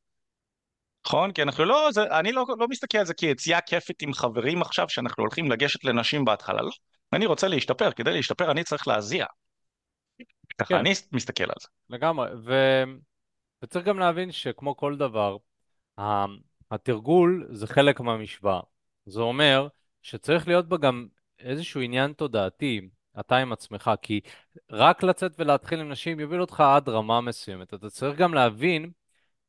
נכון? 1.07 1.32
כי 1.32 1.42
אנחנו 1.42 1.64
לא, 1.64 1.88
זה, 1.92 2.03
אני 2.18 2.32
לא, 2.32 2.47
לא 2.59 2.68
מסתכל 2.68 2.99
על 2.99 3.05
זה 3.05 3.14
כיציאה 3.14 3.61
כיפית 3.61 4.03
עם 4.03 4.12
חברים 4.12 4.62
עכשיו 4.62 4.88
שאנחנו 4.88 5.22
הולכים 5.22 5.51
לגשת 5.51 5.84
לנשים 5.84 6.24
בהתחלה, 6.24 6.62
לא. 6.62 6.70
אני 7.12 7.26
רוצה 7.26 7.49
להשתפר, 7.49 7.92
כדי 7.92 8.12
להשתפר 8.12 8.51
אני 8.51 8.64
צריך 8.64 8.88
להזיע. 8.88 9.26
ככה 10.59 10.68
כן, 10.68 10.74
אני 10.74 10.92
מסתכל 11.12 11.44
על 11.44 11.57
זה. 11.61 11.68
לגמרי. 11.90 12.28
ו... 12.47 12.53
וצריך 13.62 13.86
גם 13.86 13.98
להבין 13.98 14.32
שכמו 14.32 14.76
כל 14.76 14.96
דבר, 14.96 15.36
התרגול 16.70 17.48
זה 17.50 17.66
חלק 17.66 18.00
מהמשוואה. 18.00 18.61
זה 19.07 19.20
אומר 19.20 19.68
שצריך 20.02 20.48
להיות 20.48 20.68
בה 20.68 20.76
גם 20.76 21.07
איזשהו 21.38 21.80
עניין 21.80 22.12
תודעתי, 22.12 22.80
אתה 23.20 23.36
עם 23.36 23.52
עצמך, 23.52 23.90
כי 24.02 24.20
רק 24.70 25.02
לצאת 25.02 25.32
ולהתחיל 25.38 25.80
עם 25.80 25.88
נשים 25.88 26.20
יוביל 26.20 26.40
אותך 26.40 26.61
עד 26.61 26.88
רמה 26.88 27.20
מסוימת. 27.20 27.74
אתה 27.74 27.90
צריך 27.90 28.18
גם 28.18 28.34
להבין 28.34 28.90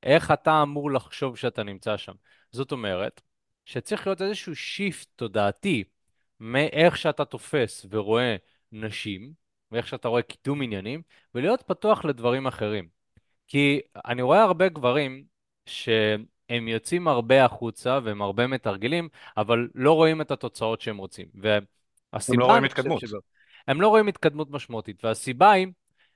איך 0.03 0.31
אתה 0.31 0.61
אמור 0.61 0.91
לחשוב 0.91 1.37
שאתה 1.37 1.63
נמצא 1.63 1.97
שם. 1.97 2.13
זאת 2.51 2.71
אומרת, 2.71 3.21
שצריך 3.65 4.07
להיות 4.07 4.21
איזשהו 4.21 4.55
שיפט 4.55 5.07
תודעתי 5.15 5.83
מאיך 6.39 6.97
שאתה 6.97 7.25
תופס 7.25 7.85
ורואה 7.89 8.35
נשים, 8.71 9.33
ואיך 9.71 9.87
שאתה 9.87 10.07
רואה 10.07 10.21
קידום 10.21 10.61
עניינים, 10.61 11.01
ולהיות 11.35 11.63
פתוח 11.67 12.05
לדברים 12.05 12.47
אחרים. 12.47 12.96
כי 13.47 13.79
אני 14.05 14.21
רואה 14.21 14.43
הרבה 14.43 14.69
גברים 14.69 15.23
שהם 15.65 16.67
יוצאים 16.67 17.07
הרבה 17.07 17.45
החוצה 17.45 17.99
והם 18.03 18.21
הרבה 18.21 18.47
מתרגלים, 18.47 19.09
אבל 19.37 19.67
לא 19.75 19.93
רואים 19.93 20.21
את 20.21 20.31
התוצאות 20.31 20.81
שהם 20.81 20.97
רוצים. 20.97 21.27
הם 22.29 22.39
לא 22.39 22.45
רואים 22.45 22.63
התקדמות. 22.63 23.01
הם 23.67 23.81
לא 23.81 23.87
רואים 23.87 24.07
התקדמות 24.07 24.51
משמעותית, 24.51 25.05
והסיבה 25.05 25.51
היא, 25.51 25.67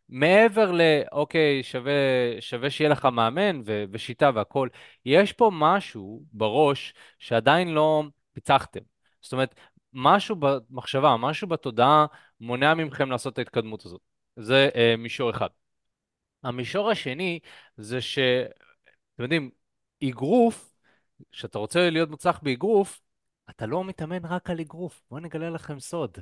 מעבר 0.10 0.72
ל, 0.72 0.82
אוקיי, 1.12 1.64
שווה, 1.64 1.92
שווה 2.40 2.70
שיהיה 2.70 2.90
לך 2.90 3.06
מאמן 3.06 3.62
ו- 3.66 3.84
ושיטה 3.92 4.32
והכול, 4.36 4.70
יש 5.06 5.34
פה 5.34 5.52
משהו 5.54 6.24
בראש 6.34 6.94
שעדיין 7.20 7.68
לא 7.68 8.04
פיצחתם. 8.34 8.80
זאת 9.22 9.34
אומרת, 9.34 9.56
משהו 9.94 10.36
במחשבה, 10.40 11.18
משהו 11.18 11.48
בתודעה 11.48 12.06
מונע 12.40 12.74
מכם 12.74 13.12
לעשות 13.12 13.34
את 13.34 13.38
ההתקדמות 13.38 13.86
הזאת. 13.86 14.02
זה 14.36 14.70
אה, 14.76 14.96
מישור 14.98 15.30
אחד. 15.30 15.48
המישור 16.44 16.90
השני 16.90 17.40
זה 17.78 18.02
ש... 18.02 18.20
אתם 19.16 19.24
יודעים, 19.24 19.50
אגרוף, 20.04 20.74
כשאתה 21.32 21.60
רוצה 21.60 21.90
להיות 21.90 22.10
מוצלח 22.10 22.40
באגרוף, 22.44 23.02
אתה 23.50 23.66
לא 23.66 23.84
מתאמן 23.84 24.26
רק 24.26 24.50
על 24.50 24.60
אגרוף. 24.60 25.02
בואו 25.10 25.22
נגלה 25.22 25.50
לכם 25.50 25.80
סוד. 25.80 26.18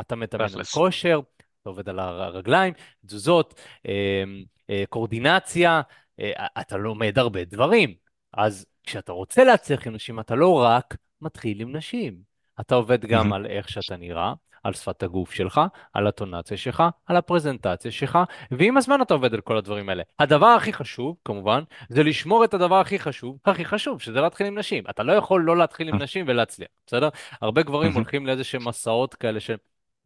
אתה 0.00 0.16
מתאמן 0.16 0.44
על. 0.44 0.64
כושר, 0.74 1.20
אתה 1.36 1.70
עובד 1.70 1.88
על 1.88 1.98
הרגליים, 1.98 2.74
תזוזות, 3.06 3.60
אה, 3.88 4.24
אה, 4.70 4.84
קואורדינציה, 4.88 5.80
אה, 6.20 6.46
אתה 6.60 6.76
לומד 6.76 7.18
הרבה 7.18 7.44
דברים. 7.44 7.94
אז 8.32 8.66
כשאתה 8.82 9.12
רוצה 9.12 9.44
להצליח 9.44 9.86
עם 9.86 9.94
נשים, 9.94 10.20
אתה 10.20 10.34
לא 10.34 10.62
רק 10.62 10.96
מתחיל 11.20 11.60
עם 11.60 11.76
נשים. 11.76 12.32
אתה 12.60 12.74
עובד 12.74 13.04
גם. 13.04 13.32
על 13.32 13.46
איך 13.46 13.68
שאתה 13.68 13.96
נראה, 13.96 14.32
על 14.62 14.72
שפת 14.72 15.02
הגוף 15.02 15.32
שלך, 15.32 15.60
על 15.92 16.06
הטונציה 16.06 16.56
שלך, 16.56 16.82
על 17.06 17.16
הפרזנטציה 17.16 17.90
שלך, 17.90 18.18
ועם 18.50 18.76
הזמן 18.76 19.02
אתה 19.02 19.14
עובד 19.14 19.34
על 19.34 19.40
כל 19.40 19.56
הדברים 19.56 19.88
האלה. 19.88 20.02
הדבר 20.18 20.46
הכי 20.46 20.72
חשוב, 20.72 21.16
כמובן, 21.24 21.62
זה 21.88 22.02
לשמור 22.02 22.44
את 22.44 22.54
הדבר 22.54 22.80
הכי 22.80 22.98
חשוב, 22.98 23.38
הכי 23.44 23.64
חשוב, 23.64 24.00
שזה 24.00 24.20
להתחיל 24.20 24.46
עם 24.46 24.58
נשים. 24.58 24.84
אתה 24.90 25.02
לא 25.02 25.12
יכול 25.12 25.42
לא 25.42 25.56
להתחיל 25.56 25.88
עם 25.88 26.02
נשים 26.02 26.24
ולהצליח, 26.28 26.68
בסדר? 26.86 27.08
הרבה 27.40 27.62
גברים. 27.62 27.92
הולכים 27.92 28.26
לאיזה 28.26 28.44
שהם 28.44 28.68
מסעות 28.68 29.14
כאלה 29.14 29.40
של, 29.40 29.56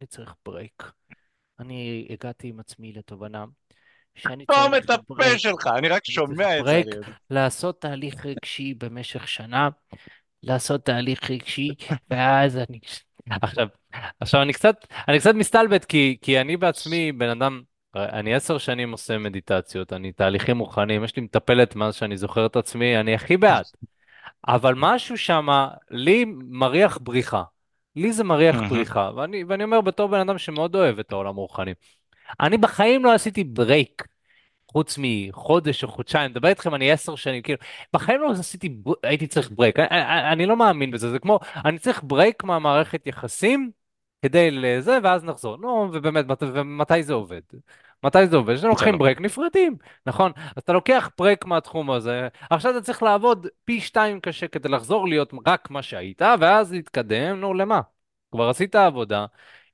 אני 0.01 0.07
צריך 0.07 0.33
ברייק. 0.45 0.91
אני 1.59 2.07
הגעתי 2.09 2.47
עם 2.47 2.59
עצמי 2.59 2.93
לתובנה 2.93 3.45
שאני 4.15 4.45
תום 4.45 4.75
את 4.75 4.89
הפה. 4.89 5.15
שלך, 5.37 5.67
אני 5.75 5.87
רק 5.87 6.05
שומע 6.05 6.59
את 6.59 6.65
זה. 6.65 6.81
לעשות 7.29 7.81
תהליך 7.81 8.25
רגשי 8.25 8.73
במשך 8.73 9.27
שנה, 9.27 9.69
לעשות 10.43 10.85
תהליך 10.85 11.31
רגשי, 11.31 11.69
ואז 12.09 12.57
אני... 12.57 12.79
עכשיו, 13.29 13.67
עכשיו 14.19 14.41
אני 14.41 14.53
קצת, 14.53 14.85
אני 15.07 15.19
קצת 15.19 15.35
מסתלבט, 15.35 15.85
כי, 15.85 16.17
כי 16.21 16.41
אני 16.41 16.57
בעצמי 16.57 17.11
בן 17.11 17.29
אדם, 17.29 17.61
אני 17.95 18.35
עשר 18.35 18.57
שנים 18.57 18.91
עושה 18.91 19.17
מדיטציות, 19.17 19.93
אני 19.93 20.11
תהליכים 20.11 20.57
מוכנים, 20.57 21.03
יש 21.03 21.15
לי 21.15 21.21
מטפלת 21.21 21.75
מאז 21.75 21.95
שאני 21.95 22.17
זוכר 22.17 22.45
את 22.45 22.55
עצמי, 22.55 22.99
אני 22.99 23.15
הכי 23.15 23.37
בעד. 23.37 23.65
אבל 24.47 24.73
משהו 24.77 25.17
שם, 25.17 25.47
לי 25.91 26.25
מריח 26.49 26.97
בריחה. 27.01 27.43
לי 27.95 28.13
זה 28.13 28.23
מריח. 28.23 28.55
בריחה, 28.69 29.11
ואני, 29.15 29.43
ואני 29.43 29.63
אומר 29.63 29.81
בתור 29.81 30.07
בן 30.07 30.19
אדם 30.19 30.37
שמאוד 30.37 30.75
אוהב 30.75 30.99
את 30.99 31.11
העולם 31.11 31.37
הרוחני. 31.37 31.73
אני 32.39 32.57
בחיים 32.57 33.05
לא 33.05 33.13
עשיתי 33.13 33.43
break 33.43 34.03
חוץ 34.71 34.95
מחודש 35.01 35.83
או 35.83 35.87
חודשיים, 35.87 36.31
מדבר 36.31 36.47
איתכם, 36.47 36.75
אני 36.75 36.91
עשר 36.91 37.15
שנים, 37.15 37.41
כאילו, 37.41 37.59
בחיים 37.93 38.21
לא 38.21 38.31
עשיתי, 38.31 38.77
הייתי 39.03 39.27
צריך 39.27 39.51
break, 39.51 39.79
אני, 39.79 39.87
אני, 39.89 40.31
אני 40.31 40.45
לא 40.45 40.57
מאמין 40.57 40.91
בזה, 40.91 41.09
זה 41.09 41.19
כמו, 41.19 41.39
אני 41.65 41.79
צריך 41.79 42.03
break 42.03 42.43
מהמערכת 42.43 43.07
יחסים 43.07 43.71
כדי 44.21 44.51
לזה, 44.51 44.97
ואז 45.03 45.23
נחזור. 45.23 45.57
נו, 45.57 45.89
ובאמת, 45.93 46.25
מת, 46.25 46.43
ומתי 46.53 47.03
זה 47.03 47.13
עובד? 47.13 47.41
מתי 48.03 48.27
זה 48.27 48.35
עובד? 48.37 48.53
כשאתם 48.53 48.61
זה 48.61 48.67
לוקחים 48.67 48.93
לא. 48.93 48.99
break, 48.99 49.21
נפרדים, 49.21 49.77
נכון? 50.05 50.31
אז 50.37 50.63
אתה 50.63 50.73
לוקח 50.73 51.09
break 51.17 51.45
מהתחום 51.45 51.91
הזה, 51.91 52.27
עכשיו 52.49 52.71
אתה 52.71 52.81
צריך 52.81 53.03
לעבוד 53.03 53.47
פי 53.65 53.81
שתיים 53.81 54.19
קשה 54.19 54.47
כדי 54.47 54.69
לחזור 54.69 55.07
להיות 55.07 55.33
רק 55.47 55.69
מה 55.69 55.81
שהיית, 55.81 56.21
ואז 56.39 56.71
להתקדם, 56.71 57.39
נו, 57.39 57.53
למה? 57.53 57.81
כבר 58.31 58.49
עשית 58.49 58.75
עבודה, 58.75 59.25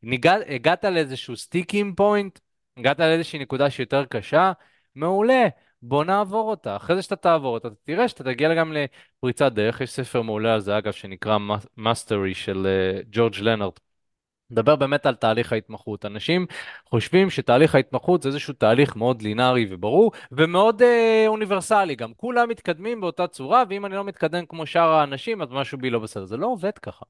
נגיד, 0.04 0.36
הגעת 0.50 0.86
לאיזשהו 0.86 1.38
sticking 1.38 1.98
point, 1.98 2.40
הגעת 2.78 3.00
לאיזושהי 3.00 3.40
נקודה 3.40 3.70
שיותר 3.70 4.06
קשה, 4.06 4.52
מעולה, 4.96 5.48
בוא 5.82 6.04
נעבור 6.04 6.50
אותה. 6.50 6.76
אחרי 6.76 6.96
זה 6.96 7.02
שאתה 7.02 7.16
תעבור 7.16 7.54
אותה, 7.54 7.68
אתה 7.68 7.76
תראה 7.84 8.08
שאתה 8.08 8.24
תגיע 8.24 8.56
גם 8.56 8.74
לפריצת 8.74 9.52
דרך. 9.52 9.82
יש 9.82 9.92
ספר 9.92 10.22
מעולה 10.22 10.54
על 10.54 10.60
זה, 10.60 10.78
אגב, 10.78 10.92
שנקרא 10.94 11.38
Mastery 11.78 12.34
של 12.34 12.68
אה, 12.68 13.02
ג'ורג' 13.12 13.36
לנארד. 13.40 13.74
מדבר 14.52 14.76
באמת 14.76 15.06
על 15.06 15.16
תהליך 15.16 15.54
ההתמחות. 15.54 16.06
אנשים 16.06 16.46
חושבים 16.90 17.30
שתהליך 17.30 17.76
ההתמחות 17.76 18.22
זה 18.22 18.30
איזשהו 18.30 18.54
תהליך 18.54 18.96
מאוד 18.96 19.22
לינארי 19.22 19.68
וברור, 19.70 20.12
ומאוד 20.32 20.82
אה, 20.82 21.26
אוניברסלי. 21.28 21.96
גם 21.96 22.14
כולם 22.14 22.50
מתקדמים 22.50 23.02
באותה 23.02 23.28
צורה, 23.28 23.64
ואם 23.70 23.86
אני 23.86 23.96
לא 23.96 24.04
מתקדם 24.04 24.46
כמו 24.46 24.66
שאר 24.66 24.90
האנשים, 24.90 25.42
אז 25.42 25.52
משהו 25.52 25.78
בי 25.78 25.90
לא 25.90 26.00
בסדר. 26.00 26.26
זה 26.26 26.38
לא 26.38 26.48
עובד 26.48 26.78
ככה. 26.78 27.06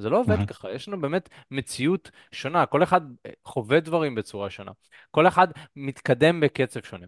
זה 0.00 0.10
לא 0.10 0.20
עובד. 0.20 0.46
ככה, 0.46 0.70
יש 0.70 0.88
לנו 0.88 1.00
באמת 1.00 1.28
מציאות 1.50 2.10
שונה, 2.32 2.66
כל 2.66 2.82
אחד 2.82 3.00
אה, 3.26 3.30
חווה 3.44 3.80
דברים 3.80 4.14
בצורה 4.14 4.50
שונה, 4.50 4.70
כל 5.10 5.28
אחד 5.28 5.48
מתקדם 5.76 6.40
בקצב 6.40 6.80
שונה. 6.82 7.06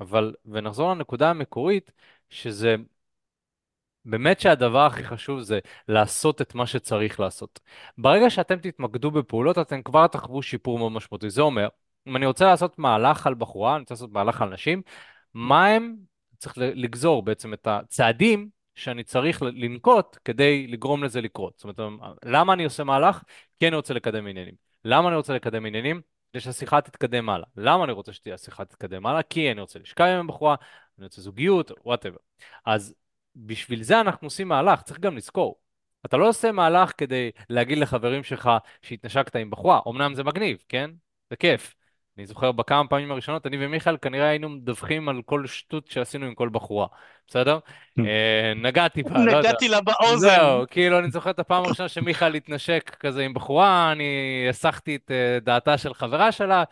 אבל, 0.00 0.34
ונחזור 0.46 0.90
לנקודה 0.90 1.30
המקורית, 1.30 1.92
שזה 2.30 2.76
באמת 4.04 4.40
שהדבר 4.40 4.86
הכי 4.86 5.04
חשוב 5.04 5.40
זה 5.40 5.58
לעשות 5.88 6.40
את 6.40 6.54
מה 6.54 6.66
שצריך 6.66 7.20
לעשות. 7.20 7.60
ברגע 7.98 8.30
שאתם 8.30 8.58
תתמקדו 8.58 9.10
בפעולות, 9.10 9.58
אתם 9.58 9.82
כבר 9.82 10.06
תחוו 10.06 10.42
שיפור 10.42 10.78
מאוד 10.78 10.92
משמעותי. 10.92 11.30
זה 11.30 11.42
אומר, 11.42 11.68
אם 12.06 12.16
אני 12.16 12.26
רוצה 12.26 12.44
לעשות 12.44 12.78
מהלך 12.78 13.26
על 13.26 13.34
בחורה, 13.34 13.74
אני 13.74 13.80
רוצה 13.80 13.94
לעשות 13.94 14.12
מהלך 14.12 14.42
על 14.42 14.48
נשים, 14.48 14.82
מה 15.34 15.66
הם, 15.66 15.96
צריך 16.38 16.58
לגזור 16.58 17.22
בעצם 17.22 17.54
את 17.54 17.66
הצעדים 17.66 18.48
שאני 18.74 19.04
צריך 19.04 19.42
לנקוט 19.42 20.18
כדי 20.24 20.66
לגרום 20.66 21.04
לזה 21.04 21.20
לקרות. 21.20 21.54
זאת 21.56 21.78
אומרת, 21.78 22.00
למה 22.24 22.52
אני 22.52 22.64
עושה 22.64 22.84
מהלך? 22.84 23.22
כי 23.58 23.68
אני 23.68 23.76
רוצה 23.76 23.94
לקדם 23.94 24.26
עניינים. 24.26 24.54
למה 24.84 25.08
אני 25.08 25.16
רוצה 25.16 25.34
לקדם 25.34 25.66
עניינים? 25.66 26.00
כדי 26.32 26.40
שהשיחה 26.40 26.80
תתקדם 26.80 27.28
הלאה. 27.28 27.46
למה 27.56 27.84
אני 27.84 27.92
רוצה 27.92 28.12
שהשיחה 28.12 28.64
תתקדם 28.64 29.06
הלאה? 29.06 29.22
כי 29.22 29.52
אני 29.52 29.60
רוצה 29.60 29.78
לשכב 29.78 30.04
עם 30.04 30.20
הבחורה, 30.20 30.54
אני 30.98 31.04
רוצה 31.04 31.20
זוגיות, 31.20 31.70
וואטאבר. 31.84 32.16
אז 32.66 32.94
בשביל 33.36 33.82
זה 33.82 34.00
אנחנו 34.00 34.26
עושים 34.26 34.48
מהלך, 34.48 34.82
צריך 34.82 35.00
גם 35.00 35.16
לזכור. 35.16 35.60
אתה 36.06 36.16
לא 36.16 36.28
עושה 36.28 36.52
מהלך 36.52 36.92
כדי 36.98 37.30
להגיד 37.50 37.78
לחברים 37.78 38.22
שלך 38.22 38.50
שהתנשקת 38.82 39.36
עם 39.36 39.50
בחורה, 39.50 39.80
אמנם 39.88 40.14
זה 40.14 40.24
מגניב, 40.24 40.58
כן? 40.68 40.90
זה 41.30 41.36
כיף. 41.36 41.74
אני 42.18 42.26
זוכר 42.26 42.52
בכמה 42.52 42.88
פעמים 42.88 43.10
הראשונות, 43.10 43.46
אני 43.46 43.56
ומיכאל 43.66 43.96
כנראה 43.96 44.28
היינו 44.28 44.48
מדווחים 44.48 45.08
על 45.08 45.22
כל 45.24 45.46
שטות 45.46 45.90
שעשינו 45.90 46.26
עם 46.26 46.34
כל 46.34 46.48
בחורה, 46.48 46.86
בסדר? 47.26 47.58
אה, 47.98 48.52
נגעתי 48.56 49.02
בה, 49.02 49.10
לא 49.10 49.30
יודע. 49.30 49.38
נגעתי 49.38 49.68
לה 49.68 49.80
באוזן. 49.80 50.28
זהו, 50.28 50.64
כאילו 50.70 50.98
אני 50.98 51.10
זוכר 51.10 51.30
את 51.30 51.38
הפעם 51.38 51.64
הראשונה 51.64 51.88
שמיכאל 51.88 52.34
התנשק 52.34 52.96
כזה 53.00 53.22
עם 53.22 53.34
בחורה, 53.34 53.92
אני 53.92 54.46
הסחתי 54.50 54.96
את 54.96 55.10
אה, 55.10 55.38
דעתה 55.40 55.78
של 55.78 55.94
חברה 55.94 56.32
שלה, 56.32 56.64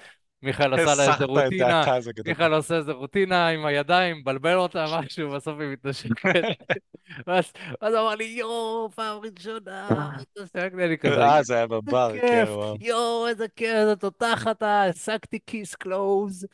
מיכאל 0.42 0.74
עשה 0.74 0.94
לה 0.94 1.12
איזה 1.12 1.24
רוטינה. 1.24 1.84
מיכאל 2.26 2.54
עושה 2.54 2.76
איזה 2.76 2.92
רוטינה 2.92 3.48
עם 3.48 3.66
הידיים, 3.66 4.16
מבלבל 4.16 4.54
אותה 4.54 4.86
משהו, 4.98 5.30
בסוף 5.30 5.60
היא 5.60 5.68
מתנשקת. 5.68 6.42
ואז 7.26 7.52
הוא 7.80 7.88
אמר 7.88 8.14
לי, 8.14 8.24
יואו, 8.24 8.90
פעם 8.94 9.18
ראשונה, 9.18 10.10
אני 10.84 10.98
כזה, 10.98 11.14
אה, 11.14 11.14
זה 11.14 11.22
היה 11.24 11.38
איזה 11.38 11.66
בבר, 11.66 12.12
כן, 12.20 12.20
כיף, 12.20 12.48
וואו. 12.48 12.76
יואו, 12.80 13.28
איזה 13.28 13.46
כיף, 13.56 13.74
איזה 13.74 13.96
תותח 13.96 14.46
אתה, 14.50 14.82
השגתי 14.82 15.38
כיס 15.46 15.74
קלוז, 15.74 16.46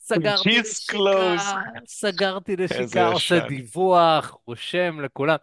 סגרתי. 0.00 0.60
נשיקה, 0.60 1.36
סגרתי 1.86 2.52
איזה 2.58 2.80
נשיקה, 2.80 3.06
עושה. 3.06 3.48
דיווח, 3.48 4.36
רושם 4.46 5.00
לכולם. 5.00 5.36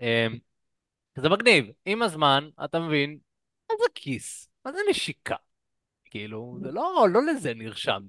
אמ, 0.00 0.38
זה 1.18 1.28
מגניב, 1.28 1.66
עם 1.86 2.02
הזמן, 2.02 2.48
אתה 2.64 2.80
מבין, 2.80 3.18
מה 3.70 3.76
זה 3.78 3.84
כיס? 3.94 4.48
מה 4.64 4.72
זה 4.72 4.78
נשיקה? 4.90 5.36
כאילו, 6.14 6.58
זה 6.62 6.72
לא, 6.72 7.06
לא 7.10 7.20
לזה 7.22 7.54
נרשמתי. 7.54 8.08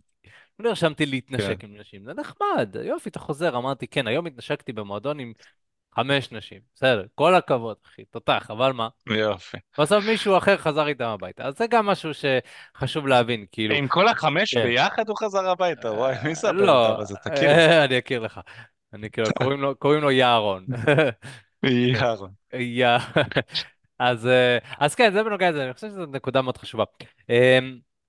לא 0.59 0.69
נרשמתי 0.69 1.05
כן, 1.05 1.11
להתנשק 1.11 1.63
עם 1.63 1.77
נשים, 1.77 2.05
זה 2.05 2.13
נחמד, 2.13 2.75
יופי, 2.83 3.09
אתה 3.09 3.19
חוזר, 3.19 3.57
אמרתי, 3.57 3.87
כן, 3.87 4.07
היום 4.07 4.25
התנשקתי 4.25 4.73
במועדון 4.73 5.19
עם 5.19 5.33
חמש 5.95 6.31
נשים, 6.31 6.59
בסדר, 6.75 7.05
כל 7.15 7.35
הכבוד, 7.35 7.75
אחי, 7.85 8.05
תותח, 8.05 8.47
אבל 8.51 8.71
מה? 8.71 8.87
יופי. 9.07 9.57
בסוף 9.79 10.05
מישהו 10.05 10.37
אחר 10.37 10.57
חזר 10.57 10.87
איתם 10.87 11.05
הביתה, 11.05 11.43
אז 11.43 11.57
זה 11.57 11.67
גם 11.67 11.85
משהו 11.85 12.09
שחשוב 12.13 13.07
להבין, 13.07 13.45
כאילו, 13.51 13.75
עם 13.75 13.87
כל 13.87 14.07
החמש 14.07 14.53
כן, 14.53 14.63
ביחד 14.63 15.09
הוא 15.09 15.17
חזר 15.17 15.49
הביתה, 15.49 15.91
וואי, 15.91 16.15
מי 16.23 16.35
זה 16.35 16.47
אה, 16.47 16.51
אדם 16.51 16.59
לא, 16.59 17.01
הזה? 17.01 17.15
תכיר. 17.15 17.49
אה, 17.49 17.83
אני 17.83 17.99
אכיר 17.99 18.19
לך, 18.19 18.39
אני 18.93 19.07
אכיר, 19.07 19.23
קוראים 19.43 19.61
לו, 19.61 19.75
קוראים 19.75 20.01
לו 20.01 20.11
יערון. 20.11 20.65
כן. 21.61 22.59
יא. 22.59 22.97
אז, 23.99 24.27
אה, 24.27 24.57
אז 24.79 24.95
כן, 24.95 25.13
זה 25.13 25.23
בנוגע 25.23 25.51
לזה, 25.51 25.65
אני 25.65 25.73
חושב 25.73 25.87
שזו 25.87 26.05
נקודה 26.05 26.41
מאוד 26.41 26.57
חשובה. 26.57 26.83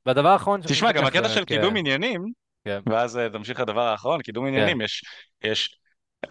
והדבר 0.07 0.28
האחרון 0.28 0.61
תשמע, 0.61 0.92
גם 0.92 1.04
הקטע 1.04 1.28
של 1.28 1.34
כן, 1.34 1.44
קידום 1.44 1.76
עניינים, 1.76 2.24
כן, 2.64 2.80
ואז 2.86 3.18
אה, 3.18 3.28
תמשיך 3.28 3.61
לדבר 3.61 3.82
האחרון, 3.82 4.22
קידום 4.22 4.44
כן, 4.44 4.48
עניינים, 4.48 4.80
יש, 4.80 5.04
יש, 5.44 5.78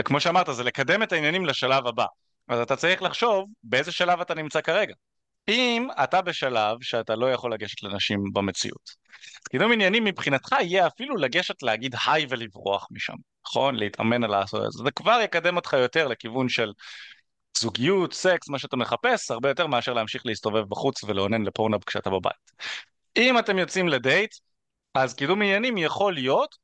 כמו 0.06 0.20
שאמרת, 0.20 0.48
זה 0.52 0.64
לקדם 0.64 1.04
את 1.04 1.12
העניינים 1.12 1.46
לשלב 1.46 1.88
הבא. 1.88 2.06
אז 2.48 2.60
אתה 2.60 2.76
צריך 2.76 3.02
לחשוב 3.02 3.50
באיזה 3.64 3.92
שלב 3.92 4.22
אתה 4.22 4.34
נמצא 4.34 4.62
כרגע. 4.62 4.94
אם 5.48 5.88
אתה 6.04 6.22
בשלב 6.22 6.78
שאתה 6.82 7.16
לא 7.16 7.32
יכול 7.32 7.54
לגשת 7.54 7.84
לנשים 7.84 8.24
במציאות. 8.34 8.90
קידום 9.50 9.72
עניינים 9.72 10.04
מבחינתך 10.04 10.56
יהיה 10.62 10.88
אפילו 10.88 11.16
לגשת 11.16 11.64
להגיד 11.64 11.96
היי 12.08 12.26
ולברוח 12.30 12.88
משם, 12.92 13.14
נכון? 13.48 13.76
להתאמן 13.76 14.24
על 14.24 14.32
לעשות 14.32 14.66
את 14.66 14.72
זה. 14.72 14.84
זה 14.84 14.92
כבר 14.92 15.20
יקדם 15.24 15.56
אותך 15.56 15.74
יותר 15.74 16.08
לכיוון 16.08 16.50
של 16.50 16.72
זוגיות, 17.58 18.14
סקס, 18.14 18.50
מה 18.50 18.60
שאתה 18.60 18.78
מחפש, 18.78 19.32
הרבה 19.32 19.50
יותר 19.50 19.68
מאשר 19.68 19.94
להמשיך 19.94 20.26
להסתובב 20.26 20.64
בחוץ 20.70 21.04
ולאונן 21.04 21.44
לפורנאפ 21.44 21.84
כשאתה 21.84 22.10
בבית. 22.10 22.52
אם 23.18 23.40
אתם 23.40 23.58
יוצאים 23.58 23.88
לדייט, 23.88 24.36
אז 24.94 25.14
קידום 25.14 25.42
עניינים 25.42 25.78
יכול 25.78 26.14
להיות, 26.14 26.56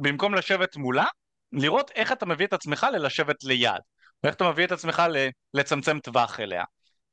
במקום 0.00 0.34
לשבת 0.34 0.76
מולה, 0.76 1.06
לראות 1.52 1.90
איך 1.94 2.12
אתה 2.12 2.26
מביא 2.26 2.46
את 2.46 2.52
עצמך 2.52 2.86
ללשבת 2.92 3.44
ליד, 3.44 3.80
ואיך 4.22 4.34
אתה 4.34 4.50
מביא 4.50 4.64
את 4.64 4.72
עצמך 4.72 5.02
ל- 5.10 5.28
לצמצם 5.54 5.98
טווח 5.98 6.40
אליה, 6.40 6.64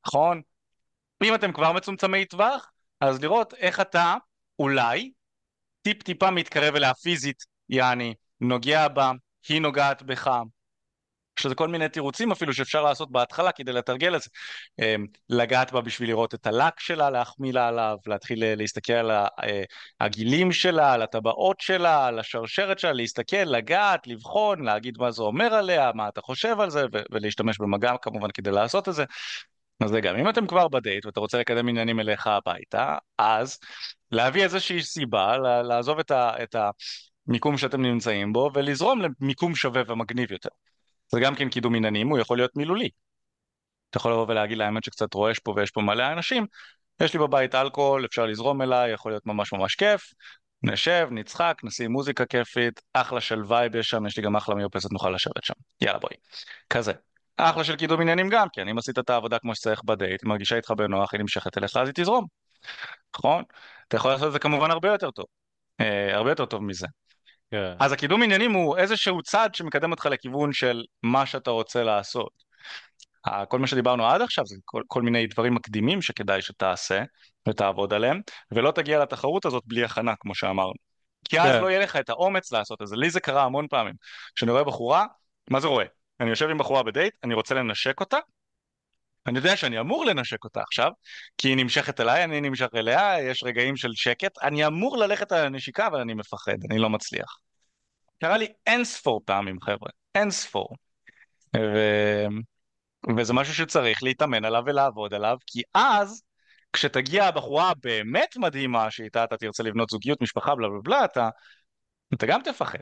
נכון? 0.06 0.42
אם 1.24 1.34
אתם 1.34 1.52
כבר 1.52 1.72
מצומצמי 1.72 2.24
טווח, 2.24 2.70
אז 3.00 3.22
לראות 3.22 3.54
איך 3.54 3.80
אתה 3.80 4.14
אולי 4.58 5.12
טיפ 5.82 6.02
טיפה 6.02 6.30
מתקרב 6.30 6.74
אליה 6.74 6.94
פיזית, 6.94 7.42
יעני, 7.68 8.14
נוגע 8.40 8.88
בה, 8.88 9.12
היא 9.48 9.60
נוגעת 9.60 10.02
בך, 10.02 10.30
יש 11.38 11.46
לזה 11.46 11.54
כל 11.54 11.68
מיני 11.68 11.88
תירוצים 11.88 12.32
אפילו 12.32 12.54
שאפשר 12.54 12.82
לעשות 12.82 13.10
בהתחלה 13.10 13.52
כדי 13.52 13.72
לתרגל 13.72 14.16
את 14.16 14.22
זה. 14.22 14.30
אמ, 14.78 15.06
לגעת 15.28 15.72
בה 15.72 15.80
בשביל 15.80 16.08
לראות 16.08 16.34
את 16.34 16.46
הלק 16.46 16.80
שלה, 16.80 17.10
להחמיא 17.10 17.52
לה 17.52 17.68
עליו, 17.68 17.96
להתחיל 18.06 18.44
אה, 18.44 18.54
להסתכל 18.54 18.92
על 18.92 19.10
אה, 19.10 19.62
הגילים 20.00 20.52
שלה, 20.52 20.92
על 20.92 21.02
הטבעות 21.02 21.60
שלה, 21.60 22.06
על 22.06 22.18
השרשרת 22.18 22.78
שלה, 22.78 22.92
להסתכל, 22.92 23.36
לגעת, 23.36 24.06
לבחון, 24.06 24.64
להגיד 24.64 24.98
מה 24.98 25.10
זה 25.10 25.22
אומר 25.22 25.54
עליה, 25.54 25.90
מה 25.94 26.08
אתה 26.08 26.20
חושב 26.20 26.60
על 26.60 26.70
זה, 26.70 26.84
ולהשתמש 27.10 27.58
במגע 27.58 27.96
כמובן 28.02 28.30
כדי 28.30 28.50
לעשות 28.50 28.88
את 28.88 28.94
זה. 28.94 29.04
אז 29.80 29.90
זה 29.90 30.00
גם, 30.00 30.16
אם 30.16 30.28
אתם 30.28 30.46
כבר 30.46 30.68
בדייט 30.68 31.06
ואתה 31.06 31.20
רוצה 31.20 31.38
לקדם 31.38 31.68
עניינים 31.68 32.00
אליך 32.00 32.26
הביתה, 32.26 32.96
אז 33.18 33.58
להביא 34.10 34.42
איזושהי 34.42 34.82
סיבה, 34.82 35.36
לעזוב 35.62 35.98
את, 35.98 36.12
את 36.12 36.56
המיקום 37.28 37.56
שאתם 37.56 37.82
נמצאים 37.82 38.32
בו 38.32 38.50
ולזרום 38.54 39.00
למיקום 39.02 39.54
שווה 39.54 39.82
ומגניב 39.88 40.32
יותר. 40.32 40.48
זה 41.08 41.20
גם 41.20 41.34
כן 41.34 41.48
קידום 41.48 41.74
עניינים, 41.74 42.08
הוא 42.08 42.18
יכול 42.18 42.38
להיות 42.38 42.56
מילולי. 42.56 42.88
אתה 43.90 43.98
יכול 43.98 44.12
לבוא 44.12 44.26
ולהגיד 44.28 44.58
לאמת 44.58 44.84
שקצת 44.84 45.14
רועש 45.14 45.38
פה 45.38 45.52
ויש 45.56 45.70
פה 45.70 45.80
מלא 45.80 46.12
אנשים, 46.12 46.46
יש 47.00 47.12
לי 47.12 47.18
בבית 47.18 47.54
אלכוהול, 47.54 48.04
אפשר 48.04 48.26
לזרום 48.26 48.62
אליי, 48.62 48.92
יכול 48.92 49.12
להיות 49.12 49.26
ממש 49.26 49.52
ממש 49.52 49.74
כיף, 49.74 50.12
נשב, 50.62 51.08
נצחק, 51.10 51.60
נשים 51.64 51.92
מוזיקה 51.92 52.26
כיפית, 52.26 52.80
אחלה 52.92 53.20
של 53.20 53.42
vibe 53.48 53.74
יש 53.74 53.90
שם, 53.90 54.06
יש 54.06 54.16
לי 54.16 54.22
גם 54.22 54.36
אחלה 54.36 54.54
מרפסת, 54.54 54.92
נוכל 54.92 55.10
לשבת 55.10 55.44
שם. 55.44 55.54
יאללה 55.80 55.98
בואי. 55.98 56.16
כזה. 56.70 56.92
אחלה 57.36 57.64
של 57.64 57.76
קידום 57.76 58.00
עניינים 58.00 58.28
גם 58.28 58.46
כן, 58.52 58.68
אם 58.68 58.78
עשית 58.78 58.98
את 58.98 59.10
העבודה 59.10 59.38
כמו 59.38 59.54
שצריך 59.54 59.84
בדייט, 59.84 60.22
היא 60.22 60.28
מרגישה 60.28 60.56
איתך 60.56 60.70
בנוח, 60.70 61.12
היא 61.12 61.20
נמשכת 61.20 61.58
אליך, 61.58 61.76
אז 61.76 61.88
היא 61.88 61.94
תזרום, 61.94 62.26
נכון? 63.18 63.42
אתה 63.88 63.96
יכול 63.96 64.10
לעשות 64.10 64.26
את 64.26 64.32
זה 64.32 64.38
כמובן 64.38 64.70
הרבה 64.70 64.88
יותר 64.88 65.10
טוב, 65.10 65.26
אה, 65.80 66.16
הרבה 66.16 66.30
יותר 66.30 66.46
טוב 66.46 66.62
מזה. 66.62 66.86
כן, 67.50 67.72
אז 67.80 67.92
הקידום 67.92 68.22
עניינים 68.22 68.52
הוא 68.52 68.76
איזשהו 68.76 69.22
צעד 69.22 69.54
שמקדם 69.54 69.90
אותך 69.90 70.06
לכיוון 70.06 70.52
של 70.52 70.84
מה 71.02 71.26
שאתה 71.26 71.50
רוצה 71.50 71.82
לעשות. 71.82 72.48
כל 73.48 73.58
מה 73.58 73.66
שדיברנו 73.66 74.06
עד 74.06 74.22
עכשיו 74.22 74.46
זה 74.46 74.56
כל, 74.64 74.82
כל 74.86 75.02
מיני 75.02 75.26
דברים 75.26 75.54
מקדימים 75.54 76.02
שכדאי 76.02 76.42
שתעשה 76.42 77.02
ותעבוד 77.48 77.92
עליהם, 77.92 78.20
ולא 78.52 78.70
תגיע 78.70 78.98
לתחרות 78.98 79.46
הזאת 79.46 79.62
בלי 79.66 79.84
הכנה, 79.84 80.14
כמו 80.20 80.34
שאמרנו. 80.34 80.74
כי 81.28 81.40
אז 81.40 81.46
כן, 81.46 81.62
לא 81.62 81.70
יהיה 81.70 81.80
לך 81.80 81.96
את 81.96 82.10
האומץ 82.10 82.52
לעשות 82.52 82.82
את 82.82 82.86
זה. 82.86 82.96
לי 82.96 83.10
זה 83.10 83.20
קרה 83.20 83.44
המון 83.44 83.66
פעמים. 83.68 83.94
כשאני 84.34 84.52
רואה 84.52 84.64
בחורה, 84.64 85.06
מה 85.50 85.60
זה 85.60 85.66
רואה? 85.66 85.84
אני 86.20 86.30
יושב 86.30 86.48
עם 86.48 86.58
בחורה 86.58 86.82
בדייט, 86.82 87.14
אני 87.24 87.34
רוצה 87.34 87.54
לנשק 87.54 88.00
אותה, 88.00 88.18
אני 89.28 89.38
יודע 89.38 89.56
שאני 89.56 89.80
אמור 89.80 90.04
לנשק 90.04 90.44
אותה 90.44 90.60
עכשיו, 90.60 90.90
כי 91.38 91.48
היא 91.48 91.56
נמשכת 91.56 92.00
אליי, 92.00 92.24
אני 92.24 92.40
נמשך 92.40 92.68
אליה, 92.74 93.22
יש 93.22 93.42
רגעים 93.42 93.76
של 93.76 93.90
שקט, 93.94 94.38
אני 94.42 94.66
אמור 94.66 94.96
ללכת 94.96 95.32
על 95.32 95.46
הנשיקה, 95.46 95.86
אבל 95.86 96.00
אני 96.00 96.14
מפחד, 96.14 96.56
אני 96.70 96.78
לא 96.78 96.90
מצליח. 96.90 97.38
קרה 98.20 98.36
לי 98.36 98.52
אין 98.66 98.84
ספור 98.84 99.20
פעמים, 99.24 99.60
חבר'ה, 99.60 99.90
אין 100.14 100.30
ספור. 100.30 100.68
ו... 101.56 101.60
וזה 103.16 103.32
משהו 103.32 103.54
שצריך 103.54 104.02
להתאמן 104.02 104.44
עליו 104.44 104.62
ולעבוד 104.66 105.14
עליו, 105.14 105.36
כי 105.46 105.62
אז, 105.74 106.22
כשתגיע 106.72 107.24
הבחורה 107.24 107.70
הבאמת 107.70 108.36
מדהימה, 108.36 108.90
שאיתה 108.90 109.24
אתה 109.24 109.36
תרצה 109.36 109.62
לבנות 109.62 109.90
זוגיות, 109.90 110.22
משפחה, 110.22 110.54
בלה 110.54 110.68
בלה 110.68 110.80
בלה, 110.82 111.04
אתה, 111.04 111.28
אתה 112.14 112.26
גם 112.26 112.40
תפחד. 112.44 112.78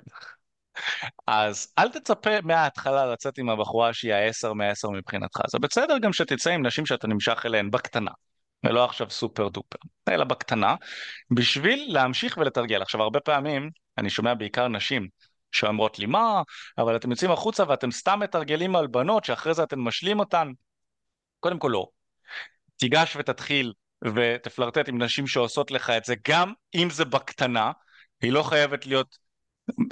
אז 1.26 1.72
אל 1.78 1.88
תצפה 1.88 2.30
מההתחלה 2.42 3.06
לצאת 3.06 3.38
עם 3.38 3.50
הבחורה 3.50 3.92
שהיא 3.92 4.12
העשר 4.12 4.52
מעשר 4.52 4.90
מבחינתך. 4.90 5.40
זה 5.48 5.58
בסדר 5.58 5.98
גם 5.98 6.12
שתצא 6.12 6.50
עם 6.50 6.66
נשים 6.66 6.86
שאתה 6.86 7.06
נמשך 7.06 7.46
אליהן 7.46 7.70
בקטנה, 7.70 8.10
ולא 8.64 8.84
עכשיו 8.84 9.10
סופר 9.10 9.48
דופר, 9.48 9.78
אלא 10.08 10.24
בקטנה, 10.24 10.74
בשביל 11.30 11.84
להמשיך 11.88 12.36
ולתרגל. 12.36 12.82
עכשיו, 12.82 13.02
הרבה 13.02 13.20
פעמים 13.20 13.70
אני 13.98 14.10
שומע 14.10 14.34
בעיקר 14.34 14.68
נשים 14.68 15.08
שאומרות 15.52 15.98
לי, 15.98 16.06
מה, 16.06 16.42
אבל 16.78 16.96
אתם 16.96 17.10
יוצאים 17.10 17.30
החוצה 17.30 17.64
ואתם 17.68 17.90
סתם 17.90 18.20
מתרגלים 18.20 18.76
על 18.76 18.86
בנות 18.86 19.24
שאחרי 19.24 19.54
זה 19.54 19.62
אתם 19.62 19.80
משלים 19.80 20.18
אותן. 20.18 20.50
קודם 21.40 21.58
כל 21.58 21.68
לא. 21.72 21.86
תיגש 22.76 23.16
ותתחיל 23.16 23.72
ותפלרטט 24.04 24.88
עם 24.88 25.02
נשים 25.02 25.26
שעושות 25.26 25.70
לך 25.70 25.90
את 25.90 26.04
זה, 26.04 26.14
גם 26.28 26.52
אם 26.74 26.90
זה 26.90 27.04
בקטנה, 27.04 27.72
היא 28.22 28.32
לא 28.32 28.42
חייבת 28.42 28.86
להיות 28.86 29.18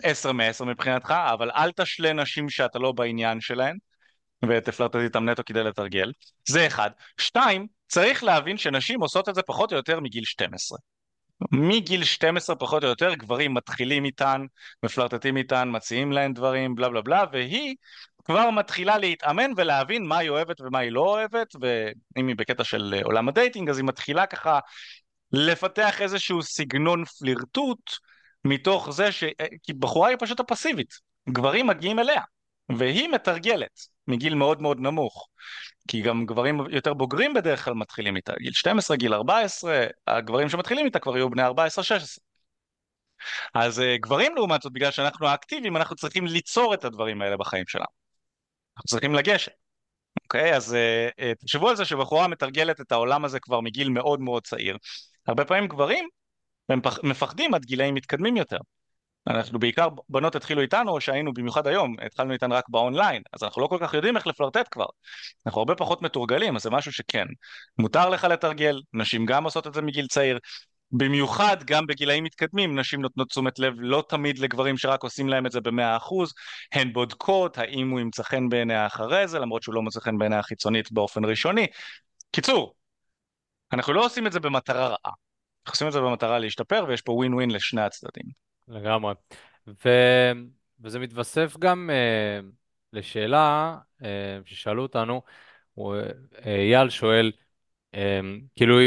עשר 0.03 0.33
מעשר 0.33 0.65
מבחינתך, 0.65 1.15
אבל 1.33 1.51
אל 1.51 1.73
תשלה 1.73 2.13
נשים 2.13 2.49
שאתה 2.49 2.79
לא 2.79 2.93
בעניין 2.93 3.41
שלהן, 3.41 3.77
ותפלרטט 4.49 4.97
איתם 4.97 5.29
נטו 5.29 5.43
כדי 5.47 5.65
לתרגל. 5.65 6.13
זה 6.49 6.67
אחד. 6.67 6.91
שתיים, 7.21 7.67
צריך 7.89 8.25
להבין 8.25 8.59
שנשים 8.59 9.01
עושות 9.01 9.29
את 9.29 9.35
זה 9.35 9.43
פחות 9.43 9.73
או 9.73 9.77
יותר 9.77 10.01
מגיל 10.01 10.25
12. 10.25 10.79
מגיל 11.53 12.05
12 12.05 12.57
פחות 12.57 12.85
או 12.85 12.89
יותר 12.89 13.15
גברים 13.15 13.55
מתחילים 13.55 14.05
איתן, 14.05 14.45
מפלרטטים 14.83 15.37
איתן, 15.37 15.69
מציעים 15.73 16.13
להן 16.13 16.35
דברים, 16.35 16.75
בלה 16.75 16.89
בלה 16.89 17.03
בלה, 17.03 17.25
והיא 17.33 17.75
כבר 18.25 18.51
מתחילה 18.51 18.99
להתאמן 18.99 19.51
ולהבין 19.57 20.07
מה 20.07 20.19
היא 20.19 20.31
אוהבת 20.31 20.61
ומה 20.61 20.79
היא 20.79 20.93
לא 20.93 21.01
אוהבת, 21.01 21.57
ואם 21.61 22.29
היא 22.29 22.37
בקטע 22.37 22.65
של 22.65 22.95
עולם 23.05 23.29
ה 23.29 23.35
dating 23.35 23.71
אז 23.71 23.79
היא 23.79 23.85
מתחילה 23.85 24.27
ככה 24.27 24.59
לפתח 25.33 26.03
איזשהו 26.03 26.43
סגנון 26.43 27.05
פלירטוט 27.05 27.91
מתוך 28.45 28.91
זה 28.91 29.13
ש... 29.13 29.25
כי 29.63 29.73
בחורה 29.73 30.09
היא 30.09 30.17
פשוט 30.21 30.41
הפסיבית, 30.41 30.95
גברים 31.29 31.67
מגיעים 31.67 31.99
אליה, 31.99 32.23
והיא 32.79 33.09
מתרגלת 33.09 33.81
מגיל 34.09 34.35
מאוד 34.35 34.63
מאוד 34.63 34.81
נמוך. 34.81 35.29
כי 35.89 36.03
גם 36.03 36.27
גברים 36.27 36.61
יותר 36.71 36.95
בוגרים 36.95 37.35
בדרך 37.35 37.65
כלל 37.65 37.75
מתחילים 37.75 38.17
איתה, 38.17 38.33
גיל 38.41 38.53
12, 38.53 38.97
גיל 38.97 39.15
14, 39.15 39.87
הגברים 40.07 40.49
שמתחילים 40.49 40.87
איתה 40.87 40.99
כבר 40.99 41.17
יהיו 41.17 41.31
בני 41.31 41.47
14-16. 41.47 41.51
אז 43.55 43.79
uh, 43.79 43.83
גברים 44.01 44.35
לעומת 44.35 44.63
זאת, 44.63 44.73
בגלל 44.73 44.91
שאנחנו 44.91 45.29
האקטיביים, 45.29 45.77
אנחנו 45.77 45.97
צריכים 45.97 46.27
ליצור 46.27 46.75
את 46.75 46.85
הדברים 46.85 47.23
האלה 47.23 47.37
בחיים 47.37 47.65
שלנו. 47.67 47.87
אנחנו 48.77 48.89
צריכים 48.89 49.15
לגשת. 49.15 49.53
אוקיי? 50.23 50.57
אז 50.57 50.77
uh, 50.77 51.35
תחשבו 51.41 51.69
על 51.69 51.77
זה 51.77 51.85
שבחורה 51.85 52.29
מתרגלת 52.29 52.81
את 52.81 52.93
העולם 52.93 53.25
הזה 53.25 53.41
כבר 53.41 53.61
מגיל 53.61 53.89
מאוד 53.89 54.21
מאוד 54.21 54.43
צעיר. 54.47 54.77
הרבה 55.27 55.45
פעמים 55.45 55.69
גברים 55.69 56.09
והם 56.69 56.81
פח- 56.81 57.05
מפחדים 57.05 57.55
עד 57.55 57.65
גילאים 57.65 57.95
מתקדמים 57.95 58.37
יותר. 58.37 58.59
אנחנו 59.27 59.59
בעיקר, 59.59 59.89
בנות 60.09 60.37
התחילו 60.37 60.61
איתנו, 60.61 61.01
שהיינו 61.01 61.35
במיוחד 61.35 61.67
היום, 61.67 61.97
התחלנו 62.07 62.33
איתן 62.33 62.53
רק 62.53 62.65
באונליין, 62.69 63.23
אז 63.33 63.43
אנחנו 63.43 63.63
לא 63.63 63.67
כל 63.67 63.79
כך 63.81 63.95
יודעים 63.95 64.17
איך 64.17 64.27
לפלרטט 64.27 64.69
כבר. 64.71 64.87
אנחנו 65.47 65.61
הרבה 65.61 65.75
פחות 65.75 66.03
מתורגלים, 66.03 66.57
אז 66.57 66.63
זה 66.63 66.71
משהו 66.71 66.93
שכן. 66.93 67.27
מותר 67.79 68.09
לך 68.09 68.25
לתרגל, 68.25 68.83
נשים 68.93 69.27
גם 69.27 69.45
עושות 69.45 69.67
את 69.67 69.75
זה 69.75 69.83
מגיל 69.83 70.07
צעיר. 70.07 70.39
במיוחד 70.93 71.57
גם 71.65 71.87
בגילאים 71.87 72.25
מתקדמים, 72.25 72.79
נשים 72.79 73.03
נותנות 73.03 73.29
תשומת 73.29 73.59
לב 73.59 73.75
לא 73.79 74.05
תמיד 74.09 74.39
לגברים 74.39 74.79
שרק 74.79 75.03
עושים 75.03 75.29
להם 75.29 75.47
את 75.47 75.53
זה 75.53 75.61
במאה 75.61 75.97
אחוז, 75.97 76.33
הן 76.73 76.93
בודקות 76.93 77.59
האם 77.59 77.91
הוא 77.91 78.01
ימצא 78.01 78.23
חן 78.23 78.49
בעיניה 78.49 78.87
אחרי 78.87 79.29
זה, 79.29 79.39
למרות 79.39 79.63
שהוא 79.63 79.75
לא 79.75 79.83
מוצא 79.83 80.01
חן 80.01 80.19
בעיניה 80.19 80.39
החיצונית 80.39 80.93
באופן 80.93 81.25
ראשוני. 81.25 81.67
קיצור, 82.31 82.75
אנחנו 83.73 83.93
לא 83.93 84.05
עושים 84.05 84.27
את 84.27 84.33
זה 84.33 84.41
במטרה 84.41 84.89
רעה. 84.89 85.24
אנחנו 85.67 85.73
עושים 85.73 85.87
את 85.87 85.93
זה 85.93 86.01
במטרה 86.01 86.39
להשתפר, 86.39 86.85
ויש 86.89 87.03
פה 87.03 87.13
ווין 87.13 87.35
ווין 87.35 87.51
לשני 87.51 87.81
הצדדים. 87.81 88.27
לגמרי. 88.69 89.15
ו... 89.85 89.89
וזה 90.81 90.99
מתווסף 90.99 91.57
גם 91.59 91.91
uh, 91.91 92.45
לשאלה 92.93 93.77
uh, 94.01 94.05
ששאלו 94.45 94.83
אותנו, 94.83 95.23
הוא, 95.75 95.97
uh, 95.97 96.47
אייל 96.47 96.91
שואל, 96.91 97.33
um, 97.97 97.99
כאילו, 98.57 98.79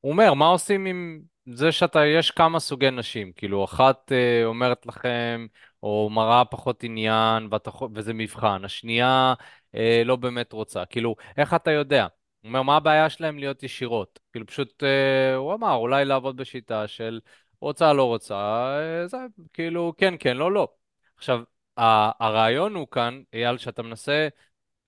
הוא 0.00 0.12
אומר, 0.12 0.34
מה 0.34 0.46
עושים 0.46 0.86
עם 0.86 1.22
זה 1.46 1.72
שאתה, 1.72 2.06
יש 2.06 2.30
כמה 2.30 2.60
סוגי 2.60 2.90
נשים, 2.90 3.32
כאילו, 3.32 3.64
אחת 3.64 4.12
uh, 4.12 4.44
אומרת 4.44 4.86
לכם, 4.86 5.46
או 5.82 6.10
מראה 6.12 6.44
פחות 6.44 6.84
עניין, 6.84 7.48
ואת, 7.50 7.68
וזה 7.94 8.14
מבחן, 8.14 8.64
השנייה 8.64 9.34
uh, 9.76 9.78
לא 10.04 10.16
באמת 10.16 10.52
רוצה, 10.52 10.84
כאילו, 10.84 11.14
איך 11.36 11.54
אתה 11.54 11.70
יודע? 11.70 12.06
הוא 12.42 12.48
אומר, 12.48 12.62
מה 12.62 12.76
הבעיה 12.76 13.10
שלהם 13.10 13.38
להיות 13.38 13.62
ישירות? 13.62 14.18
כאילו, 14.32 14.46
פשוט, 14.46 14.82
uh, 14.82 15.36
הוא 15.36 15.54
אמר, 15.54 15.74
אולי 15.74 16.04
לעבוד 16.04 16.36
בשיטה 16.36 16.88
של... 16.88 17.20
רוצה, 17.60 17.92
לא 17.92 18.04
רוצה, 18.04 18.34
אה, 18.34 19.06
זה 19.06 19.16
כאילו, 19.52 19.92
כן, 19.96 20.14
כן, 20.18 20.36
לא, 20.36 20.52
לא. 20.52 20.68
עכשיו, 21.16 21.40
הרעיון 21.76 22.74
הוא 22.74 22.86
כאן, 22.90 23.22
אייל, 23.32 23.58
שאתה 23.58 23.82
מנסה 23.82 24.28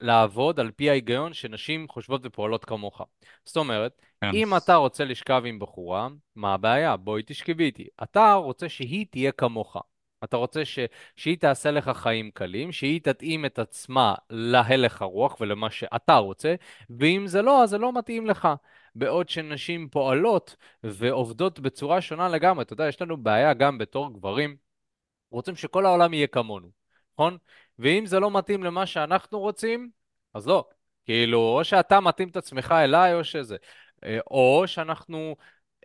לעבוד 0.00 0.60
על 0.60 0.70
פי 0.70 0.90
ההיגיון 0.90 1.32
שנשים 1.32 1.88
חושבות 1.88 2.20
ופועלות 2.24 2.64
כמוך. 2.64 3.00
זאת 3.44 3.56
אומרת, 3.56 4.02
כן. 4.20 4.30
אם 4.34 4.56
אתה 4.56 4.74
רוצה 4.74 5.04
לשכב 5.04 5.42
עם 5.46 5.58
בחורה, 5.58 6.08
מה 6.36 6.54
הבעיה? 6.54 6.96
בואי 6.96 7.22
תשכבי 7.26 7.64
איתי. 7.64 7.86
אתה 8.02 8.32
רוצה 8.32 8.68
שהיא 8.68 9.06
תהיה 9.10 9.32
כמוך. 9.32 9.76
אתה 10.24 10.36
רוצה 10.36 10.64
ש... 10.64 10.78
שהיא 11.16 11.38
תעשה 11.38 11.70
לך 11.70 11.90
חיים 11.94 12.30
קלים, 12.30 12.72
שהיא 12.72 13.00
תתאים 13.00 13.44
את 13.44 13.58
עצמה 13.58 14.14
להלך 14.30 15.02
הרוח 15.02 15.40
ולמה 15.40 15.70
שאתה 15.70 16.16
רוצה, 16.16 16.54
ואם 16.90 17.26
זה 17.26 17.42
לא, 17.42 17.62
אז 17.62 17.70
זה 17.70 17.78
לא 17.78 17.92
מתאים 17.92 18.26
לך. 18.26 18.48
בעוד 18.94 19.28
שנשים 19.28 19.88
פועלות 19.88 20.56
ועובדות 20.84 21.60
בצורה 21.60 22.00
שונה 22.00 22.28
לגמרי. 22.28 22.62
אתה 22.62 22.72
יודע, 22.72 22.88
יש 22.88 23.02
לנו 23.02 23.16
בעיה 23.16 23.54
גם 23.54 23.78
בתור 23.78 24.12
גברים, 24.14 24.56
רוצים 25.30 25.56
שכל 25.56 25.86
העולם 25.86 26.14
יהיה 26.14 26.26
כמונו, 26.26 26.70
נכון? 27.14 27.38
ואם 27.78 28.06
זה 28.06 28.20
לא 28.20 28.30
מתאים 28.30 28.64
למה 28.64 28.86
שאנחנו 28.86 29.40
רוצים, 29.40 29.90
אז 30.34 30.46
לא. 30.48 30.68
כאילו, 31.04 31.38
או 31.38 31.64
שאתה 31.64 32.00
מתאים 32.00 32.28
את 32.28 32.36
עצמך 32.36 32.74
אליי, 32.78 33.14
או 33.14 33.24
שזה. 33.24 33.56
אה, 34.04 34.18
או 34.30 34.62
שאנחנו 34.66 35.36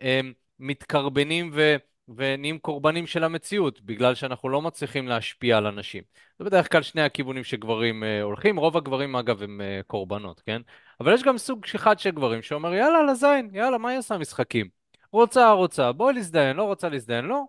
אה, 0.02 0.20
מתקרבנים 0.58 1.50
ו... 1.54 1.76
ונהיים 2.16 2.58
קורבנים 2.58 3.06
של 3.06 3.24
המציאות, 3.24 3.80
בגלל 3.80 4.14
שאנחנו 4.14 4.48
לא 4.48 4.62
מצליחים 4.62 5.08
להשפיע 5.08 5.58
על 5.58 5.66
אנשים. 5.66 6.02
זה 6.38 6.44
בדרך 6.44 6.72
כלל 6.72 6.82
שני 6.82 7.02
הכיוונים 7.02 7.44
שגברים 7.44 8.04
אה, 8.04 8.22
הולכים, 8.22 8.56
רוב 8.56 8.76
הגברים 8.76 9.16
אגב 9.16 9.42
הם 9.42 9.60
אה, 9.60 9.80
קורבנות, 9.86 10.40
כן? 10.40 10.62
אבל 11.00 11.14
יש 11.14 11.22
גם 11.22 11.38
סוג 11.38 11.64
אחד 11.74 11.98
של 11.98 12.10
גברים 12.10 12.42
שאומר, 12.42 12.74
יאללה, 12.74 13.02
לזין, 13.02 13.50
יאללה, 13.52 13.78
מה 13.78 13.90
היא 13.90 13.98
עושה 13.98 14.18
משחקים? 14.18 14.68
רוצה, 15.12 15.50
רוצה, 15.50 15.92
בואי 15.92 16.14
להזדיין, 16.14 16.56
לא 16.56 16.64
רוצה 16.64 16.88
להזדיין, 16.88 17.24
לא. 17.24 17.44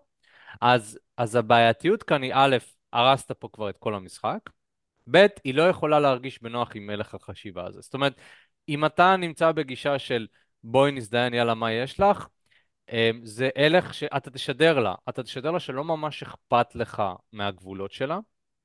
אז, 0.60 0.98
אז 1.16 1.36
הבעייתיות 1.36 2.02
כאן 2.02 2.22
היא, 2.22 2.32
א', 2.34 2.56
הרסת 2.92 3.32
פה 3.32 3.48
כבר 3.52 3.70
את 3.70 3.78
כל 3.78 3.94
המשחק, 3.94 4.38
ב', 5.10 5.26
היא 5.44 5.54
לא 5.54 5.62
יכולה 5.68 6.00
להרגיש 6.00 6.42
בנוח 6.42 6.70
עם 6.74 6.86
מלך 6.86 7.14
החשיבה 7.14 7.66
הזה. 7.66 7.80
זאת 7.80 7.94
אומרת, 7.94 8.20
אם 8.68 8.84
אתה 8.84 9.16
נמצא 9.16 9.52
בגישה 9.52 9.98
של 9.98 10.26
בואי 10.64 10.92
נזדיין, 10.92 11.34
יאללה, 11.34 11.54
מה 11.54 11.72
יש 11.72 12.00
לך? 12.00 12.26
אמ, 12.92 13.20
זה 13.22 13.50
הלך 13.56 13.94
שאתה 13.94 14.30
תשדר 14.30 14.78
לה. 14.78 14.94
אתה 15.08 15.22
תשדר 15.22 15.50
לה 15.50 15.60
שלא 15.60 15.84
ממש 15.84 16.22
אכפת 16.22 16.74
לך 16.74 17.02
מהגבולות 17.32 17.92
שלה, 17.92 18.18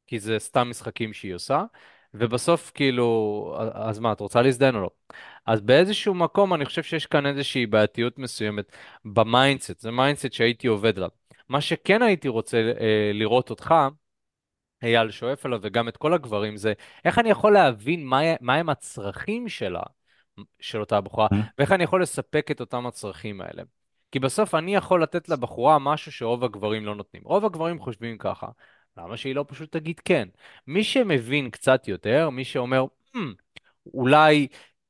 כי 0.07 0.19
זה 0.19 0.39
סתם 0.39 0.69
משחקים 0.69 1.13
שהיא 1.13 1.33
עושה, 1.33 1.63
ובסוף 2.13 2.71
כאילו, 2.73 3.57
אז 3.73 3.99
מה, 3.99 4.11
את 4.11 4.19
רוצה 4.19 4.41
להזדיין 4.41 4.75
או 4.75 4.81
לא? 4.81 4.89
אז 5.45 5.61
באיזשהו 5.61 6.13
מקום 6.13 6.53
אני 6.53 6.65
חושב 6.65 6.83
שיש 6.83 7.05
כאן 7.05 7.25
איזושהי 7.25 7.65
בעייתיות 7.65 8.19
מסוימת 8.19 8.71
ב 9.05 9.14
mindset, 9.14 9.79
זה 9.79 9.91
mindset 9.91 10.33
שהייתי 10.33 10.67
עובד 10.67 10.97
עליו. 10.97 11.09
מה 11.49 11.61
שכן 11.61 12.01
הייתי 12.01 12.27
רוצה 12.27 12.57
אה, 12.57 13.11
לראות 13.13 13.49
אותך, 13.49 13.75
אייל 14.83 15.11
שואף 15.11 15.45
עליו 15.45 15.59
וגם 15.61 15.87
את 15.87 15.97
כל 15.97 16.13
הגברים, 16.13 16.57
זה 16.57 16.73
איך 17.05 17.19
אני 17.19 17.29
יכול 17.29 17.53
להבין 17.53 18.05
מה, 18.05 18.19
מה 18.41 18.55
הם 18.55 18.69
הצרכים 18.69 19.49
שלה, 19.49 19.81
של 20.59 20.79
אותה 20.79 21.01
בחורה, 21.01 21.27
ואיך 21.57 21.71
אני 21.71 21.83
יכול 21.83 22.01
לספק 22.01 22.51
את 22.51 22.59
אותם 22.59 22.87
הצרכים 22.87 23.41
האלה. 23.41 23.63
כי 24.11 24.19
בסוף 24.19 24.55
אני 24.55 24.75
יכול 24.75 25.03
לתת 25.03 25.29
לבחורה 25.29 25.79
משהו 25.79 26.11
שרוב 26.11 26.43
הגברים 26.43 26.85
לא 26.85 26.95
נותנים. 26.95 27.23
רוב 27.25 27.45
הגברים 27.45 27.79
חושבים 27.79 28.17
ככה, 28.17 28.47
למה 28.97 29.17
שהיא 29.17 29.35
לא 29.35 29.45
פשוט 29.47 29.71
תגיד 29.71 29.99
כן? 29.99 30.27
מי 30.67 30.83
שמבין 30.83 31.49
קצת 31.49 31.87
יותר, 31.87 32.29
מי 32.29 32.45
שאומר, 32.45 32.85
hmm, 33.15 33.19
אולי 33.93 34.47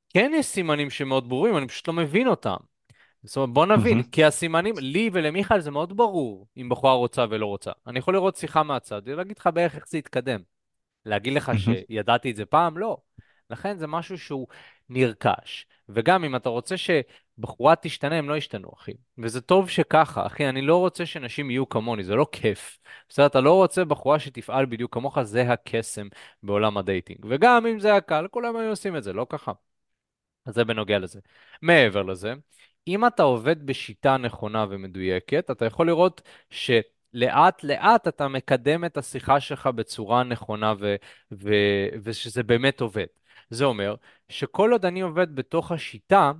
כן 0.09 0.32
יש 0.36 0.45
סימנים 0.45 0.89
שמאוד 0.89 1.30
ברורים, 1.30 1.57
אני 1.57 1.68
פשוט 1.68 1.88
לא 1.88 1.93
מבין 1.93 2.28
אותם. 2.28 2.55
זאת 3.24 3.38
אומרת, 3.38 3.49
בוא 3.49 3.65
נבין, 3.65 4.03
כי 4.03 4.24
הסימנים, 4.24 4.76
לי 4.78 5.09
ולמיכאל 5.13 5.59
זה 5.59 5.72
מאוד 5.72 5.97
ברור 5.97 6.47
אם 6.57 6.70
בחורה 6.70 6.93
רוצה 6.93 7.26
ולא 7.30 7.45
רוצה. 7.45 7.72
אני 7.88 7.99
יכול 7.99 8.13
לראות 8.13 8.36
שיחה 8.36 8.63
מהצד 8.63 9.01
ולהגיד 9.05 9.39
לך 9.39 9.49
בערך 9.53 9.76
איך 9.76 9.88
זה 9.88 9.97
יתקדם. 9.97 10.39
להגיד 11.05 11.34
לך 11.34 11.51
שידעתי 11.57 12.32
את 12.32 12.36
זה 12.36 12.45
פעם? 12.45 12.78
לא. 12.78 12.97
לכן 13.49 13.78
זה 13.78 13.88
משהו 13.88 14.18
שהוא 14.18 14.47
נרכש. 14.89 15.65
וגם 15.89 16.24
אם 16.24 16.36
אתה 16.36 16.49
רוצה 16.49 16.78
שבחורה 17.38 17.75
תשתנה, 17.75 18.15
הם 18.15 18.29
לא 18.29 18.38
ישתנו, 18.38 18.69
אחי. 18.77 18.91
וזה 19.17 19.41
טוב 19.41 19.69
שככה, 19.69 20.25
אחי, 20.25 20.49
אני 20.49 20.61
לא 20.61 20.77
רוצה 20.77 21.05
שנשים 21.05 21.51
יהיו 21.51 21.69
כמוני, 21.69 22.03
זה 22.03 22.15
לא 22.15 22.27
כיף. 22.31 22.79
בסדר, 23.09 23.25
אתה 23.25 23.41
לא 23.41 23.53
רוצה 23.53 23.85
בחורה 23.85 24.19
שתפעל 24.19 24.65
בדיוק 24.65 24.93
כמוך, 24.93 25.21
זה 25.21 25.41
הקסם 25.41 26.07
בעולם 26.43 26.77
ה 26.77 26.83
dating. 26.83 27.25
וגם 27.29 27.65
אם 27.65 27.79
זה 27.79 27.95
היה 27.95 28.11
קל, 28.11 28.27
כולם 28.31 28.55
היו 28.55 28.69
עושים 28.69 28.95
את 28.95 29.03
זה, 29.03 29.13
לא 29.13 29.25
ככה. 29.29 29.51
אז 30.45 30.53
זה 30.55 30.63
בנוגע 30.65 30.99
לזה. 30.99 31.19
מעבר 31.61 32.03
לזה, 32.03 32.33
אם 32.88 33.07
אתה 33.07 33.23
עובד 33.23 33.65
בשיטה 33.65 34.17
נכונה 34.17 34.65
ומדויקת, 34.69 35.51
אתה 35.51 35.65
יכול 35.65 35.88
לראות 35.88 36.21
שלאט 36.49 37.63
לאט 37.63 38.07
אתה 38.07 38.27
מקדם 38.27 38.85
את 38.85 38.97
השיחה 38.97 39.39
שלך 39.39 39.67
בצורה 39.67 40.23
נכונה 40.23 40.73
ו- 40.79 40.95
ו- 41.31 41.88
ושזה 42.03 42.43
באמת 42.43 42.81
עובד. 42.81 43.05
זה 43.49 43.65
אומר 43.65 43.95
שכל 44.29 44.71
עוד 44.71 44.85
אני 44.85 45.01
עובד 45.01 45.35
בתוך 45.35 45.71
השיטה, 45.71 46.31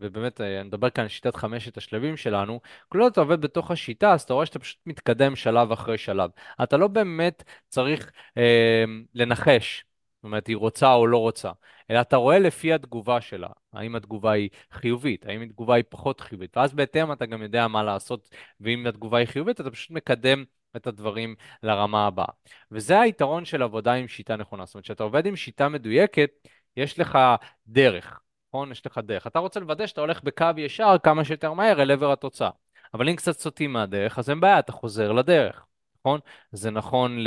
ובאמת 0.00 0.40
אה, 0.40 0.60
אני 0.60 0.68
מדבר 0.68 0.90
כאן 0.90 1.02
על 1.02 1.08
שיטת 1.08 1.36
חמשת 1.36 1.76
השלבים 1.76 2.16
שלנו, 2.16 2.60
כל 2.88 3.00
עוד 3.00 3.12
אתה 3.12 3.20
עובד 3.20 3.40
בתוך 3.40 3.70
השיטה, 3.70 4.12
אז 4.12 4.22
אתה 4.22 4.34
רואה 4.34 4.46
שאתה 4.46 4.58
פשוט 4.58 4.78
מתקדם 4.86 5.36
שלב 5.36 5.72
אחרי 5.72 5.98
שלב. 5.98 6.30
אתה 6.62 6.76
לא 6.76 6.88
באמת 6.88 7.44
צריך 7.68 8.10
אה, 8.38 8.84
לנחש, 9.14 9.84
זאת 10.16 10.24
אומרת, 10.24 10.46
היא 10.46 10.56
רוצה 10.56 10.94
או 10.94 11.06
לא 11.06 11.18
רוצה. 11.18 11.50
אלא 11.90 12.00
אתה 12.00 12.16
רואה 12.16 12.38
לפי 12.38 12.72
התגובה 12.72 13.20
שלה, 13.20 13.48
האם 13.72 13.96
התגובה 13.96 14.32
היא 14.32 14.50
חיובית, 14.72 15.26
האם 15.26 15.42
התגובה 15.42 15.74
היא 15.74 15.84
פחות 15.88 16.20
חיובית, 16.20 16.56
ואז 16.56 16.74
בהתאם 16.74 17.12
אתה 17.12 17.26
גם 17.26 17.42
יודע 17.42 17.68
מה 17.68 17.82
לעשות, 17.82 18.28
ואם 18.60 18.86
התגובה 18.86 19.18
היא 19.18 19.26
חיובית, 19.26 19.60
אתה 19.60 19.70
פשוט 19.70 19.90
מקדם 19.90 20.44
את 20.76 20.86
הדברים 20.86 21.34
לרמה 21.62 22.06
הבאה. 22.06 22.26
וזה 22.70 23.00
היתרון 23.00 23.44
של 23.44 23.62
עבודה 23.62 23.92
עם 23.92 24.08
שיטה 24.08 24.36
נכונה. 24.36 24.66
זאת 24.66 24.74
אומרת, 24.74 24.84
כשאתה 24.84 25.02
עובד 25.02 25.26
עם 25.26 25.36
שיטה 25.36 25.68
מדויקת, 25.68 26.30
יש 26.76 26.98
לך 26.98 27.18
דרך, 27.66 28.20
נכון? 28.58 28.72
יש 28.72 28.86
לך 28.86 28.98
דרך. 28.98 29.26
אתה 29.26 29.38
רוצה 29.38 29.60
לוודא 29.60 29.86
שאתה 29.86 30.00
הולך 30.00 30.22
בקו 30.22 30.46
ישר 30.56 30.96
כמה 31.02 31.24
שיותר 31.24 31.52
מהר 31.52 31.82
אל 31.82 31.90
עבר 31.90 32.12
התוצאה. 32.12 32.50
אבל 32.94 33.08
אם 33.08 33.16
קצת 33.16 33.38
סוטים 33.38 33.72
מהדרך, 33.72 34.18
אז 34.18 34.30
אין 34.30 34.40
בעיה, 34.40 34.58
אתה 34.58 34.72
חוזר 34.72 35.12
לדרך, 35.12 35.66
נכון? 36.00 36.20
זה 36.52 36.70
נכון 36.70 37.18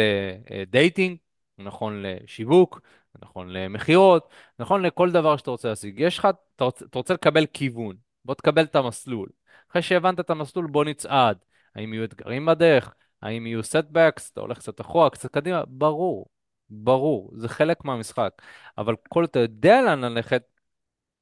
ל 0.49 0.58
dating, 0.58 1.17
נכון 1.57 2.03
לשיווק, 2.03 2.82
נכון 3.21 3.49
למכירות, 3.49 4.29
נכון 4.59 4.82
לכל 4.82 5.11
דבר 5.11 5.38
שאתה 5.38 5.51
רוצה 5.51 5.69
להשיג. 5.69 5.99
יש 5.99 6.17
לך, 6.19 6.27
אתה 6.55 6.63
רוצה, 6.63 6.86
אתה 6.86 6.99
רוצה 6.99 7.13
לקבל 7.13 7.45
כיוון, 7.45 7.95
בוא 8.25 8.36
תקבל 8.36 8.63
את 8.63 8.75
המסלול. 8.75 9.29
אחרי 9.71 9.82
שהבנת 9.82 10.19
את 10.19 10.29
המסלול, 10.29 10.67
בוא 10.67 10.86
נצעד. 10.86 11.38
האם 11.75 11.93
יהיו 11.93 12.03
אתגרים 12.03 12.45
בדרך? 12.45 12.93
האם 13.21 13.47
יהיו 13.47 13.63
setbacks? 13.63 14.32
אתה 14.32 14.41
הולך 14.41 14.57
קצת 14.57 14.82
אחורה, 14.82 15.09
קצת 15.09 15.32
קדימה? 15.32 15.63
ברור, 15.67 16.25
ברור, 16.69 17.32
זה 17.36 17.49
חלק 17.49 17.86
מהמשחק. 17.86 18.41
אבל 18.77 18.95
כל 19.09 19.25
אתה 19.25 19.39
יודע 19.39 19.82
לאן 19.82 20.03
ללכת, 20.03 20.43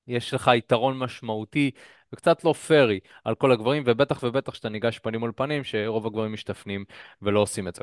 יש 0.10 0.34
לך 0.34 0.52
יתרון 0.58 0.98
משמעותי 0.98 1.72
וקצת 2.14 2.44
לא 2.44 2.54
פרי 2.54 3.00
על 3.24 3.36
כל 3.36 3.52
הגברים, 3.52 3.84
ובטח 3.86 4.24
ובטח 4.24 4.54
שאתה 4.54 4.70
ניגש 4.70 5.00
פנים 5.00 5.20
מול 5.20 5.32
פנים, 5.36 5.64
שרוב 5.64 6.08
הגברים 6.08 6.34
משתפנים 6.34 6.86
ולא 7.22 7.40
עושים 7.40 7.68
את 7.68 7.76
זה. 7.76 7.82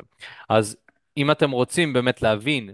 אז 0.49 0.77
אם 1.17 1.31
אתם 1.31 1.51
רוצים 1.51 1.93
באמת 1.93 2.21
להבין 2.21 2.69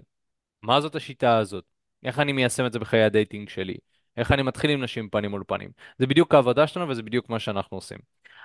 מה 0.62 0.80
זאת 0.80 0.94
השיטה 0.94 1.38
הזאת? 1.38 1.64
איך 2.04 2.18
אני 2.18 2.32
מיישם 2.32 2.66
את 2.66 2.72
זה 2.72 2.78
בחיי 2.78 3.02
ה 3.02 3.09
dating 3.09 3.48
שלי? 3.48 3.76
איך 4.16 4.32
אני 4.32 4.42
מתחיל 4.42 4.70
עם 4.70 4.82
נשים 4.82 5.08
פנים 5.10 5.30
מול 5.30 5.44
פנים. 5.46 5.70
זה 5.98 6.06
בדיוק 6.06 6.34
העבודה 6.34 6.66
שלנו 6.66 6.88
וזה 6.88 7.02
בדיוק 7.02 7.28
מה 7.28 7.38
שאנחנו 7.38 7.76
עושים. 7.76 7.98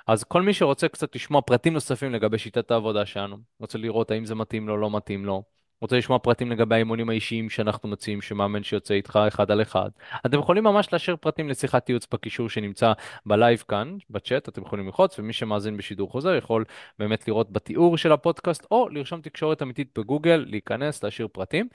אז 0.08 0.24
כל 0.24 0.42
מי 0.42 0.54
שרוצה 0.54 0.88
קצת 0.88 1.16
לשמוע 1.16 1.42
פרטים 1.42 1.74
נוספים 1.74 2.12
לגבי 2.14 2.38
שיטת 2.38 2.72
העבודה 2.72 3.06
שלנו, 3.06 3.38
רוצה 3.60 3.78
לראות 3.78 4.12
האם 4.12 4.26
זה 4.26 4.36
מתאים 4.36 4.68
לו, 4.68 4.78
לא 4.78 4.98
מתאים 4.98 5.26
לו, 5.26 5.44
רוצה 5.82 5.98
לשמוע 5.98 6.20
פרטים 6.20 6.52
לגבי 6.52 6.76
האימונים 6.76 7.10
האישיים 7.10 7.50
שאנחנו 7.50 7.90
מציעים, 7.90 8.22
שמאמן 8.22 8.64
שיוצא 8.64 8.94
איתך 8.94 9.20
אחד 9.28 9.52
על 9.52 9.62
אחד, 9.62 9.90
אתם 10.26 10.40
יכולים 10.40 10.64
ממש 10.64 10.94
להשאיר 10.94 11.16
פרטים 11.16 11.50
לשיחת 11.50 11.90
ייעוץ 11.90 12.08
בקישור 12.14 12.50
שנמצא 12.50 12.94
בלייב 13.26 13.64
כאן, 13.68 13.98
בצ'אט, 14.10 14.50
אתם 14.50 14.62
יכולים 14.62 14.86
ללחוץ, 14.86 15.20
ומי 15.20 15.34
שמאזין 15.34 15.78
בשידור 15.78 16.12
חוזר 16.12 16.36
יכול 16.36 16.66
באמת 17.00 17.28
לראות 17.28 17.52
בתיאור 17.52 17.98
של 17.98 18.12
הפודקאסט, 18.12 18.66
או 18.72 18.90
לרשום 18.90 19.22
תקשורת 19.22 19.62
אמיתית 19.62 20.00
בגוגל, 20.00 20.46
להיכנס, 20.48 21.04
להשאיר 21.04 21.28
פרטים. 21.28 21.68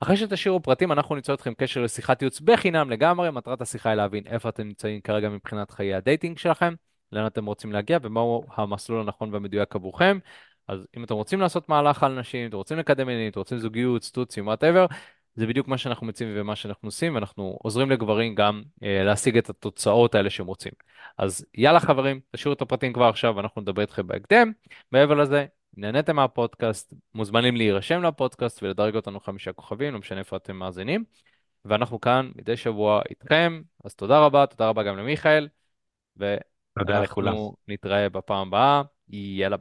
אחרי 0.00 0.16
שתשאירו 0.16 0.62
פרטים, 0.62 0.92
אנחנו 0.92 1.14
ניצור 1.14 1.34
איתכם 1.34 1.54
קשר 1.54 1.82
לשיחת 1.82 2.22
ייעוץ 2.22 2.40
בחינם 2.40 2.90
לגמרי. 2.90 3.30
מטרת 3.30 3.60
השיחה 3.60 3.88
היא 3.88 3.96
להבין 3.96 4.26
איפה 4.26 4.48
אתם 4.48 4.62
נמצאים 4.62 5.00
כרגע 5.00 5.28
מבחינת 5.28 5.70
חיי 5.70 5.94
ה 5.94 6.00
dating 6.00 6.38
שלכם, 6.38 6.74
לאן 7.12 7.26
אתם 7.26 7.46
רוצים 7.46 7.72
להגיע 7.72 7.98
ומהו 8.02 8.44
המסלול 8.56 9.00
הנכון 9.00 9.34
והמדויק 9.34 9.76
עבורכם. 9.76 10.18
אז 10.68 10.86
אם 10.96 11.04
אתם 11.04 11.14
רוצים 11.14 11.40
לעשות 11.40 11.68
מהלך 11.68 12.02
על 12.02 12.20
נשים, 12.20 12.48
אתם 12.48 12.56
רוצים 12.56 12.78
לקדם 12.78 13.06
מינית, 13.06 13.32
אתם 13.32 13.40
רוצים 13.40 13.58
זוגיות, 13.58 14.02
סטוצים, 14.02 14.46
וואטאבר, 14.46 14.86
זה 15.36 15.46
בדיוק 15.46 15.68
מה 15.68 15.78
שאנחנו 15.78 16.06
מציעים 16.06 16.32
ומה 16.36 16.56
שאנחנו 16.56 16.86
עושים, 16.86 17.14
ואנחנו 17.14 17.58
עוזרים 17.62 17.90
לגברים 17.90 18.34
גם 18.34 18.62
אה, 18.82 19.04
להשיג 19.04 19.38
את 19.38 19.50
התוצאות 19.50 20.14
האלה 20.14 20.30
שהם 20.30 20.46
רוצים. 20.46 20.72
אז 21.18 21.46
יאללה 21.54 21.80
חברים, 21.80 22.20
תשאירו 22.30 22.52
את 22.52 22.62
הפרטים 22.62 22.92
כבר 22.92 23.04
עכשיו, 23.04 23.36
ואנחנו 23.36 23.62
נדבר 23.62 23.82
איתכם 23.82 24.06
בהקדם. 24.06 24.52
מעבר 24.92 25.14
לזה, 25.14 25.46
נהניתם 25.76 26.16
מהפודקאסט, 26.16 26.94
מוזמנים 27.14 27.56
להירשם 27.56 28.02
לפודקאסט 28.02 28.62
ולדרג 28.62 28.96
אותנו 28.96 29.20
חמישה 29.20 29.52
כוכבים, 29.52 29.92
לא 29.92 29.98
משנה 29.98 30.18
איפה 30.18 30.36
אתם 30.36 30.56
מאזינים. 30.56 31.04
ואנחנו 31.64 32.00
כאן 32.00 32.30
מדי 32.36 32.56
שבוע 32.56 33.02
איתכם, 33.10 33.62
אז 33.84 33.94
תודה 33.94 34.20
רבה, 34.20 34.46
תודה 34.46 34.68
רבה 34.68 34.82
גם 34.82 34.96
למיכאל. 34.96 35.48
ואנחנו 36.16 37.56
נתראה 37.68 38.08
בפעם 38.08 38.48
הבאה, 38.48 38.82
יאללה 39.08 39.48
ביי. 39.48 39.52